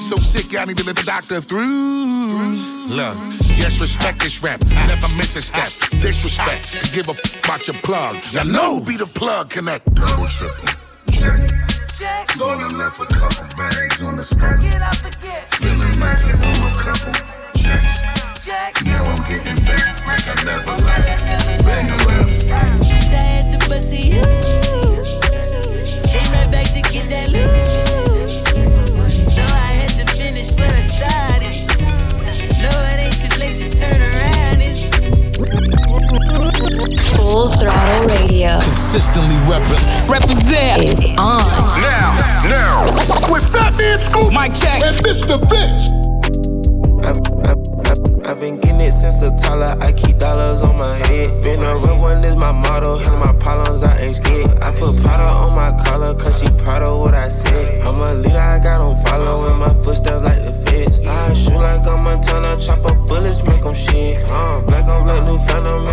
So 0.09 0.15
sick, 0.15 0.51
y'all 0.51 0.65
need 0.65 0.77
to 0.77 0.85
let 0.85 0.95
the 0.95 1.03
doctor 1.03 1.41
through. 1.41 2.55
Look, 2.89 3.15
yes, 3.57 3.79
respect 3.81 4.19
this 4.19 4.41
rap. 4.41 4.63
Never 4.87 5.09
miss 5.09 5.35
a 5.35 5.41
step. 5.41 5.71
Disrespect. 6.01 6.93
Give 6.93 7.07
a 7.07 7.11
f- 7.11 7.43
about 7.43 7.67
your 7.67 7.77
plug. 7.81 8.15
Y'all 8.31 8.45
know 8.45 8.79
be 8.79 8.97
the 8.97 9.05
plug 9.05 9.49
connect. 9.49 9.85
Double 9.93 10.25
triple 10.27 10.69
check. 11.11 11.59
Lord, 12.39 12.59
I 12.59 12.67
left 12.77 12.99
a 13.01 13.05
couple 13.07 13.45
bags 13.57 14.01
on 14.03 14.15
the 14.15 14.23
stack. 14.23 14.59
Feeling 15.59 15.99
like 15.99 16.19
I 16.23 16.33
owe 16.47 16.67
a 16.67 16.73
couple 16.79 17.13
checks. 17.59 18.01
Now 18.85 19.03
I'm 19.03 19.17
getting 19.25 19.65
back 19.65 19.79
like 19.79 19.98
I 19.98 19.98
never 20.45 20.71
left. 20.83 21.23
Bang 21.65 21.89
a 21.89 21.95
left. 22.07 22.45
I 22.45 22.53
had 23.13 23.59
to 23.59 23.69
bust 23.69 23.91
it, 23.91 24.05
you. 24.05 24.21
Came 26.09 26.31
right 26.31 26.51
back 26.51 26.67
to 26.73 26.81
get 26.91 27.09
that 27.09 27.27
loot. 27.29 27.49
No, 29.35 29.43
I 29.43 29.71
had 29.79 29.91
to 29.99 30.05
finish 30.15 30.51
what 30.53 30.71
I 30.71 30.81
started. 30.81 31.55
No, 32.61 32.69
it 32.87 32.97
ain't 32.99 33.17
too 33.19 33.39
late 33.39 33.57
to 33.59 33.69
turn 33.69 34.01
around. 34.01 34.61
It's 34.61 34.79
Full 37.15 37.49
Throttle 37.49 38.07
Radio. 38.07 38.59
Consistently 38.61 39.35
reppin'. 39.49 40.09
Represent 40.09 40.83
is 40.83 41.05
on. 41.17 41.43
Now, 41.81 42.15
now, 42.47 43.31
with 43.31 43.43
Fatman 43.51 43.99
Scoop, 44.01 44.31
Mike 44.33 44.53
check, 44.53 44.81
and 44.83 44.95
Mr. 44.97 45.39
Vince. 45.49 45.98
Been 48.79 48.87
it 48.87 48.91
since 48.93 49.21
a 49.21 49.35
toddler. 49.35 49.75
I 49.81 49.91
keep 49.91 50.19
dollars 50.19 50.61
on 50.61 50.77
my 50.77 50.95
head. 50.95 51.43
Been 51.43 51.61
a 51.61 51.75
real 51.75 51.99
one 51.99 52.23
is 52.23 52.35
my 52.35 52.53
motto. 52.53 52.97
Handle 52.97 53.19
my 53.19 53.33
problems, 53.33 53.83
I 53.83 53.99
ain't 53.99 54.15
scared. 54.15 54.51
I 54.63 54.71
put 54.79 54.95
powder 55.03 55.23
on 55.23 55.53
my 55.53 55.71
collar, 55.83 56.15
cause 56.15 56.39
she 56.39 56.47
proud 56.63 56.83
of 56.83 56.97
what 57.01 57.13
I 57.13 57.27
said. 57.27 57.81
I'm 57.81 57.99
a 57.99 58.13
leader, 58.13 58.37
I 58.37 58.57
got 58.59 58.79
on 58.79 58.95
follow 59.03 59.51
in 59.51 59.59
my 59.59 59.73
footsteps 59.83 60.23
like 60.23 60.41
the 60.45 60.53
feds. 60.53 61.05
I 61.05 61.33
shoot 61.33 61.59
like 61.59 61.85
I'm 61.87 61.99
a 61.99 62.03
Montana, 62.03 62.55
chop 62.57 62.85
up 62.85 63.05
bullets, 63.05 63.43
make 63.43 63.63
them 63.63 63.75
shit. 63.75 64.17
Uh, 64.31 64.61
black 64.65 64.85
on 64.85 65.03
black, 65.03 65.27
new 65.27 65.37
phantom 65.39 65.88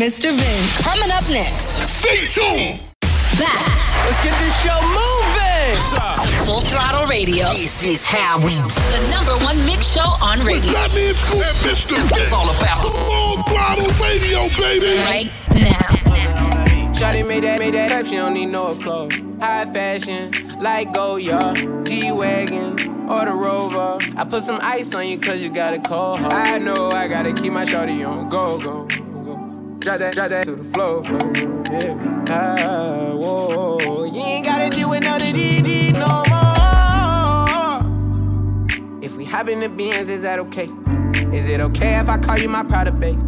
Mr. 0.00 0.32
Vince. 0.32 0.80
Coming 0.80 1.10
up 1.10 1.28
next. 1.28 1.76
Stay 1.86 2.24
tuned. 2.32 2.80
Back. 3.38 3.68
Let's 4.08 4.24
get 4.24 4.32
this 4.40 4.56
show 4.64 4.80
moving. 4.96 6.46
Full 6.46 6.62
Throttle 6.62 7.06
Radio. 7.06 7.52
This 7.52 7.82
is 7.82 8.06
how 8.06 8.38
we 8.38 8.48
do. 8.48 8.62
The 8.62 9.08
number 9.10 9.44
one 9.44 9.58
mix 9.66 9.92
show 9.92 10.16
on 10.22 10.38
radio. 10.40 10.72
Fatman 10.72 11.12
Scoop 11.12 11.44
and 11.44 11.56
Mr. 11.58 11.98
Vince. 12.08 12.12
It's 12.16 12.32
all 12.32 12.48
about 12.48 12.80
the 12.80 12.88
Full 12.88 13.42
Throttle 13.44 13.92
Radio, 14.00 14.48
baby. 14.56 14.96
Right 15.04 15.30
now. 15.60 15.90
Shawty 16.94 17.26
made 17.28 17.44
that, 17.44 17.58
made 17.58 17.74
that 17.74 17.90
type, 17.90 18.06
she 18.06 18.16
don't 18.16 18.32
need 18.32 18.46
no 18.46 18.68
applause. 18.68 19.12
High 19.38 19.70
fashion, 19.70 20.60
like 20.62 20.94
Goyard, 20.94 21.86
G-Wagon, 21.86 23.10
or 23.10 23.26
the 23.26 23.32
Rover. 23.32 23.98
I 24.16 24.24
put 24.24 24.40
some 24.40 24.60
ice 24.62 24.94
on 24.94 25.06
you 25.06 25.20
cause 25.20 25.42
you 25.42 25.50
got 25.52 25.74
a 25.74 25.78
cold 25.78 26.20
heart. 26.20 26.32
I 26.32 26.58
know 26.58 26.88
I 26.90 27.06
gotta 27.06 27.34
keep 27.34 27.52
my 27.52 27.66
shawty 27.66 28.06
on 28.08 28.30
go, 28.30 28.58
go, 28.58 28.84
go. 28.86 29.09
Drop 29.80 29.98
that, 29.98 30.14
drop 30.14 30.28
that 30.28 30.44
to 30.44 30.56
the 30.56 30.64
floor. 30.64 31.02
Yeah. 31.72 32.26
Ah, 32.28 33.14
whoa. 33.14 34.04
You 34.04 34.20
ain't 34.20 34.44
gotta 34.44 34.68
none 35.00 35.22
of 35.22 35.32
these 35.32 35.96
no 35.96 36.22
more. 36.28 37.80
If 39.02 39.16
we 39.16 39.24
hop 39.24 39.48
in 39.48 39.60
the 39.60 39.70
Benz, 39.70 40.10
is 40.10 40.20
that 40.20 40.38
okay? 40.38 40.68
Is 41.34 41.48
it 41.48 41.62
okay 41.62 41.98
if 41.98 42.10
I 42.10 42.18
call 42.18 42.38
you 42.38 42.50
my 42.50 42.62
pride 42.62 43.00
babe? 43.00 43.18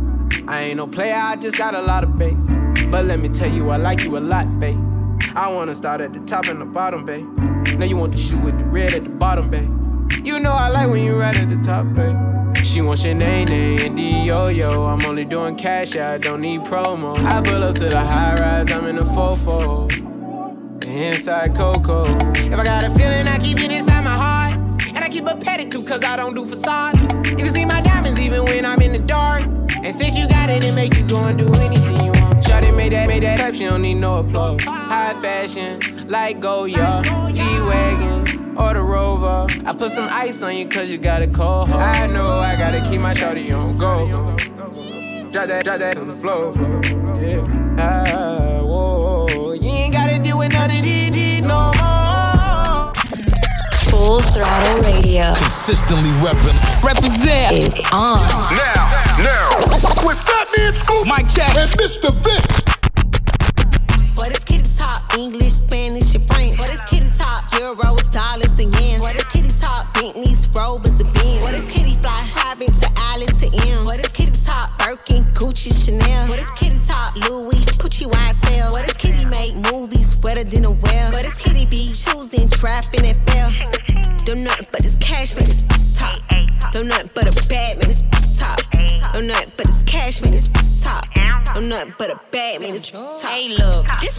I 0.47 0.65
ain't 0.65 0.77
no 0.77 0.87
player, 0.87 1.17
I 1.17 1.37
just 1.37 1.57
got 1.57 1.75
a 1.75 1.81
lot 1.81 2.05
of 2.05 2.19
bass. 2.19 2.35
But 2.91 3.07
let 3.07 3.19
me 3.19 3.31
tell 3.31 3.51
you, 3.51 3.71
I 3.71 3.79
like 3.79 4.05
you 4.05 4.19
a 4.19 4.21
lot, 4.21 4.61
babe. 4.61 4.79
I 5.35 5.51
wanna 5.51 5.75
start 5.75 6.03
at 6.03 6.13
the 6.13 6.21
top 6.21 6.49
and 6.49 6.61
the 6.61 6.67
bottom, 6.67 7.07
babe. 7.07 7.27
Now 7.79 7.87
you 7.87 7.97
want 7.97 8.13
the 8.13 8.19
shoe 8.19 8.39
with 8.39 8.59
the 8.59 8.65
red 8.67 8.93
at 8.93 9.05
the 9.05 9.11
bottom, 9.11 9.49
babe. 9.49 9.71
You 10.23 10.39
know 10.39 10.53
I 10.53 10.69
like 10.69 10.91
when 10.91 11.03
you 11.03 11.19
right 11.19 11.35
at 11.35 11.49
the 11.49 11.57
top, 11.63 11.87
babe. 11.95 12.42
She 12.63 12.81
wants 12.81 13.05
your 13.05 13.15
name, 13.15 13.49
and 13.51 13.97
D-Yo-Yo. 13.97 14.85
I'm 14.85 15.05
only 15.05 15.25
doing 15.25 15.57
cash, 15.57 15.97
I 15.97 16.19
don't 16.19 16.41
need 16.41 16.61
promo. 16.61 17.19
I 17.19 17.41
pull 17.43 17.63
up 17.63 17.75
to 17.77 17.89
the 17.89 18.01
high 18.01 18.35
rise, 18.35 18.73
I'm 18.73 18.87
in 18.87 18.97
the 18.97 19.03
fofo. 19.03 19.91
Inside 20.87 21.57
Coco. 21.57 22.05
If 22.35 22.53
I 22.53 22.65
got 22.65 22.85
a 22.85 22.91
feeling, 22.91 23.27
I 23.27 23.39
keep 23.39 23.59
it 23.61 23.71
inside 23.73 24.03
my 24.05 24.17
heart. 24.17 24.87
And 24.89 24.99
I 24.99 25.09
keep 25.09 25.27
a 25.27 25.35
pedicure, 25.35 25.87
cause 25.87 26.05
I 26.05 26.17
don't 26.17 26.35
do 26.35 26.47
facades. 26.47 27.03
You 27.31 27.37
can 27.37 27.49
see 27.49 27.65
my 27.65 27.81
diamonds 27.81 28.21
even 28.21 28.45
when 28.45 28.65
I'm 28.65 28.81
in 28.81 28.93
the 28.93 28.99
dark. 28.99 29.43
And 29.83 29.95
since 29.95 30.17
you 30.17 30.29
got 30.29 30.49
it, 30.49 30.63
it 30.63 30.75
make 30.75 30.97
you 30.97 31.07
go 31.09 31.25
and 31.25 31.37
do 31.37 31.53
anything 31.55 31.97
you 31.97 32.13
want. 32.13 32.39
Shawty 32.45 32.75
made 32.75 32.93
that, 32.93 33.09
made 33.09 33.25
that 33.25 33.41
type, 33.41 33.55
she 33.55 33.65
don't 33.65 33.83
need 33.83 33.95
no 33.95 34.19
applause. 34.19 34.63
High 34.65 35.21
fashion, 35.21 36.09
like 36.09 36.41
Goyard, 36.41 37.35
G-Wagon 37.35 38.42
or 38.57 38.75
the 38.75 38.83
Rover. 38.83 39.47
I 39.65 39.75
put 39.75 39.91
some 39.91 40.09
ice 40.11 40.43
on 40.43 40.57
you 40.57 40.69
cause 40.69 40.91
you 40.91 40.99
got 40.99 41.23
a 41.23 41.27
cold 41.27 41.69
heart. 41.69 41.83
I 42.01 42.07
know 42.07 42.39
I 42.39 42.57
gotta 42.57 42.81
keep 42.83 43.01
my 43.01 43.15
shawty 43.15 43.51
on 43.57 43.79
go. 43.79 44.07
Drop 45.31 45.49
that, 45.49 45.65
drop 45.65 45.79
that 45.79 45.95
to 45.97 46.05
the 46.05 46.13
floor. 46.13 46.53
Yeah. 47.23 47.77
Ah, 47.79 48.61
whoa. 48.63 49.53
You 49.53 49.69
ain't 49.69 49.95
gotta 49.95 50.19
deal 50.19 50.39
with 50.39 50.53
none 50.53 50.71
of 50.71 50.83
these 50.83 51.41
no 51.43 51.73
more. 51.79 52.93
Full 53.91 54.21
throttle 54.21 54.79
radio. 54.81 55.33
Consistently 55.35 56.11
repping. 56.21 56.59
Represent 56.85 57.57
is 57.57 57.79
on. 57.93 58.17
Now, 58.53 58.85
now. 59.23 59.59
With 60.05 60.19
Fatman 60.19 60.75
Scoop, 60.75 61.07
Mike 61.07 61.29
check. 61.29 61.57
and 61.57 61.71
Mr. 61.81 62.13
Vince. 62.25 62.42
Nothing 91.73 91.95
but 91.99 92.11
a 92.11 92.21
bad 92.31 92.61
man. 92.61 92.77
Hey, 93.21 93.49
look, 93.49 93.87
this 94.01 94.17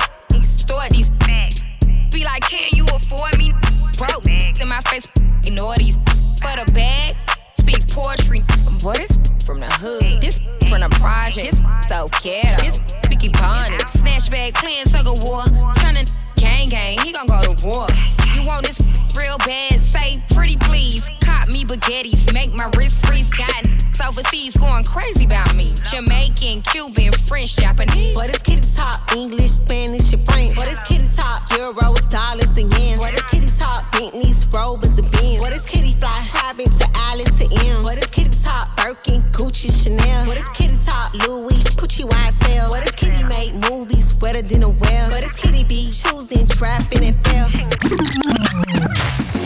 store 0.57 0.87
these 0.89 1.09
bags. 1.21 1.63
be 2.11 2.23
like, 2.23 2.41
can 2.41 2.69
you 2.73 2.85
afford 2.85 3.37
me? 3.37 3.53
Broke 3.97 4.25
in 4.59 4.67
my 4.67 4.81
face, 4.89 5.07
ignore 5.45 5.75
these 5.75 5.95
for 6.41 6.55
the 6.57 6.69
bag. 6.73 7.15
Speak 7.59 7.87
poetry, 7.89 8.41
boy, 8.81 8.93
this 8.97 9.17
from 9.45 9.59
the 9.59 9.71
hood. 9.77 10.19
This 10.19 10.39
from 10.69 10.81
the 10.81 10.89
project. 10.99 11.51
This 11.51 11.87
so 11.87 12.09
ghetto. 12.23 12.63
This 12.63 12.79
speaky 13.05 13.31
bonnet. 13.31 13.87
Snatch 13.89 14.31
bag, 14.31 14.55
playing 14.55 14.85
tug 14.85 15.07
of 15.07 15.23
war. 15.23 15.43
Turning 15.75 16.07
gang 16.35 16.67
gang, 16.69 16.97
he 17.03 17.11
gon' 17.13 17.27
go 17.27 17.41
to 17.41 17.53
war. 17.65 17.85
You 18.33 18.47
want 18.47 18.65
this 18.65 18.81
real 19.15 19.37
bad? 19.45 19.79
Say 19.93 20.23
pretty 20.33 20.57
please. 20.57 21.03
Cop 21.33 21.49
me 21.49 21.65
baguettes, 21.65 22.31
make 22.31 22.53
my 22.53 22.69
wrist 22.77 23.03
freeze. 23.05 23.29
Got 23.33 23.65
overseas 24.07 24.55
going 24.57 24.83
crazy 24.83 25.25
about 25.25 25.49
me. 25.55 25.67
Jamaican, 25.89 26.61
Cuban, 26.61 27.11
French, 27.25 27.55
Japanese. 27.55 28.13
But 28.13 28.29
it's 28.29 28.43
kitty 28.43 28.61
top, 28.77 29.11
English, 29.15 29.49
Spanish, 29.49 30.13
and 30.13 30.23
French. 30.25 30.55
But 30.55 30.69
it's 30.69 30.83
kitty 30.83 31.09
top, 31.15 31.49
euros, 31.49 32.07
dollars, 32.09 32.55
and 32.55 32.69
yen. 32.77 32.99
But 32.99 33.13
it's 33.13 33.25
kitty 33.25 33.47
top, 33.57 33.91
Bentleys, 33.91 34.45
Rovers, 34.53 34.99
and 34.99 35.09
Benz. 35.11 35.39
But 35.39 35.53
it's 35.53 35.65
kitty 35.65 35.93
fly, 35.93 36.21
Robin 36.35 36.69
to 36.69 36.87
Alice 37.09 37.33
to 37.41 37.45
M. 37.49 37.83
But 37.83 37.97
it's 37.97 38.11
kitty 38.13 38.29
top, 38.43 38.77
Birkin, 38.77 39.23
Gucci, 39.33 39.73
Chanel. 39.73 40.27
But 40.27 40.37
it's 40.37 40.49
kitty 40.49 40.77
top, 40.85 41.15
Louis, 41.25 41.57
Pucci, 41.73 42.05
YSL. 42.05 42.69
But 42.69 42.85
it's 42.85 42.93
kitty 42.95 43.23
make 43.25 43.53
movies 43.71 44.13
wetter 44.21 44.43
than 44.43 44.61
a 44.61 44.69
well. 44.69 45.09
But 45.09 45.23
it's 45.23 45.35
kitty 45.35 45.63
be 45.63 45.89
choosing, 45.89 46.45
trapping, 46.45 47.03
and 47.03 47.17
fell. 47.25 47.49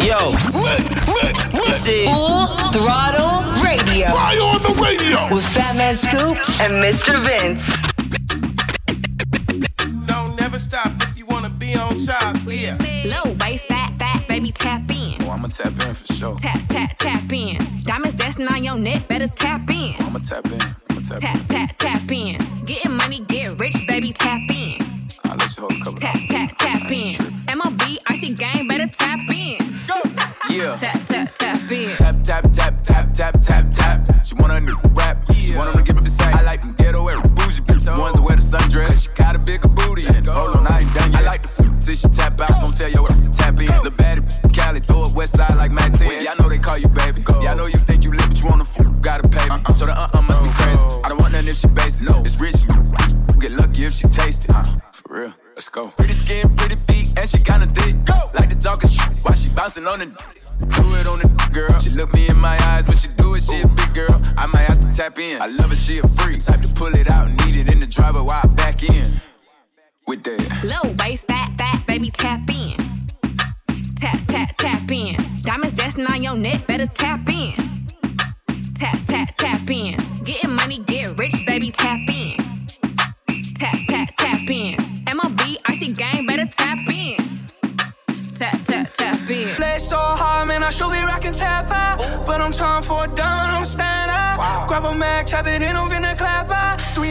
Yo, 0.04 0.32
this 1.78 1.88
is 1.88 2.10
Full 2.10 2.48
Throttle 2.72 3.54
Radio. 3.62 4.08
Fly 4.10 4.36
on 4.42 4.64
the 4.64 4.74
radio. 4.82 5.18
With 5.34 5.46
Fatman 5.54 5.96
Scoop 5.96 6.38
and 6.62 6.74
Mr. 6.84 7.22
Vince. 7.24 7.62
Don't 10.08 10.36
never 10.40 10.58
stop 10.58 10.92
if 11.04 11.18
you 11.18 11.26
wanna 11.26 11.50
be 11.50 11.76
on 11.76 11.98
top. 12.00 12.38
Yeah. 12.48 12.78
Low 13.06 13.34
bass, 13.36 13.64
fat, 13.66 13.94
fat, 14.00 14.28
baby, 14.28 14.52
tap 14.52 14.90
in. 14.90 15.22
Oh, 15.22 15.32
I'ma 15.32 15.50
tap 15.50 15.74
in 15.86 15.94
for 15.94 16.14
sure. 16.14 16.36
Tap, 16.40 16.62
tap, 16.70 16.98
tap 16.98 17.32
in. 17.32 17.58
Diamonds 17.82 18.18
dancing 18.18 18.48
on 18.48 18.64
your 18.64 18.78
neck, 18.78 19.08
better 19.08 19.28
tap 19.28 19.70
in. 19.70 19.94
I'ma 20.00 20.20
tap 20.20 20.46
in. 20.48 20.62
I'ma 20.90 21.02
tap, 21.02 21.20
Tap, 21.20 21.36
in. 21.36 21.47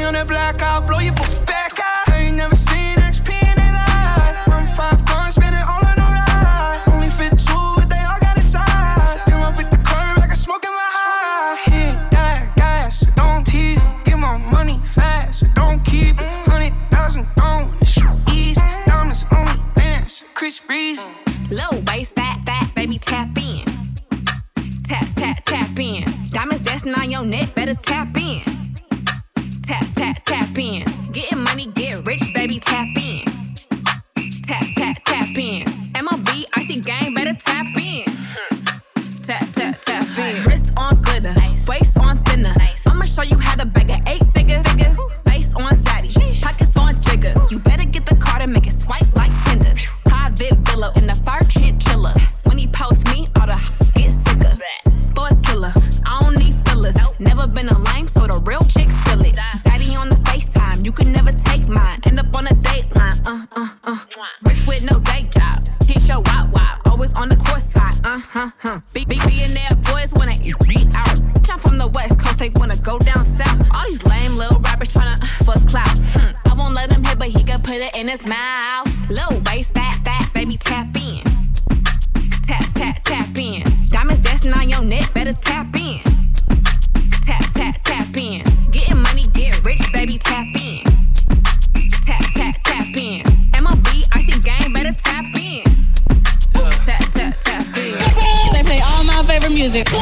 Out. 0.06 0.12
300 0.12 0.28
black, 0.28 0.62
I'll 0.62 0.80
blow 0.80 1.00
your 1.00 1.45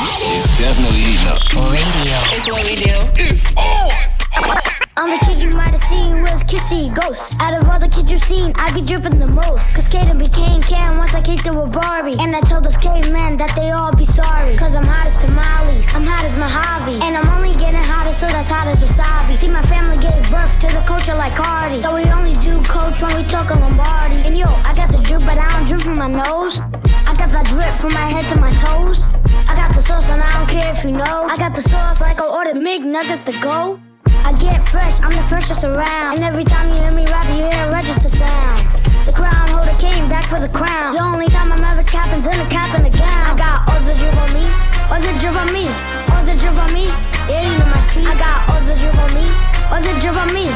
It's 0.07 0.59
definitely 0.59 1.01
heating 1.01 1.29
up. 1.29 1.41
Radio. 1.73 2.19
It's 2.37 2.51
what 2.51 2.65
we 2.65 2.77
do. 2.77 2.93
It's 3.17 3.47
on. 3.57 3.89
I'm 4.97 5.11
the 5.11 5.19
kid 5.25 5.43
you 5.43 5.51
might 5.51 5.73
have 5.73 5.83
seen 5.89 6.23
with 6.23 6.47
kissy 6.47 6.95
Ghost. 6.95 7.35
Out 7.41 7.55
of 7.55 7.69
all 7.69 7.79
the 7.81 7.89
kids 7.89 8.11
you've 8.13 8.23
seen, 8.23 8.53
I 8.57 8.73
be 8.75 8.83
dripping 8.83 9.19
the 9.19 9.27
most. 9.27 9.75
Cause 9.75 9.89
Kaden 9.89 10.19
became 10.19 10.63
Ken 10.63 10.99
once 10.99 11.15
I 11.15 11.23
kicked 11.23 11.47
it 11.47 11.55
with 11.55 11.73
Barbie. 11.73 12.17
And 12.21 12.37
I 12.37 12.41
told 12.41 12.65
those 12.65 12.77
cavemen 12.77 13.39
that 13.39 13.57
they 13.57 13.71
all 13.71 13.97
be 13.97 14.05
sorry. 14.05 14.57
Cause 14.57 14.77
I'm 14.77 14.85
hot 14.85 15.07
as 15.07 15.17
tamales, 15.17 15.89
I'm 15.95 16.05
hot 16.05 16.25
as 16.25 16.35
Mojave. 16.37 17.01
And 17.01 17.17
I'm 17.17 17.29
only 17.37 17.55
getting 17.59 17.83
hotter, 17.83 18.13
so 18.13 18.27
that's 18.27 18.51
hot 18.51 18.69
as 18.69 18.85
wasabi. 18.85 19.37
See, 19.37 19.49
my 19.49 19.63
family 19.63 19.97
gave 19.97 20.21
birth 20.31 20.59
to 20.61 20.67
the 20.69 20.85
culture 20.87 21.15
like 21.15 21.35
Cardi. 21.35 21.81
So 21.81 21.95
we 21.95 22.05
only 22.13 22.35
do 22.45 22.63
coach 22.65 23.01
when 23.01 23.17
we 23.17 23.25
talk 23.25 23.51
a 23.51 23.55
Lombardi. 23.55 24.21
And 24.27 24.37
yo, 24.37 24.49
I 24.69 24.75
got 24.77 24.93
the 24.93 24.99
drip, 24.99 25.21
but 25.21 25.39
I 25.39 25.51
don't 25.57 25.67
drip 25.67 25.81
from 25.81 25.97
my 25.97 26.09
nose. 26.09 26.61
I 27.37 27.43
drip 27.51 27.75
from 27.75 27.93
my 27.93 28.07
head 28.07 28.29
to 28.31 28.37
my 28.39 28.53
toes. 28.63 29.11
I 29.51 29.55
got 29.57 29.75
the 29.75 29.83
sauce, 29.83 30.09
and 30.09 30.23
I 30.23 30.33
don't 30.39 30.49
care 30.49 30.73
if 30.73 30.85
you 30.85 30.93
know. 30.93 31.27
I 31.27 31.37
got 31.37 31.55
the 31.55 31.63
sauce 31.63 32.01
like 32.01 32.21
I 32.21 32.27
ordered 32.27 32.63
McNuggets 32.63 33.25
to 33.25 33.33
go. 33.41 33.81
I 34.25 34.33
get 34.39 34.63
fresh, 34.69 35.01
I'm 35.03 35.13
the 35.13 35.23
freshest 35.29 35.65
around. 35.65 36.15
And 36.15 36.25
every 36.25 36.45
time 36.45 36.69
you 36.71 36.77
hear 36.81 36.93
me 36.93 37.05
rap, 37.07 37.27
you 37.29 37.45
hear 37.45 37.67
a 37.67 37.73
register 37.73 38.09
sound. 38.09 38.87
The 39.05 39.13
crown 39.13 39.49
holder 39.49 39.77
came 39.79 40.09
back 40.09 40.27
for 40.27 40.39
the 40.39 40.49
crown. 40.49 40.95
The 40.95 41.03
only 41.03 41.27
time 41.27 41.53
I'm 41.53 41.65
ever 41.65 41.83
capping's 41.83 42.25
in 42.25 42.39
a 42.39 42.49
cap 42.49 42.73
and 42.79 42.87
a 42.87 42.91
gown. 42.91 43.27
I 43.27 43.35
got 43.37 43.69
all 43.69 43.83
the 43.83 43.95
drip 43.99 44.17
on 44.17 44.31
me, 44.33 44.47
all 44.89 45.01
the 45.03 45.13
drip 45.19 45.35
on 45.35 45.51
me, 45.53 45.67
all 46.15 46.25
the 46.25 46.39
drip 46.39 46.57
on 46.57 46.73
me. 46.73 46.87
Yeah, 47.27 47.43
you 47.51 47.59
know 47.59 47.67
my 47.67 47.83
steez. 47.91 48.07
I 48.07 48.15
got 48.17 48.49
all 48.49 48.63
the 48.63 48.79
drip 48.79 48.97
on 48.97 49.11
me, 49.13 49.27
all 49.75 49.83
the 49.83 49.93
drip 50.01 50.17
on 50.17 50.31
me, 50.33 50.49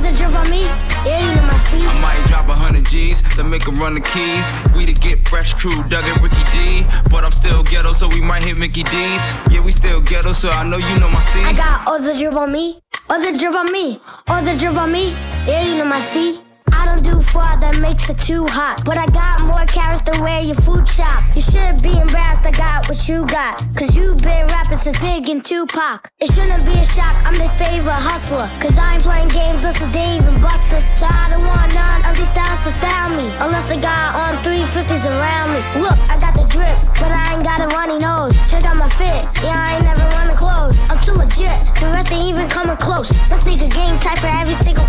all 0.00 0.10
the 0.10 0.16
drip 0.16 0.32
on 0.32 0.50
me. 0.50 0.62
Yeah, 1.04 1.20
you 1.20 1.36
know 1.36 1.42
my 1.42 1.58
steez. 1.64 1.86
I 1.86 2.00
might 2.00 2.26
drop 2.28 2.48
a 2.48 2.54
hundred 2.54 2.86
G's 2.86 3.22
to 3.36 3.44
make 3.44 3.66
him 3.66 3.78
run 3.78 3.94
the 3.94 4.00
keys. 4.00 4.46
We 4.74 4.86
to 4.86 4.92
get 4.92 5.28
fresh 5.28 5.52
crew, 5.54 5.82
Doug 5.88 6.04
and 6.04 6.22
Ricky 6.22 6.44
D. 6.52 6.86
But 7.10 7.24
I'm 7.24 7.32
still 7.32 7.62
ghetto, 7.62 7.92
so 7.92 8.08
we 8.08 8.20
might 8.20 8.42
hit 8.42 8.56
Mickey 8.56 8.82
D's. 8.82 9.24
Yeah, 9.50 9.60
we 9.60 9.72
still 9.72 10.00
ghetto, 10.00 10.32
so 10.32 10.50
I 10.50 10.64
know 10.64 10.78
you 10.78 11.00
know 11.00 11.08
my 11.08 11.20
I 11.44 11.52
got 11.52 11.86
all 11.86 12.00
the 12.00 12.14
drip 12.16 12.34
on 12.34 12.52
me, 12.52 12.80
all 13.08 13.20
the 13.20 13.36
drip 13.38 13.54
on 13.54 13.72
me, 13.72 14.00
all 14.28 14.42
the 14.42 14.56
drip 14.56 14.76
on 14.76 14.90
me. 14.90 15.10
Yeah, 15.46 15.64
you 15.64 15.78
know 15.78 15.84
my 15.84 16.00
steez. 16.00 16.49
I 16.72 16.86
don't 16.86 17.02
do 17.02 17.20
fraud 17.20 17.60
that 17.62 17.78
makes 17.78 18.08
it 18.10 18.18
too 18.18 18.46
hot. 18.46 18.84
But 18.84 18.98
I 18.98 19.06
got 19.06 19.42
more 19.44 19.64
carrots 19.66 20.02
than 20.02 20.20
where 20.20 20.40
your 20.40 20.56
food 20.56 20.86
shop. 20.88 21.24
You 21.34 21.42
should 21.42 21.82
be 21.82 21.96
embarrassed 21.96 22.46
I 22.46 22.52
got 22.52 22.88
what 22.88 23.08
you 23.08 23.26
got. 23.26 23.62
Cause 23.76 23.96
you 23.96 24.14
been 24.16 24.46
rapping 24.46 24.78
since 24.78 24.98
Big 25.00 25.28
and 25.28 25.44
Tupac. 25.44 26.10
It 26.20 26.32
shouldn't 26.32 26.64
be 26.64 26.72
a 26.72 26.84
shock, 26.84 27.14
I'm 27.26 27.36
their 27.36 27.52
favorite 27.60 28.02
hustler. 28.02 28.50
Cause 28.60 28.76
I 28.78 28.94
ain't 28.94 29.02
playing 29.02 29.28
games, 29.28 29.62
this 29.62 29.80
is 29.80 29.88
Dave 29.88 30.26
and 30.26 30.40
Buster. 30.42 30.80
So 30.80 31.06
I 31.06 31.30
don't 31.30 31.46
want 31.46 31.72
none 31.74 32.04
of 32.08 32.16
these 32.16 32.28
styles 32.30 32.60
to 32.64 32.70
style 32.78 33.10
me. 33.10 33.28
Unless 33.40 33.68
they 33.68 33.78
got 33.80 34.14
on 34.14 34.42
350s 34.42 35.06
around 35.06 35.54
me. 35.54 35.60
Look, 35.80 35.98
I 36.10 36.18
got 36.18 36.34
the 36.34 36.46
drip, 36.48 36.76
but 36.98 37.12
I 37.12 37.34
ain't 37.34 37.44
got 37.44 37.60
a 37.60 37.68
runny 37.74 37.98
nose. 37.98 38.34
Check 38.50 38.64
out 38.64 38.76
my 38.76 38.88
fit, 38.98 39.22
yeah, 39.44 39.54
I 39.56 39.76
ain't 39.76 39.84
never 39.84 40.04
running 40.16 40.36
close. 40.36 40.76
I'm 40.90 40.98
too 41.04 41.14
legit, 41.14 41.58
the 41.78 41.86
rest 41.92 42.10
ain't 42.12 42.28
even 42.28 42.48
coming 42.48 42.76
close. 42.76 43.10
Let's 43.30 43.44
make 43.44 43.60
a 43.60 43.68
game 43.68 43.98
type 44.00 44.18
for 44.18 44.26
every 44.26 44.54
single 44.54 44.86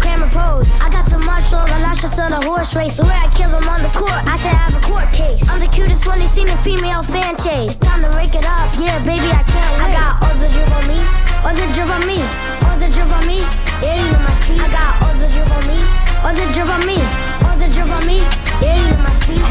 I 2.32 2.36
should 2.36 2.44
start 2.44 2.44
a 2.44 2.48
horse 2.48 2.76
race. 2.76 2.98
The 2.98 3.04
way 3.04 3.12
I 3.12 3.28
kill 3.36 3.52
them 3.52 3.68
on 3.68 3.82
the 3.84 3.90
court, 3.90 4.24
I 4.24 4.38
should 4.38 4.56
have 4.56 4.76
a 4.76 4.80
court 4.88 5.12
case. 5.12 5.48
I'm 5.50 5.60
the 5.60 5.68
cutest 5.68 6.08
one 6.08 6.22
you 6.22 6.28
seen 6.28 6.48
a 6.48 6.58
female 6.64 7.04
fan 7.04 7.36
chase. 7.38 7.78
Time 7.78 8.02
to 8.04 8.10
rake 8.16 8.36
it 8.36 8.46
up, 8.46 8.72
yeah, 8.80 9.00
baby, 9.04 9.28
I 9.28 9.44
can't 9.44 9.72
wait. 9.76 9.84
I 9.84 10.00
got 10.00 10.24
all 10.24 10.36
the 10.40 10.48
drip 10.48 10.72
on 10.72 10.88
me, 10.88 11.00
all 11.44 11.52
the 11.52 11.68
drip 11.76 11.90
on 11.92 12.08
me, 12.08 12.24
all 12.68 12.78
the 12.80 12.88
drip 12.88 13.12
on 13.12 13.28
me. 13.28 13.44
Yeah, 13.84 14.00
you 14.00 14.12
know 14.16 14.24
my 14.24 14.32
steez. 14.40 14.64
I 14.64 14.70
got 14.72 15.02
all 15.04 15.16
the 15.20 15.28
drip 15.28 15.52
on 15.52 15.68
me, 15.68 15.80
all 16.24 16.32
the 16.32 16.48
drip 16.56 16.72
on 16.72 16.86
me, 16.88 17.04
all 17.44 17.58
the 17.60 17.68
drip 17.68 17.92
on 17.92 18.06
me. 18.08 18.24
Yeah, 18.64 18.80
you 18.80 18.88
know 18.96 19.04
my 19.04 19.12
steez. 19.20 19.44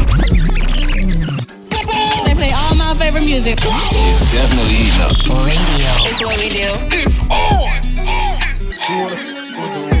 They 1.69 2.33
play 2.33 2.51
all 2.55 2.73
my 2.75 2.95
favorite 2.97 3.25
music. 3.25 3.61
It's 3.61 4.25
definitely 4.31 4.89
heating 4.89 5.01
up. 5.05 5.13
Radio. 5.45 5.93
It's 6.09 6.21
what 6.21 6.37
we 6.41 6.49
do. 6.49 6.73
It's 6.89 7.21
on. 7.29 7.77
She 8.81 8.93
wanna 8.97 10.00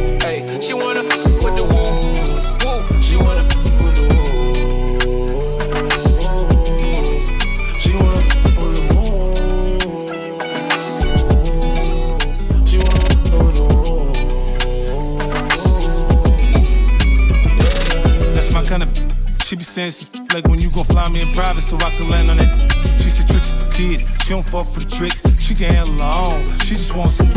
She 0.61 0.73
wanna 0.73 1.03
with 1.03 1.55
the 1.55 1.63
woo, 1.71 2.13
woo. 2.63 3.01
She 3.01 3.15
wanna 3.17 3.43
with 3.83 3.95
the 3.95 4.03
woo. 4.11 4.55
She 7.79 7.91
wanna 7.95 8.21
with 8.61 8.75
the 8.75 8.83
She 12.65 12.77
wanna 12.77 13.07
with 13.37 13.55
the 13.55 13.63
wool. 13.73 14.13
That's 18.33 18.51
my 18.53 18.63
kind 18.63 18.83
of. 18.83 18.89
She 19.45 19.55
be 19.55 19.63
saying 19.63 19.91
some 19.91 20.20
gon' 20.83 20.95
fly 20.95 21.09
me 21.09 21.21
in 21.21 21.31
private 21.33 21.61
so 21.61 21.77
I 21.77 21.95
can 21.95 22.09
land 22.09 22.29
on 22.29 22.37
that. 22.37 22.99
She 23.01 23.09
said 23.09 23.27
tricks 23.27 23.51
for 23.51 23.69
kids. 23.71 24.05
She 24.23 24.29
don't 24.29 24.45
fall 24.45 24.63
for 24.63 24.79
the 24.79 24.89
tricks. 24.89 25.21
She 25.39 25.55
can 25.55 25.73
handle 25.73 25.95
her 25.95 26.35
own. 26.35 26.49
She 26.59 26.75
just 26.75 26.95
wants 26.95 27.15
some. 27.15 27.27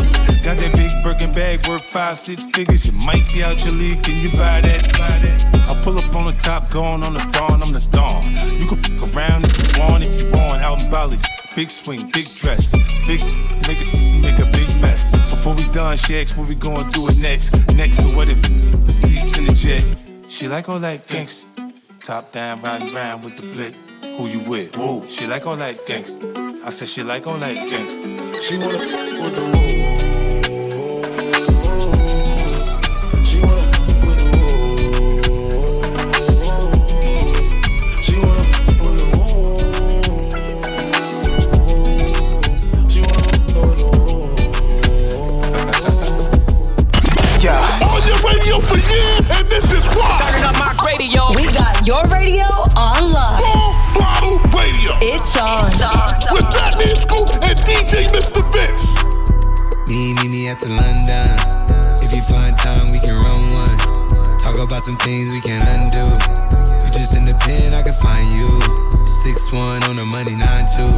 Got 0.43 0.57
that 0.59 0.73
big 0.73 0.91
Birkin 1.03 1.33
bag 1.33 1.67
worth 1.67 1.83
five, 1.83 2.17
six 2.17 2.45
figures. 2.45 2.85
You 2.85 2.93
might 2.93 3.31
be 3.31 3.43
out 3.43 3.63
your 3.63 3.73
league. 3.73 4.03
Can 4.03 4.21
you 4.21 4.31
buy 4.31 4.61
that? 4.61 4.91
Buy 4.93 5.19
that? 5.19 5.69
I 5.69 5.81
pull 5.81 5.97
up 5.97 6.15
on 6.15 6.27
the 6.27 6.33
top, 6.39 6.69
going 6.71 7.03
on 7.03 7.13
the 7.13 7.25
dawn. 7.31 7.61
I'm 7.61 7.71
the 7.71 7.85
dawn. 7.91 8.33
You 8.59 8.67
can 8.67 8.81
fuck 8.83 9.15
around 9.15 9.45
if 9.45 9.75
you 9.75 9.81
want, 9.81 10.03
if 10.03 10.23
you 10.23 10.29
want. 10.31 10.61
Out 10.61 10.83
in 10.83 10.89
Bali. 10.89 11.17
Big 11.55 11.69
swing, 11.69 11.99
big 12.11 12.27
dress, 12.35 12.75
big 13.07 13.21
nigga, 13.21 14.21
make 14.21 14.39
a 14.39 14.45
big 14.51 14.81
mess. 14.81 15.17
Before 15.29 15.55
we 15.55 15.63
done, 15.69 15.95
she 15.95 16.19
asked 16.19 16.37
what 16.37 16.49
we 16.49 16.55
gonna 16.55 16.91
do 16.91 17.07
it 17.07 17.17
next. 17.19 17.55
Next, 17.73 17.99
so 18.03 18.09
what 18.13 18.27
if 18.27 18.41
the 18.41 18.91
seats 18.91 19.37
in 19.37 19.45
the 19.45 19.53
jet? 19.53 19.85
She 20.29 20.49
like 20.49 20.67
all 20.67 20.79
that 20.79 21.07
gangsta. 21.07 21.54
Top 22.05 22.31
down, 22.31 22.61
riding 22.61 22.93
round 22.93 23.23
with 23.23 23.35
the 23.35 23.41
blick. 23.41 23.73
Who 24.03 24.27
you 24.27 24.41
with? 24.41 24.77
Woo. 24.77 25.09
She 25.09 25.25
like 25.25 25.47
all 25.47 25.55
that 25.55 25.87
gangsta. 25.87 26.61
I 26.63 26.69
said 26.69 26.87
she 26.87 27.01
like 27.01 27.25
all 27.25 27.39
that 27.39 27.55
gangsta. 27.55 28.39
She 28.39 28.59
wanna 28.59 28.77
with 29.23 29.35
the 29.35 29.67
She 29.67 29.84
one 69.55 69.83
on 69.87 69.95
the 69.95 70.05
money, 70.05 70.35
nine 70.35 70.65
two. 70.75 70.91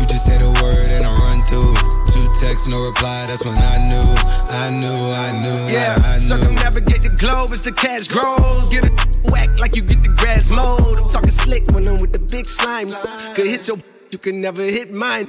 You 0.00 0.06
just 0.06 0.26
say 0.26 0.36
the 0.38 0.52
word 0.62 0.88
and 0.92 1.04
I 1.04 1.12
run 1.16 1.42
through. 1.48 1.74
Two 2.12 2.28
texts, 2.40 2.68
no 2.68 2.78
reply. 2.84 3.24
That's 3.26 3.44
when 3.44 3.56
I 3.56 3.76
knew, 3.88 4.08
I 4.52 4.70
knew, 4.70 5.12
I 5.12 5.32
knew, 5.32 5.72
Yeah, 5.72 5.96
I, 6.04 6.08
I 6.08 6.14
knew. 6.14 6.20
circumnavigate 6.20 7.02
the 7.02 7.10
globe 7.10 7.50
as 7.52 7.62
the 7.62 7.72
cash 7.72 8.06
grows. 8.08 8.70
Get 8.70 8.84
a 8.86 8.92
whack 9.30 9.58
like 9.60 9.74
you 9.76 9.82
get 9.82 10.02
the 10.02 10.10
grass 10.20 10.50
mowed. 10.50 10.96
I'm 10.98 11.08
talking 11.08 11.30
slick 11.30 11.64
when 11.72 11.86
I'm 11.88 11.98
with 12.00 12.12
the 12.12 12.20
big 12.20 12.44
slime. 12.46 12.88
Could 13.34 13.46
hit 13.46 13.66
your, 13.68 13.78
you 14.10 14.18
can 14.18 14.40
never 14.40 14.62
hit 14.62 14.92
mine. 14.92 15.26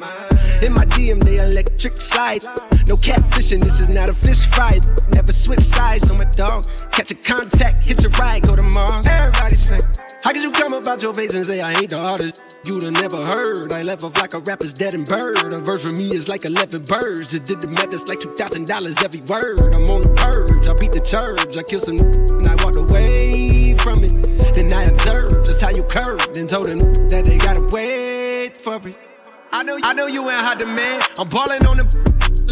In 0.62 0.74
my 0.74 0.84
DM, 0.86 1.24
they 1.24 1.38
electric 1.38 1.96
slide. 1.96 2.44
No 2.88 2.98
catfishing, 2.98 3.64
this 3.64 3.80
is 3.80 3.96
not 3.96 4.10
a 4.10 4.14
fish 4.14 4.46
fry. 4.48 4.80
Never 5.08 5.32
switch 5.32 5.62
sides 5.62 6.10
on 6.10 6.18
my 6.18 6.26
dog. 6.26 6.66
Catch 6.92 7.12
a 7.12 7.16
contact, 7.16 7.86
hit 7.86 8.02
your 8.02 8.12
ride, 8.12 8.44
go 8.44 8.58
to 8.58 8.64
Mars. 8.64 9.08
Everybody 9.08 9.56
say, 9.56 9.80
How 10.22 10.34
could 10.34 10.42
you 10.42 10.52
come 10.52 10.74
about 10.74 11.02
your 11.02 11.14
face 11.14 11.34
and 11.34 11.46
say 11.46 11.62
I 11.62 11.72
ain't 11.74 11.92
the 11.92 11.98
artist? 11.98 12.58
You'd 12.66 12.84
have 12.84 12.94
never 12.94 13.24
heard. 13.26 13.72
I 13.72 13.84
left 13.84 14.04
off 14.04 14.18
like 14.18 14.34
a 14.34 14.40
rapper's 14.40 14.74
dead 14.74 14.96
and 14.96 15.06
bird. 15.06 15.54
A 15.54 15.60
verse 15.60 15.84
for 15.84 15.94
me 15.94 16.08
is 16.10 16.28
like 16.28 16.44
11 16.44 16.84
birds. 16.84 17.32
Just 17.32 17.46
did 17.46 17.62
the 17.62 17.70
math, 17.70 17.94
it's 17.94 18.10
like 18.10 18.20
$2,000 18.20 19.04
every 19.04 19.22
word. 19.22 19.76
I'm 19.76 19.88
on 19.90 20.02
the 20.02 20.14
purge, 20.20 20.68
I 20.68 20.74
beat 20.74 20.92
the 20.92 21.00
church. 21.00 21.56
I 21.56 21.64
killed 21.64 21.84
some 21.84 22.00
and 22.00 22.48
I 22.48 22.62
walked 22.64 22.76
away 22.76 23.76
from 23.76 24.04
it. 24.04 24.12
Then 24.54 24.74
I 24.74 24.84
observed 24.84 25.46
just 25.46 25.62
how 25.62 25.70
you 25.70 25.84
curved 25.84 26.38
and 26.38 26.50
told 26.50 26.68
them 26.68 26.80
that 27.08 27.24
they 27.24 27.38
gotta 27.38 27.62
wait 27.62 28.58
for 28.58 28.86
it. 28.86 29.09
I 29.52 29.64
know, 29.64 29.80
I 29.82 29.94
know 29.94 30.06
you 30.06 30.22
ain't 30.30 30.46
hot 30.46 30.60
demand. 30.60 31.02
I'm 31.18 31.28
balling 31.28 31.66
on 31.66 31.78
the 31.82 31.86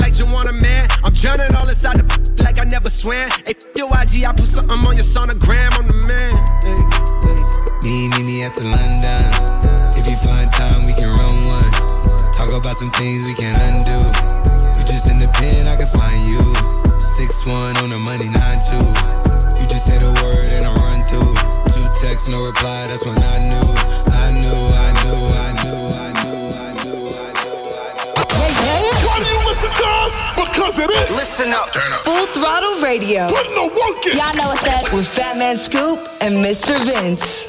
like 0.01 0.17
you 0.17 0.25
want 0.25 0.49
a 0.49 0.53
man. 0.53 0.89
I'm 1.05 1.13
drowning 1.13 1.53
all 1.53 1.69
inside 1.69 2.01
the 2.01 2.05
like 2.41 2.57
I 2.57 2.65
never 2.65 2.89
swam. 2.89 3.29
Hey, 3.45 3.53
your 3.77 3.85
IG, 3.93 4.25
I 4.25 4.33
put 4.33 4.49
something 4.49 4.73
on 4.73 4.97
your 4.97 5.05
sonogram. 5.05 5.77
I'm 5.77 5.85
the 5.85 5.93
man. 5.93 6.33
Me, 7.85 8.09
me, 8.09 8.25
me 8.25 8.35
at 8.41 8.57
the 8.57 8.65
London. 8.65 9.29
If 9.93 10.09
you 10.09 10.17
find 10.25 10.49
time, 10.49 10.89
we 10.89 10.97
can 10.97 11.13
run 11.13 11.45
one. 11.45 11.71
Talk 12.33 12.49
about 12.49 12.75
some 12.81 12.89
things 12.97 13.29
we 13.29 13.37
can 13.37 13.53
undo. 13.69 14.01
You 14.73 14.81
just 14.89 15.05
in 15.05 15.21
the 15.21 15.29
pen, 15.37 15.69
I 15.69 15.77
can 15.77 15.93
find 15.93 16.17
you. 16.25 16.41
Six 16.97 17.45
one 17.45 17.77
on 17.77 17.93
the 17.93 18.01
money, 18.01 18.25
nine 18.25 18.57
two. 18.65 18.85
You 19.61 19.69
just 19.69 19.85
say 19.85 20.01
the 20.01 20.09
word 20.17 20.49
and 20.49 20.65
I 20.65 20.73
run 20.81 21.05
through. 21.05 21.37
Two 21.77 21.85
texts, 22.01 22.25
no 22.25 22.41
reply. 22.41 22.89
That's 22.89 23.05
when 23.05 23.21
I 23.21 23.37
knew, 23.45 23.69
I 24.17 24.33
knew, 24.33 24.49
I 24.49 24.89
knew, 25.05 25.21
I 25.29 25.49
knew, 25.53 25.56
us? 30.59 30.75
Because 30.75 30.79
it 30.79 30.91
is. 30.91 31.15
Listen 31.15 31.53
up. 31.53 31.73
Full 32.03 32.25
Throttle 32.27 32.81
Radio. 32.81 33.27
Putting 33.27 33.55
the 33.55 33.67
work 33.69 34.05
in. 34.07 34.17
Y'all 34.17 34.35
know 34.35 34.49
what's 34.49 34.67
up. 34.67 34.93
With 34.93 35.07
Fatman 35.07 35.57
Scoop 35.57 35.99
and 36.21 36.35
Mr. 36.43 36.77
Vince. 36.85 37.47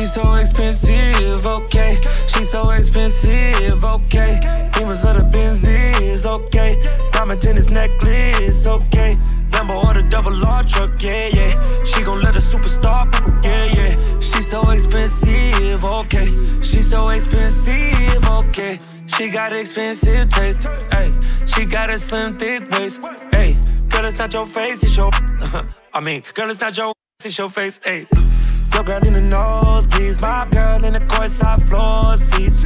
She's 0.00 0.14
so 0.14 0.34
expensive, 0.34 1.46
okay. 1.46 2.00
She's 2.26 2.50
so 2.50 2.70
expensive, 2.70 3.84
okay. 3.84 4.40
Demons 4.72 5.04
of 5.04 5.16
the 5.16 5.28
Benzies, 5.30 6.24
okay. 6.24 6.80
Diamond 7.12 7.42
tennis 7.42 7.68
necklace, 7.68 8.66
okay. 8.66 9.18
Lambo 9.50 9.84
or 9.84 9.92
the 9.92 10.02
double 10.08 10.42
R 10.42 10.64
truck, 10.64 11.02
yeah, 11.02 11.28
yeah. 11.34 11.84
She 11.84 12.02
gon' 12.02 12.22
let 12.22 12.34
a 12.34 12.38
superstar, 12.38 13.12
yeah, 13.44 13.66
yeah. 13.74 14.20
She's 14.20 14.48
so 14.48 14.70
expensive, 14.70 15.84
okay. 15.84 16.24
She's 16.62 16.88
so 16.88 17.10
expensive, 17.10 18.24
okay. 18.26 18.78
She 19.16 19.30
got 19.30 19.52
expensive 19.52 20.28
taste, 20.28 20.64
hey. 20.92 21.12
She 21.46 21.64
got 21.64 21.90
a 21.90 21.98
slim, 21.98 22.38
thick 22.38 22.70
waist, 22.70 23.02
hey. 23.32 23.56
Girl, 23.88 24.04
it's 24.04 24.18
not 24.18 24.32
your 24.32 24.46
face, 24.46 24.82
it's 24.82 24.96
your. 24.96 25.10
I 25.94 26.00
mean, 26.00 26.22
girl, 26.34 26.50
it's 26.50 26.60
not 26.60 26.76
your. 26.76 26.92
It's 27.22 27.36
your 27.36 27.50
face, 27.50 27.78
hey. 27.84 28.06
Your 28.72 28.82
girl 28.82 29.04
in 29.06 29.12
the 29.12 29.20
nosebleeds, 29.20 30.18
my 30.22 30.48
girl 30.50 30.82
in 30.86 30.94
the 30.94 31.00
courtside 31.00 31.68
floor 31.68 32.16
seats. 32.16 32.64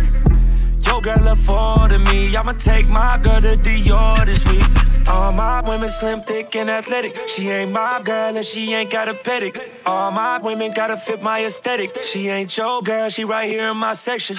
Your 0.86 1.00
girl 1.00 1.26
afforded 1.26 1.98
me, 1.98 2.36
I'ma 2.36 2.52
take 2.52 2.88
my 2.90 3.18
girl 3.20 3.40
to 3.40 3.56
Dior 3.56 4.24
this 4.24 4.44
week. 4.46 5.08
All 5.08 5.32
my 5.32 5.60
women 5.68 5.88
slim, 5.88 6.22
thick, 6.22 6.54
and 6.54 6.70
athletic. 6.70 7.16
She 7.28 7.48
ain't 7.48 7.72
my 7.72 8.00
girl 8.04 8.36
and 8.36 8.46
she 8.46 8.72
ain't 8.74 8.90
got 8.90 9.08
a 9.08 9.14
pedic. 9.14 9.60
All 9.84 10.12
my 10.12 10.38
women 10.38 10.70
gotta 10.70 10.96
fit 10.96 11.20
my 11.20 11.44
aesthetic. 11.44 12.00
She 12.04 12.28
ain't 12.28 12.56
your 12.56 12.80
girl, 12.80 13.08
she 13.08 13.24
right 13.24 13.48
here 13.48 13.70
in 13.70 13.76
my 13.76 13.94
section. 13.94 14.36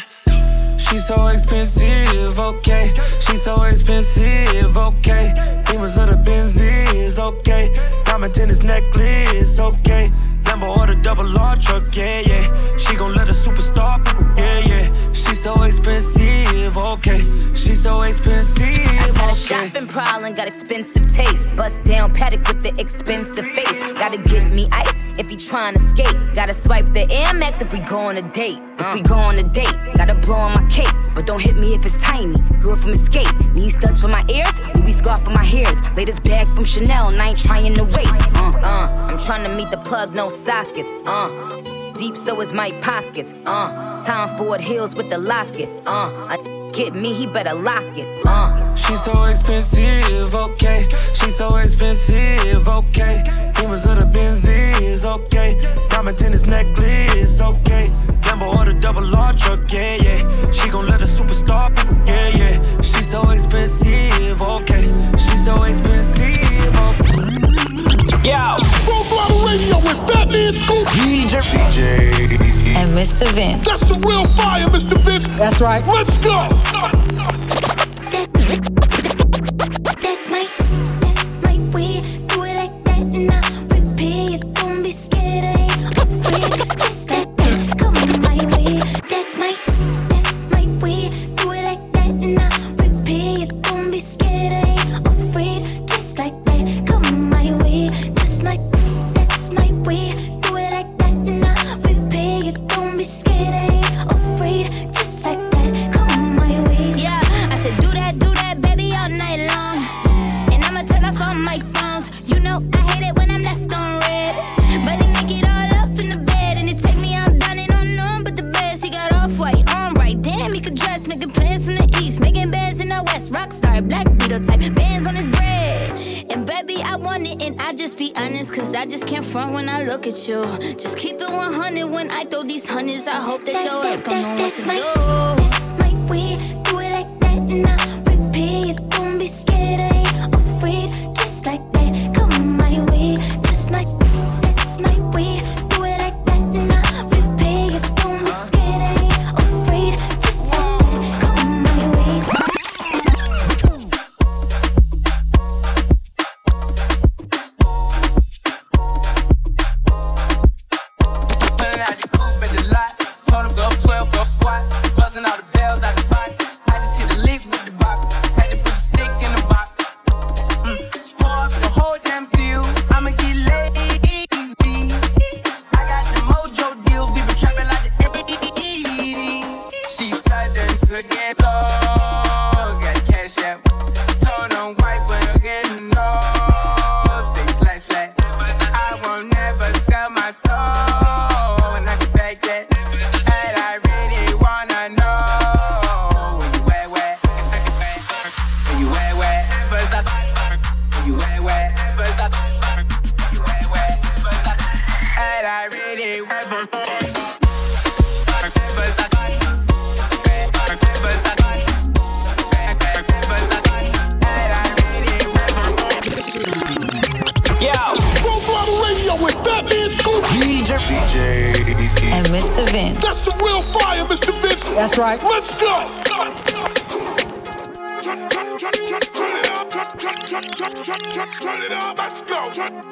She's 0.89 1.07
so 1.07 1.27
expensive, 1.27 2.39
okay. 2.39 2.93
She's 3.19 3.43
so 3.43 3.63
expensive, 3.63 4.77
okay. 4.77 5.33
Demons 5.65 5.97
of 5.97 6.09
the 6.09 6.15
Benzies, 6.15 7.17
okay. 7.17 7.73
Diamond 8.05 8.33
tennis 8.33 8.63
necklace, 8.63 9.59
okay. 9.59 10.11
Lambo 10.45 10.77
or 10.77 10.87
the 10.87 10.95
double 10.95 11.37
R 11.37 11.55
truck, 11.57 11.83
yeah, 11.95 12.21
yeah. 12.21 12.77
She 12.77 12.95
gon' 12.95 13.13
let 13.13 13.27
a 13.29 13.33
superstar, 13.33 13.99
yeah, 14.37 14.59
yeah. 14.59 15.13
She's 15.13 15.41
so 15.41 15.63
expensive, 15.63 16.77
okay. 16.77 17.17
She's 17.53 17.81
so 17.81 18.01
expensive, 18.03 18.65
I 18.65 19.11
got 19.13 19.17
a 19.17 19.23
okay. 19.25 19.33
shopping 19.33 19.87
problem, 19.87 20.33
got 20.33 20.47
expensive 20.47 21.05
taste. 21.13 21.55
Bust 21.55 21.83
down 21.83 22.13
Patek 22.13 22.47
with 22.47 22.61
the 22.61 22.73
expensive 22.81 23.51
face. 23.51 23.93
Gotta 23.93 24.17
get 24.17 24.49
me 24.51 24.67
ice 24.71 25.05
if 25.17 25.29
he 25.29 25.35
tryna 25.35 25.79
skate. 25.89 26.33
Gotta 26.33 26.53
swipe 26.53 26.93
the 26.93 27.09
Air 27.11 27.33
Max 27.33 27.61
if 27.61 27.73
we 27.73 27.79
go 27.79 27.99
on 27.99 28.17
a 28.17 28.21
date. 28.33 28.59
If 28.79 28.93
we 28.93 29.01
go 29.01 29.15
on 29.15 29.37
a 29.37 29.43
date, 29.43 29.75
gotta 29.95 30.15
blow 30.15 30.35
on 30.35 30.53
my 30.53 30.69
cape. 30.69 30.93
But 31.13 31.25
don't 31.25 31.41
hit 31.41 31.55
me 31.55 31.73
if 31.73 31.85
it's 31.85 31.95
tiny. 31.95 32.37
Girl 32.59 32.75
from 32.75 32.91
Escape. 32.91 33.33
Need 33.55 33.69
studs 33.69 34.01
for 34.01 34.09
my 34.09 34.25
ears, 34.29 34.51
Louis 34.75 34.91
scarf 34.91 35.23
for 35.23 35.31
my 35.31 35.43
hairs. 35.43 35.77
Latest 35.95 36.21
bag 36.23 36.45
from 36.47 36.65
Chanel, 36.65 37.09
and 37.09 37.21
I 37.21 37.29
ain't 37.29 37.39
trying 37.39 37.73
to 37.75 37.83
wait. 37.85 38.07
Uh, 38.35 38.51
uh, 38.61 39.07
I'm 39.09 39.17
trying 39.17 39.43
to 39.43 39.55
meet 39.55 39.71
the 39.71 39.77
plug, 39.77 40.13
no 40.13 40.27
sockets. 40.35 40.91
Uh. 41.05 41.29
Deep 41.97 42.17
so 42.17 42.41
is 42.41 42.51
my 42.51 42.71
pockets, 42.81 43.33
uh. 43.45 44.03
Time 44.03 44.37
Ford 44.37 44.59
Hills 44.59 44.95
with 44.95 45.09
the 45.09 45.17
locket, 45.17 45.69
uh. 45.87 46.11
I 46.27 46.71
get 46.73 46.93
me, 46.93 47.13
he 47.13 47.25
better 47.25 47.53
lock 47.53 47.97
it, 47.97 48.25
uh. 48.27 48.75
She's 48.75 49.01
so 49.01 49.23
expensive, 49.23 50.35
okay. 50.35 50.89
She's 51.13 51.37
so 51.37 51.55
expensive, 51.55 52.67
okay. 52.67 53.23
Demons 53.55 53.85
of 53.85 53.97
the 53.97 54.05
Benzies, 54.05 55.05
okay. 55.05 55.57
Diamond 55.89 56.17
tennis 56.17 56.45
necklace, 56.45 57.39
okay. 57.41 57.87
Lambo 58.27 58.53
or 58.53 58.65
the 58.65 58.73
double 58.73 59.15
R 59.15 59.31
truck, 59.33 59.71
yeah, 59.71 59.95
yeah. 59.95 60.51
She 60.51 60.69
gon' 60.69 60.87
let 60.87 61.01
a 61.01 61.05
superstar, 61.05 61.73
yeah, 62.05 62.27
yeah. 62.35 62.81
She's 62.81 63.09
so 63.09 63.29
expensive, 63.29 64.41
okay. 64.41 64.81
She's 65.17 65.45
so 65.45 65.63
expensive, 65.63 66.75
okay. 66.75 68.29
Yo. 68.29 69.04
Full 69.35 69.47
Radio 69.47 69.77
with 69.79 69.97
Fatman 70.07 70.53
Scoop. 70.55 70.87
DJ. 70.87 72.39
And 72.75 72.97
Mr. 72.97 73.29
Vince. 73.33 73.65
That's 73.65 73.87
the 73.87 73.95
real 73.95 74.27
fire, 74.35 74.65
Mr. 74.67 74.97
Vince. 75.03 75.27
That's 75.37 75.59
right. 75.59 75.85
Let's 75.87 76.17
go. 76.19 76.47
That's 76.51 77.04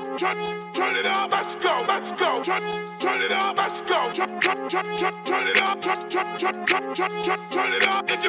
Turn, 0.04 0.38
it 0.98 1.06
up, 1.06 1.32
let's 1.32 1.56
go. 1.56 1.86
Let's 1.88 2.12
go. 2.12 2.44
Turn, 2.44 2.62
it 3.22 3.32
up, 3.32 3.58
let's 3.58 3.82
go. 3.82 4.12
Turn, 4.12 4.28
turn, 4.42 4.70
turn, 4.70 4.96
turn, 4.98 5.48
it 5.48 5.62
up. 5.62 5.82
Turn, 5.82 7.74
it 7.74 7.88
up. 7.88 8.12
If 8.12 8.24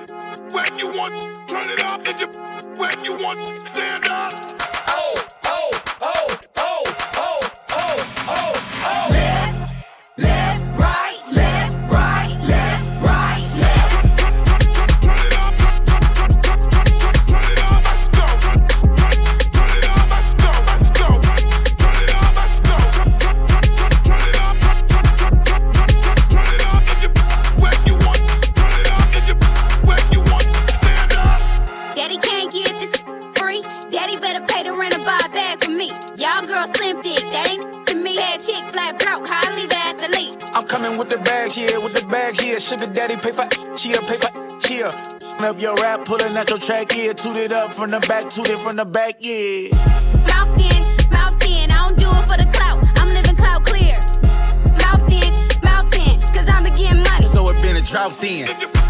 you 0.80 0.88
want, 0.88 1.48
turn 1.48 1.68
it 1.70 1.82
up. 1.84 2.00
If 2.06 2.20
you 2.20 2.28
where 2.76 2.92
you 3.04 3.14
want, 3.24 3.38
stand 3.60 4.08
up. 4.08 4.53
With 41.56 41.62
bags, 41.62 41.72
yeah, 41.72 41.78
with 41.78 41.94
the 41.94 42.06
bags, 42.06 42.44
yeah. 42.44 42.58
Sugar 42.58 42.92
daddy 42.92 43.16
pay 43.16 43.32
for, 43.32 43.44
yeah, 43.86 44.00
pay 44.08 44.16
for, 44.16 44.72
yeah. 44.72 45.48
Up 45.48 45.60
your 45.60 45.74
rap, 45.76 46.04
pulling 46.04 46.36
out 46.36 46.48
your 46.48 46.58
track, 46.58 46.94
yeah. 46.94 47.12
Toot 47.12 47.36
it 47.36 47.52
up 47.52 47.72
from 47.72 47.90
the 47.90 48.00
back, 48.00 48.30
toot 48.30 48.48
it 48.48 48.58
from 48.58 48.76
the 48.76 48.84
back, 48.84 49.16
yeah. 49.20 49.68
Mouth 50.26 50.58
in, 50.58 51.10
mouth 51.10 51.42
in, 51.46 51.70
I 51.70 51.76
don't 51.76 51.98
do 51.98 52.08
it 52.08 52.26
for 52.26 52.36
the 52.36 52.48
clout. 52.52 52.84
I'm 52.96 53.08
living 53.14 53.36
clout 53.36 53.64
clear. 53.64 53.94
Mouth 54.78 55.10
in, 55.12 55.34
mouth 55.62 55.94
in, 55.94 56.20
cause 56.32 56.48
I'm 56.48 56.64
getting 56.76 57.02
money. 57.02 57.26
So 57.26 57.48
it 57.50 57.62
been 57.62 57.76
a 57.76 57.80
drought 57.80 58.18
then. 58.20 58.83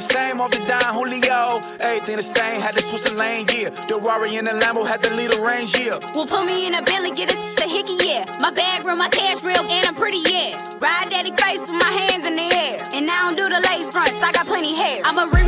The 0.00 0.14
same 0.14 0.40
off 0.40 0.50
the 0.50 0.58
dime, 0.66 0.94
Julio. 0.94 1.56
Everything 1.80 2.16
the 2.16 2.22
same, 2.22 2.60
had 2.60 2.74
to 2.74 2.82
switch 2.82 3.04
a 3.10 3.14
lane, 3.14 3.46
yeah. 3.52 3.68
The 3.68 4.00
Rari 4.00 4.36
and 4.36 4.46
the 4.46 4.52
Lambo 4.52 4.86
had 4.86 5.02
to 5.02 5.10
lead 5.14 5.34
a 5.34 5.40
range, 5.44 5.76
yeah. 5.76 5.98
Well, 6.14 6.26
put 6.26 6.46
me 6.46 6.66
in 6.66 6.74
a 6.74 6.82
Bentley, 6.82 7.10
get 7.10 7.28
us 7.28 7.40
the 7.56 7.68
hickey, 7.68 7.96
yeah. 8.00 8.24
My 8.40 8.50
bag 8.50 8.86
real, 8.86 8.96
my 8.96 9.08
cash 9.08 9.42
real, 9.44 9.60
and 9.60 9.86
I'm 9.86 9.94
pretty, 9.94 10.22
yeah. 10.24 10.56
Ride 10.80 11.08
daddy 11.10 11.32
face 11.36 11.60
with 11.60 11.76
my 11.76 11.92
hands 11.92 12.24
in 12.24 12.34
the 12.34 12.48
air. 12.48 12.78
And 12.94 13.10
I 13.10 13.28
don't 13.28 13.36
do 13.36 13.48
the 13.48 13.60
lace 13.68 13.90
fronts, 13.90 14.22
I 14.22 14.32
got 14.32 14.46
plenty 14.46 14.74
hair. 14.74 15.02
I'm 15.04 15.18
a 15.18 15.26
Riri, 15.28 15.39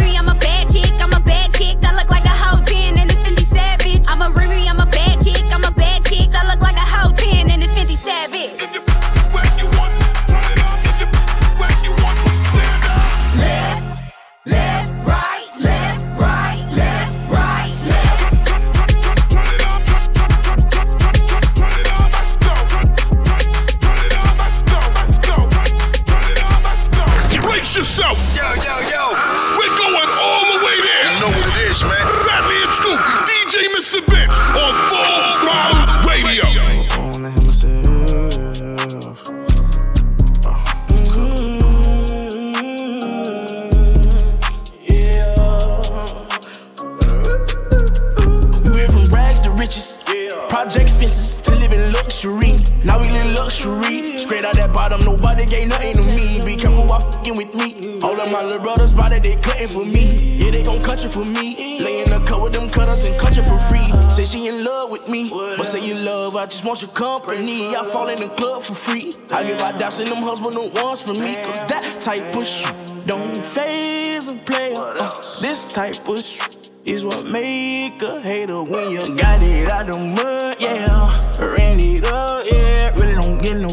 my 58.32 58.42
little 58.42 58.62
brothers 58.62 58.92
body, 58.92 59.18
they 59.20 59.36
cutting 59.36 59.68
for 59.68 59.84
me. 59.84 60.38
Yeah, 60.38 60.50
they 60.50 60.62
gon' 60.62 60.82
cut 60.82 61.02
you 61.02 61.10
for 61.10 61.24
me. 61.24 61.78
Lay 61.80 62.00
in 62.00 62.08
the 62.08 62.22
cut 62.26 62.40
with 62.42 62.54
them 62.54 62.70
cutters 62.70 63.04
and 63.04 63.18
cut 63.20 63.36
you 63.36 63.42
for 63.42 63.58
free. 63.68 63.84
Say 64.08 64.24
she 64.24 64.48
in 64.48 64.64
love 64.64 64.90
with 64.90 65.08
me. 65.08 65.28
But 65.30 65.64
say 65.64 65.86
you 65.86 65.94
love, 66.06 66.34
I 66.34 66.46
just 66.46 66.64
want 66.64 66.80
your 66.80 66.90
company. 66.92 67.76
I 67.76 67.84
fall 67.92 68.08
in 68.08 68.18
the 68.18 68.28
club 68.28 68.62
for 68.62 68.74
free. 68.74 69.12
I 69.30 69.44
give 69.44 69.60
out 69.60 69.80
daps 69.80 70.00
and 70.00 70.08
them 70.08 70.22
husband 70.22 70.54
the 70.54 70.80
ones 70.82 71.02
for 71.02 71.14
me. 71.14 71.34
Cause 71.44 71.60
that 71.68 71.98
type 72.00 72.34
of 72.34 72.44
shit 72.44 73.06
don't 73.06 73.36
phase 73.36 74.32
a 74.32 74.36
player. 74.36 74.74
Uh, 74.76 74.96
this 75.42 75.66
type 75.70 76.08
of 76.08 76.18
shit 76.18 76.70
is 76.86 77.04
what 77.04 77.26
make 77.26 78.00
a 78.02 78.20
hater 78.20 78.62
when 78.62 78.90
you 78.90 79.14
got 79.14 79.42
it 79.42 79.70
out 79.70 79.86
the 79.86 79.98
mud, 79.98 80.56
yeah. 80.58 81.08
Ran 81.38 81.78
it 81.78 82.06
up, 82.06 82.44
yeah. 82.50 82.94
Really 82.96 83.14
don't 83.14 83.42
get 83.42 83.56
no, 83.58 83.68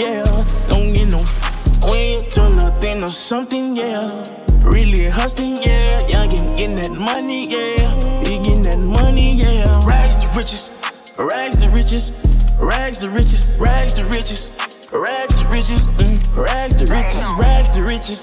yeah. 0.00 0.24
Don't 0.68 0.92
get 0.92 1.08
no. 1.08 1.18
When 1.88 2.14
you 2.14 2.23
something, 3.34 3.74
yeah. 3.74 4.22
Really 4.62 5.06
hustling, 5.06 5.60
yeah. 5.60 6.06
Young 6.06 6.30
and 6.38 6.56
getting 6.56 6.76
that 6.76 6.92
money, 6.92 7.50
yeah. 7.50 8.22
You 8.22 8.38
getting 8.38 8.62
that 8.62 8.78
money, 8.78 9.34
yeah. 9.34 9.66
Rags 9.90 10.16
to 10.22 10.28
riches, 10.38 10.62
rags 11.18 11.56
to 11.56 11.68
riches, 11.68 12.12
rags 12.60 12.98
to 12.98 13.08
riches, 13.10 13.48
rags 13.58 13.92
to 13.94 14.04
riches, 14.04 14.52
rags 14.92 15.34
to 15.40 15.46
riches, 15.50 15.82
mm. 15.98 16.14
rags 16.46 16.76
to 16.78 16.86
riches, 16.94 17.22
rags 17.42 17.70
to 17.74 17.82
riches, 17.82 18.20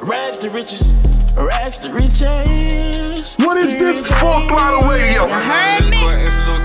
rags 0.00 0.38
to 0.38 0.48
riches, 0.50 0.94
rags 1.34 1.78
to 1.80 1.88
riches. 1.90 3.34
What 3.42 3.56
is 3.56 3.74
this 3.74 4.06
Full 4.20 4.46
Throttle 4.46 4.88
Radio? 4.88 5.26
It's 5.26 6.38
a 6.38 6.46
little? 6.46 6.62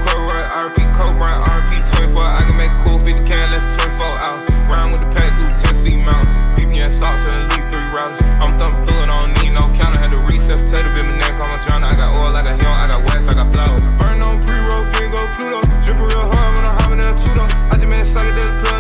RP 0.58 0.93
Coke. 0.93 1.18
RP 1.18 1.98
24. 1.98 2.22
I 2.22 2.43
can 2.45 2.58
make 2.58 2.72
cool 2.80 2.98
50 2.98 3.24
can, 3.26 3.52
less 3.52 3.64
24 3.76 4.06
out. 4.06 4.50
Round 4.70 4.91
with 4.91 5.02
the 5.02 5.10
pack 5.16 5.38
through 5.38 5.54
Tennessee 5.54 5.95
mountains. 5.95 6.36
VPN 6.58 6.89
socks 6.89 7.26
and 7.26 7.52
elite 7.52 7.66
three 7.88 7.99
routers. 7.99 8.21
I'm 8.39 8.57
thumping 8.59 8.85
through 8.85 9.03
it, 9.03 9.09
I 9.09 9.25
don't 9.25 9.43
need 9.43 9.51
no 9.51 9.71
counter. 9.73 9.97
Had 9.97 10.11
to 10.11 10.19
resuscitate 10.19 10.85
a 10.85 10.93
bit, 10.93 11.05
my 11.05 11.17
neck 11.17 11.39
on 11.39 11.49
my 11.49 11.59
John. 11.59 11.83
I 11.83 11.95
got 11.95 12.15
oil, 12.15 12.35
I 12.35 12.43
got 12.43 12.59
him, 12.59 12.67
I 12.67 12.88
got 12.88 13.03
wax, 13.05 13.27
I 13.27 13.33
got 13.33 13.51
flour. 13.51 13.79
Burn 13.97 14.21
on 14.21 14.43
pre-roll, 14.43 14.83
finger 14.95 15.23
Pluto. 15.38 15.61
Drip 15.85 15.99
real 15.99 16.27
hard 16.31 16.55
when 16.55 16.65
I'm 16.65 16.75
hopping 16.79 16.99
that 16.99 17.17
two 17.17 17.33
though. 17.33 17.47
I 17.71 17.75
just 17.75 17.88
made 17.88 18.01
a 18.01 18.05
sucker, 18.05 18.31
there's 18.31 18.45
a 18.45 18.76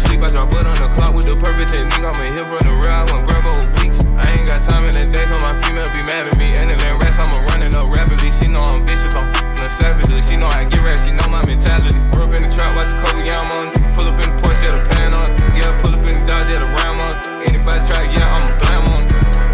sleep. 0.00 0.20
I 0.22 0.28
drop 0.28 0.50
blood 0.50 0.66
on 0.66 0.76
the 0.80 0.88
clock 0.96 1.14
with 1.14 1.26
the 1.26 1.36
perfect 1.36 1.70
technique. 1.70 2.00
I'ma 2.00 2.32
hit 2.32 2.46
from 2.48 2.62
the 2.64 2.72
rear. 2.72 2.90
I'm 2.90 3.06
gonna 3.06 3.26
grab 3.28 3.44
a 3.44 3.52
bleach. 3.76 3.98
I 4.16 4.36
ain't 4.36 4.46
got 4.48 4.62
time 4.62 4.84
in 4.88 4.94
the 4.96 5.04
day 5.04 5.24
so 5.28 5.36
my 5.44 5.52
female 5.62 5.88
be 5.92 6.02
mad 6.02 6.28
at 6.28 6.36
me. 6.40 6.56
And 6.56 6.72
then 6.72 6.98
rest, 7.00 7.20
I'ma 7.20 7.44
running 7.52 7.74
up 7.74 7.88
rapidly. 7.92 8.32
She 8.32 8.48
know 8.48 8.64
I'm 8.64 8.82
vicious, 8.84 9.14
I'm 9.14 9.28
f***ing 9.36 9.60
her 9.60 9.68
savagely. 9.68 10.22
She 10.22 10.36
know 10.36 10.48
I 10.48 10.64
get 10.64 10.80
rats, 10.80 11.04
she 11.04 11.12
know 11.12 11.28
my 11.28 11.44
mentality. 11.46 12.00
Grew 12.10 12.24
up 12.24 12.32
in 12.32 12.42
the 12.44 12.50
trap, 12.50 12.72
watch 12.76 12.88
the 12.88 12.96
Kobe, 13.04 13.28
yeah, 13.28 13.40
I'm 13.44 13.52
on. 13.52 13.66
Pull 13.96 14.08
up 14.08 14.18
in 14.20 14.28
the 14.28 14.36
Porsche, 14.40 14.64
yeah, 14.64 14.76
the 14.76 14.82
pan 14.88 15.12
on. 15.14 15.28
Yeah, 15.52 15.72
pull 15.80 15.92
up 15.92 16.04
in 16.08 16.20
the 16.20 16.24
Dodge, 16.24 16.48
yeah, 16.48 16.60
the 16.64 16.68
Ram 16.80 17.00
on. 17.04 17.14
Anybody 17.44 17.80
try, 17.84 18.04
yeah, 18.12 18.36
I'ma 18.36 18.56
blam 18.60 18.84
on. 18.92 19.02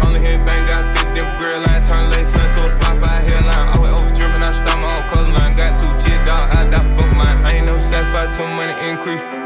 Only 0.05 0.19
hit 0.23 0.39
bang, 0.45 0.63
got 0.67 0.83
fit, 0.95 1.07
dip, 1.15 1.27
grill 1.39 1.59
line, 1.67 1.83
turn 1.83 2.11
late, 2.11 2.27
sun 2.27 2.47
to 2.55 2.67
a 2.67 2.69
fly, 2.79 2.93
fly 2.99 3.15
hairline. 3.27 3.67
I 3.71 3.75
went 3.79 3.93
over 3.95 4.11
driven, 4.11 4.41
I 4.43 4.51
stopped 4.51 4.79
my 4.79 4.91
own 4.91 5.03
color 5.11 5.31
line. 5.35 5.55
Got 5.55 5.75
two 5.79 5.91
G 6.03 6.15
dog, 6.23 6.51
I 6.51 6.67
die 6.69 6.83
for 6.83 7.03
both 7.03 7.11
of 7.11 7.17
mine. 7.17 7.43
I 7.43 7.59
ain't 7.59 7.65
no 7.65 7.77
satisfied, 7.77 8.31
too 8.31 8.47
many 8.47 8.75
increase 8.87 9.36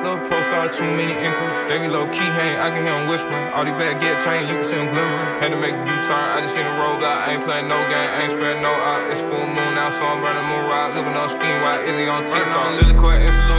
inquiries. 0.70 1.66
They 1.66 1.80
be 1.80 1.88
low 1.88 2.06
key 2.14 2.30
hang, 2.38 2.60
I 2.60 2.70
can 2.70 2.86
hear 2.86 2.94
them 2.94 3.08
whispering. 3.10 3.50
All 3.54 3.66
these 3.66 3.74
bad 3.82 3.98
get 3.98 4.20
trained, 4.20 4.46
you 4.50 4.56
can 4.62 4.66
see 4.66 4.78
them 4.78 4.94
glimmering. 4.94 5.40
Had 5.42 5.50
to 5.50 5.58
make 5.58 5.74
a 5.74 5.82
U-turn, 5.82 6.26
I 6.34 6.42
just 6.42 6.54
seen 6.54 6.66
a 6.66 6.76
roll 6.78 7.02
out. 7.02 7.26
I 7.26 7.34
ain't 7.34 7.44
playing 7.44 7.68
no 7.68 7.80
game, 7.90 7.98
I 7.98 8.30
ain't 8.30 8.34
spreading 8.34 8.62
no 8.62 8.70
out. 8.70 9.10
It's 9.10 9.22
full 9.22 9.48
moon 9.48 9.74
now, 9.74 9.90
so 9.90 10.06
I'm 10.06 10.22
burning 10.22 10.46
moon 10.46 10.66
ride. 10.70 10.94
Looking 10.94 11.18
on 11.18 11.30
scheme, 11.30 11.60
why 11.66 11.82
is 11.82 11.98
he 11.98 12.06
on 12.06 12.22
TikTok? 12.24 12.54
Right 12.54 12.78
Lily 12.78 12.94
Court, 12.94 13.22
it's 13.26 13.34
a 13.34 13.51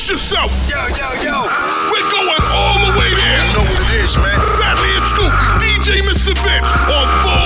Brace 0.00 0.12
yourself. 0.12 0.50
Yo, 0.66 0.78
yo, 0.96 1.08
yo. 1.20 1.36
We're 1.92 2.10
going 2.10 2.42
all 2.56 2.86
the 2.86 2.98
way 2.98 3.12
there. 3.12 3.36
You 3.36 3.52
know 3.52 3.64
what 3.68 3.80
it 3.84 4.00
is, 4.00 4.16
man. 4.16 4.40
Fatman 4.56 5.04
Scoop, 5.04 5.34
DJ 5.60 6.00
Mr. 6.00 6.32
Vince 6.40 6.72
on 6.88 7.22
4 7.22 7.39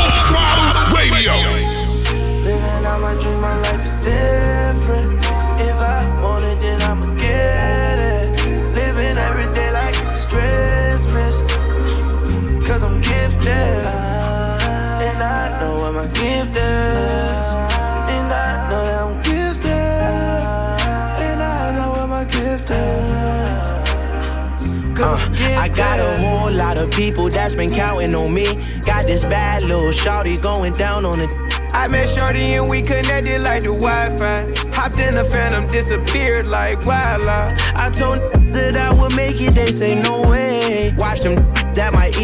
I 25.64 25.68
got 25.68 25.98
a 25.98 26.20
whole 26.20 26.52
lot 26.52 26.76
of 26.76 26.90
people 26.90 27.30
that's 27.30 27.54
been 27.54 27.70
counting 27.70 28.14
on 28.14 28.34
me. 28.34 28.44
Got 28.84 29.06
this 29.06 29.24
bad 29.24 29.62
little 29.62 29.92
shawty 29.92 30.38
going 30.38 30.74
down 30.74 31.06
on 31.06 31.22
it. 31.22 31.34
I 31.72 31.88
met 31.88 32.06
Shorty 32.06 32.52
and 32.52 32.68
we 32.68 32.82
connected 32.82 33.42
like 33.42 33.62
the 33.62 33.68
Wi-Fi. 33.68 34.52
Hopped 34.74 34.98
in 34.98 35.14
the 35.14 35.24
phantom, 35.24 35.66
disappeared 35.66 36.48
like 36.48 36.84
wildlife. 36.84 37.58
I 37.76 37.88
told 37.88 38.18
that 38.52 38.76
I 38.76 38.92
would 38.92 39.16
make 39.16 39.40
it, 39.40 39.54
they 39.54 39.70
say 39.70 39.94
no 39.94 40.28
way. 40.28 40.92
Watch 40.98 41.22
them 41.22 41.63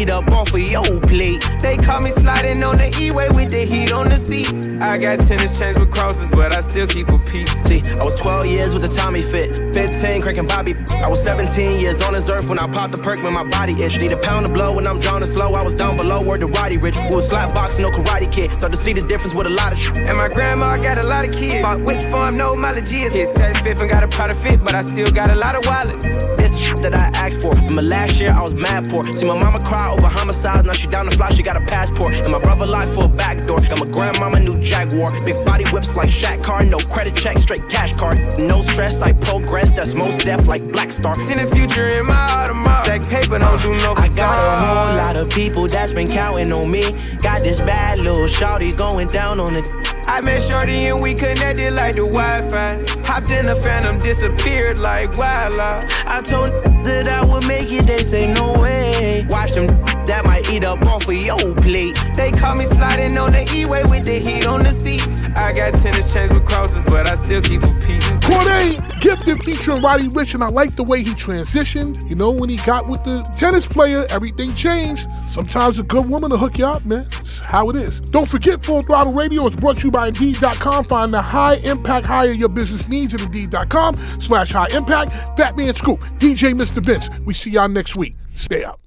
eat 0.01 0.09
up 0.09 0.27
off 0.31 0.53
of 0.53 0.59
your 0.59 0.99
plate. 1.01 1.45
They 1.61 1.77
caught 1.77 2.03
me 2.03 2.09
sliding 2.09 2.63
on 2.63 2.77
the 2.77 2.89
E-way 2.99 3.29
with 3.29 3.49
the 3.49 3.65
heat 3.65 3.91
on 3.91 4.09
the 4.09 4.17
seat. 4.17 4.49
I 4.81 4.97
got 4.97 5.19
tennis 5.27 5.57
chains 5.59 5.77
with 5.77 5.91
crosses, 5.91 6.29
but 6.31 6.55
I 6.55 6.59
still 6.61 6.87
keep 6.87 7.09
a 7.09 7.17
piece. 7.19 7.51
See, 7.65 7.81
I 7.99 8.03
was 8.03 8.15
12 8.15 8.45
years 8.45 8.73
with 8.73 8.83
a 8.83 8.87
Tommy 8.87 9.21
fit, 9.21 9.57
15 9.73 10.21
cranking 10.21 10.47
Bobby. 10.47 10.73
I 10.89 11.07
was 11.09 11.23
17 11.23 11.79
years 11.79 12.01
on 12.01 12.13
this 12.13 12.27
earth 12.29 12.47
when 12.49 12.59
I 12.59 12.67
popped 12.67 12.95
the 12.95 13.01
perk 13.01 13.21
when 13.21 13.33
my 13.33 13.43
body 13.43 13.73
itch. 13.83 13.99
Need 13.99 14.11
a 14.11 14.17
pound 14.17 14.45
of 14.45 14.53
blow 14.53 14.73
when 14.73 14.87
I'm 14.87 14.99
drowning 14.99 15.29
slow. 15.29 15.53
I 15.53 15.63
was 15.63 15.75
down 15.75 15.97
below 15.97 16.21
where 16.21 16.37
the 16.37 16.47
Roddy 16.47 16.77
Ricch. 16.77 16.97
We 17.09 17.15
was 17.15 17.29
slap 17.29 17.53
boxing, 17.53 17.83
no 17.83 17.89
karate 17.89 18.31
kid. 18.31 18.59
So 18.59 18.69
to 18.69 18.77
see 18.77 18.93
the 18.93 19.01
difference 19.01 19.35
with 19.35 19.45
a 19.45 19.51
lot 19.51 19.71
of 19.71 19.79
shit. 19.79 19.99
And 19.99 20.17
my 20.17 20.29
grandma 20.29 20.77
got 20.77 20.97
a 20.97 21.03
lot 21.03 21.25
of 21.27 21.33
kids. 21.33 21.61
Bought 21.61 21.81
which 21.81 22.01
farm, 22.11 22.37
no 22.37 22.55
mileage 22.55 22.93
is. 22.93 23.13
Hit 23.13 23.27
says 23.27 23.57
fifth 23.59 23.81
and 23.81 23.89
got 23.89 24.03
a 24.03 24.07
product 24.07 24.39
fit, 24.39 24.63
but 24.63 24.73
I 24.73 24.81
still 24.81 25.11
got 25.11 25.29
a 25.29 25.35
lot 25.35 25.55
of 25.55 25.65
wallet. 25.65 26.40
That 26.81 26.95
I 26.95 27.09
asked 27.13 27.41
for. 27.41 27.55
In 27.57 27.75
my 27.75 27.81
last 27.81 28.19
year, 28.19 28.31
I 28.31 28.41
was 28.41 28.53
mad 28.53 28.89
poor. 28.89 29.03
See 29.03 29.27
my 29.27 29.37
mama 29.39 29.59
cry 29.59 29.91
over 29.91 30.07
homicide, 30.07 30.65
now 30.65 30.73
she 30.73 30.87
down 30.87 31.05
the 31.05 31.11
fly, 31.11 31.29
she 31.29 31.43
got 31.43 31.55
a 31.55 31.61
passport. 31.61 32.13
And 32.15 32.31
my 32.31 32.39
brother 32.39 32.65
locked 32.65 32.93
for 32.93 33.05
a 33.05 33.07
back 33.07 33.45
door. 33.45 33.61
Got 33.61 33.79
my 33.79 33.85
grandmama 33.85 34.39
new 34.39 34.57
Jaguar. 34.59 35.11
Big 35.25 35.43
body 35.45 35.65
whips 35.71 35.95
like 35.95 36.09
Shaq 36.09 36.43
car, 36.43 36.63
no 36.65 36.77
credit 36.77 37.15
check, 37.15 37.37
straight 37.37 37.67
cash 37.69 37.95
card. 37.95 38.17
No 38.39 38.61
stress, 38.61 39.01
I 39.01 39.13
progress, 39.13 39.71
that's 39.71 39.93
Mos 39.93 40.17
Def 40.17 40.47
like 40.47 40.63
Black 40.71 40.91
Star. 40.91 41.15
Seen 41.15 41.37
the 41.37 41.47
future 41.55 41.87
in 41.87 42.05
my 42.05 42.13
Audemars. 42.13 42.85
Stack 42.85 43.07
paper, 43.07 43.39
don't 43.39 43.61
do 43.61 43.71
no 43.83 43.95
facade. 43.95 44.01
I 44.01 44.15
got 44.15 44.37
a 44.47 44.59
whole 44.59 44.97
lot 44.97 45.15
of 45.15 45.29
people 45.29 45.67
that's 45.67 45.91
been 45.93 46.07
counting 46.07 46.51
on 46.51 46.69
me. 46.69 46.91
Got 47.19 47.43
this 47.43 47.61
bad 47.61 47.99
little 47.99 48.27
shawty 48.27 48.75
going 48.75 49.07
down 49.07 49.39
on 49.39 49.55
it. 49.55 49.69
I 50.11 50.19
met 50.25 50.41
Shorty 50.41 50.87
and 50.87 51.01
we 51.01 51.13
connected 51.13 51.73
like 51.73 51.95
the 51.95 52.05
Wi-Fi. 52.05 52.83
Hopped 53.05 53.31
in 53.31 53.45
the 53.45 53.55
phantom, 53.55 53.97
disappeared 53.97 54.77
like 54.77 55.17
wildlife. 55.17 55.89
I 56.05 56.21
told 56.21 56.49
that 56.83 57.07
I 57.07 57.23
would 57.25 57.47
make 57.47 57.71
it, 57.71 57.87
they 57.87 58.03
say 58.03 58.27
no 58.27 58.59
way. 58.59 59.25
Watch 59.29 59.53
them 59.53 59.90
that 60.05 60.25
might 60.25 60.49
eat 60.49 60.63
up 60.63 60.81
off 60.83 61.07
of 61.07 61.13
your 61.13 61.55
plate. 61.55 61.97
They 62.15 62.31
caught 62.31 62.57
me 62.57 62.65
sliding 62.65 63.17
on 63.17 63.31
the 63.31 63.49
E-way 63.55 63.83
with 63.83 64.03
the 64.03 64.19
heat 64.19 64.45
on 64.45 64.61
the 64.61 64.71
seat. 64.71 65.01
I 65.37 65.53
got 65.53 65.73
tennis 65.81 66.13
chains 66.13 66.33
with 66.33 66.45
crosses, 66.45 66.83
but 66.85 67.09
I 67.09 67.15
still 67.15 67.41
keep 67.41 67.63
a 67.63 67.73
piece. 67.79 68.07
Cordae 68.25 69.01
gifted 69.01 69.43
featuring 69.43 69.81
Roddy 69.81 70.07
Ricch, 70.09 70.33
and 70.33 70.43
I 70.43 70.49
like 70.49 70.75
the 70.75 70.83
way 70.83 71.03
he 71.03 71.11
transitioned. 71.11 72.07
You 72.09 72.15
know, 72.15 72.31
when 72.31 72.49
he 72.49 72.57
got 72.57 72.87
with 72.87 73.03
the 73.03 73.21
tennis 73.37 73.65
player, 73.65 74.05
everything 74.09 74.53
changed. 74.53 75.07
Sometimes 75.27 75.79
a 75.79 75.83
good 75.83 76.07
woman 76.07 76.31
will 76.31 76.37
hook 76.37 76.57
you 76.57 76.65
up, 76.65 76.85
man. 76.85 77.07
It's 77.19 77.39
how 77.39 77.69
it 77.69 77.75
is. 77.75 78.01
Don't 78.01 78.29
forget, 78.29 78.63
Full 78.65 78.83
Throttle 78.83 79.13
Radio 79.13 79.47
is 79.47 79.55
brought 79.55 79.77
to 79.77 79.87
you 79.87 79.91
by 79.91 80.07
Indeed.com. 80.07 80.85
Find 80.85 81.11
the 81.11 81.21
high 81.21 81.55
impact 81.55 82.05
hire 82.05 82.31
your 82.31 82.49
business 82.49 82.87
needs 82.87 83.13
at 83.13 83.21
Indeed.com 83.21 83.95
slash 84.19 84.51
high 84.51 84.67
impact. 84.73 85.11
Fatman 85.37 85.75
Scoop, 85.77 86.01
DJ 86.19 86.53
Mr. 86.53 86.83
Vince. 86.83 87.09
We 87.21 87.33
see 87.33 87.51
y'all 87.51 87.69
next 87.69 87.95
week. 87.95 88.15
Stay 88.33 88.65
out. 88.65 88.81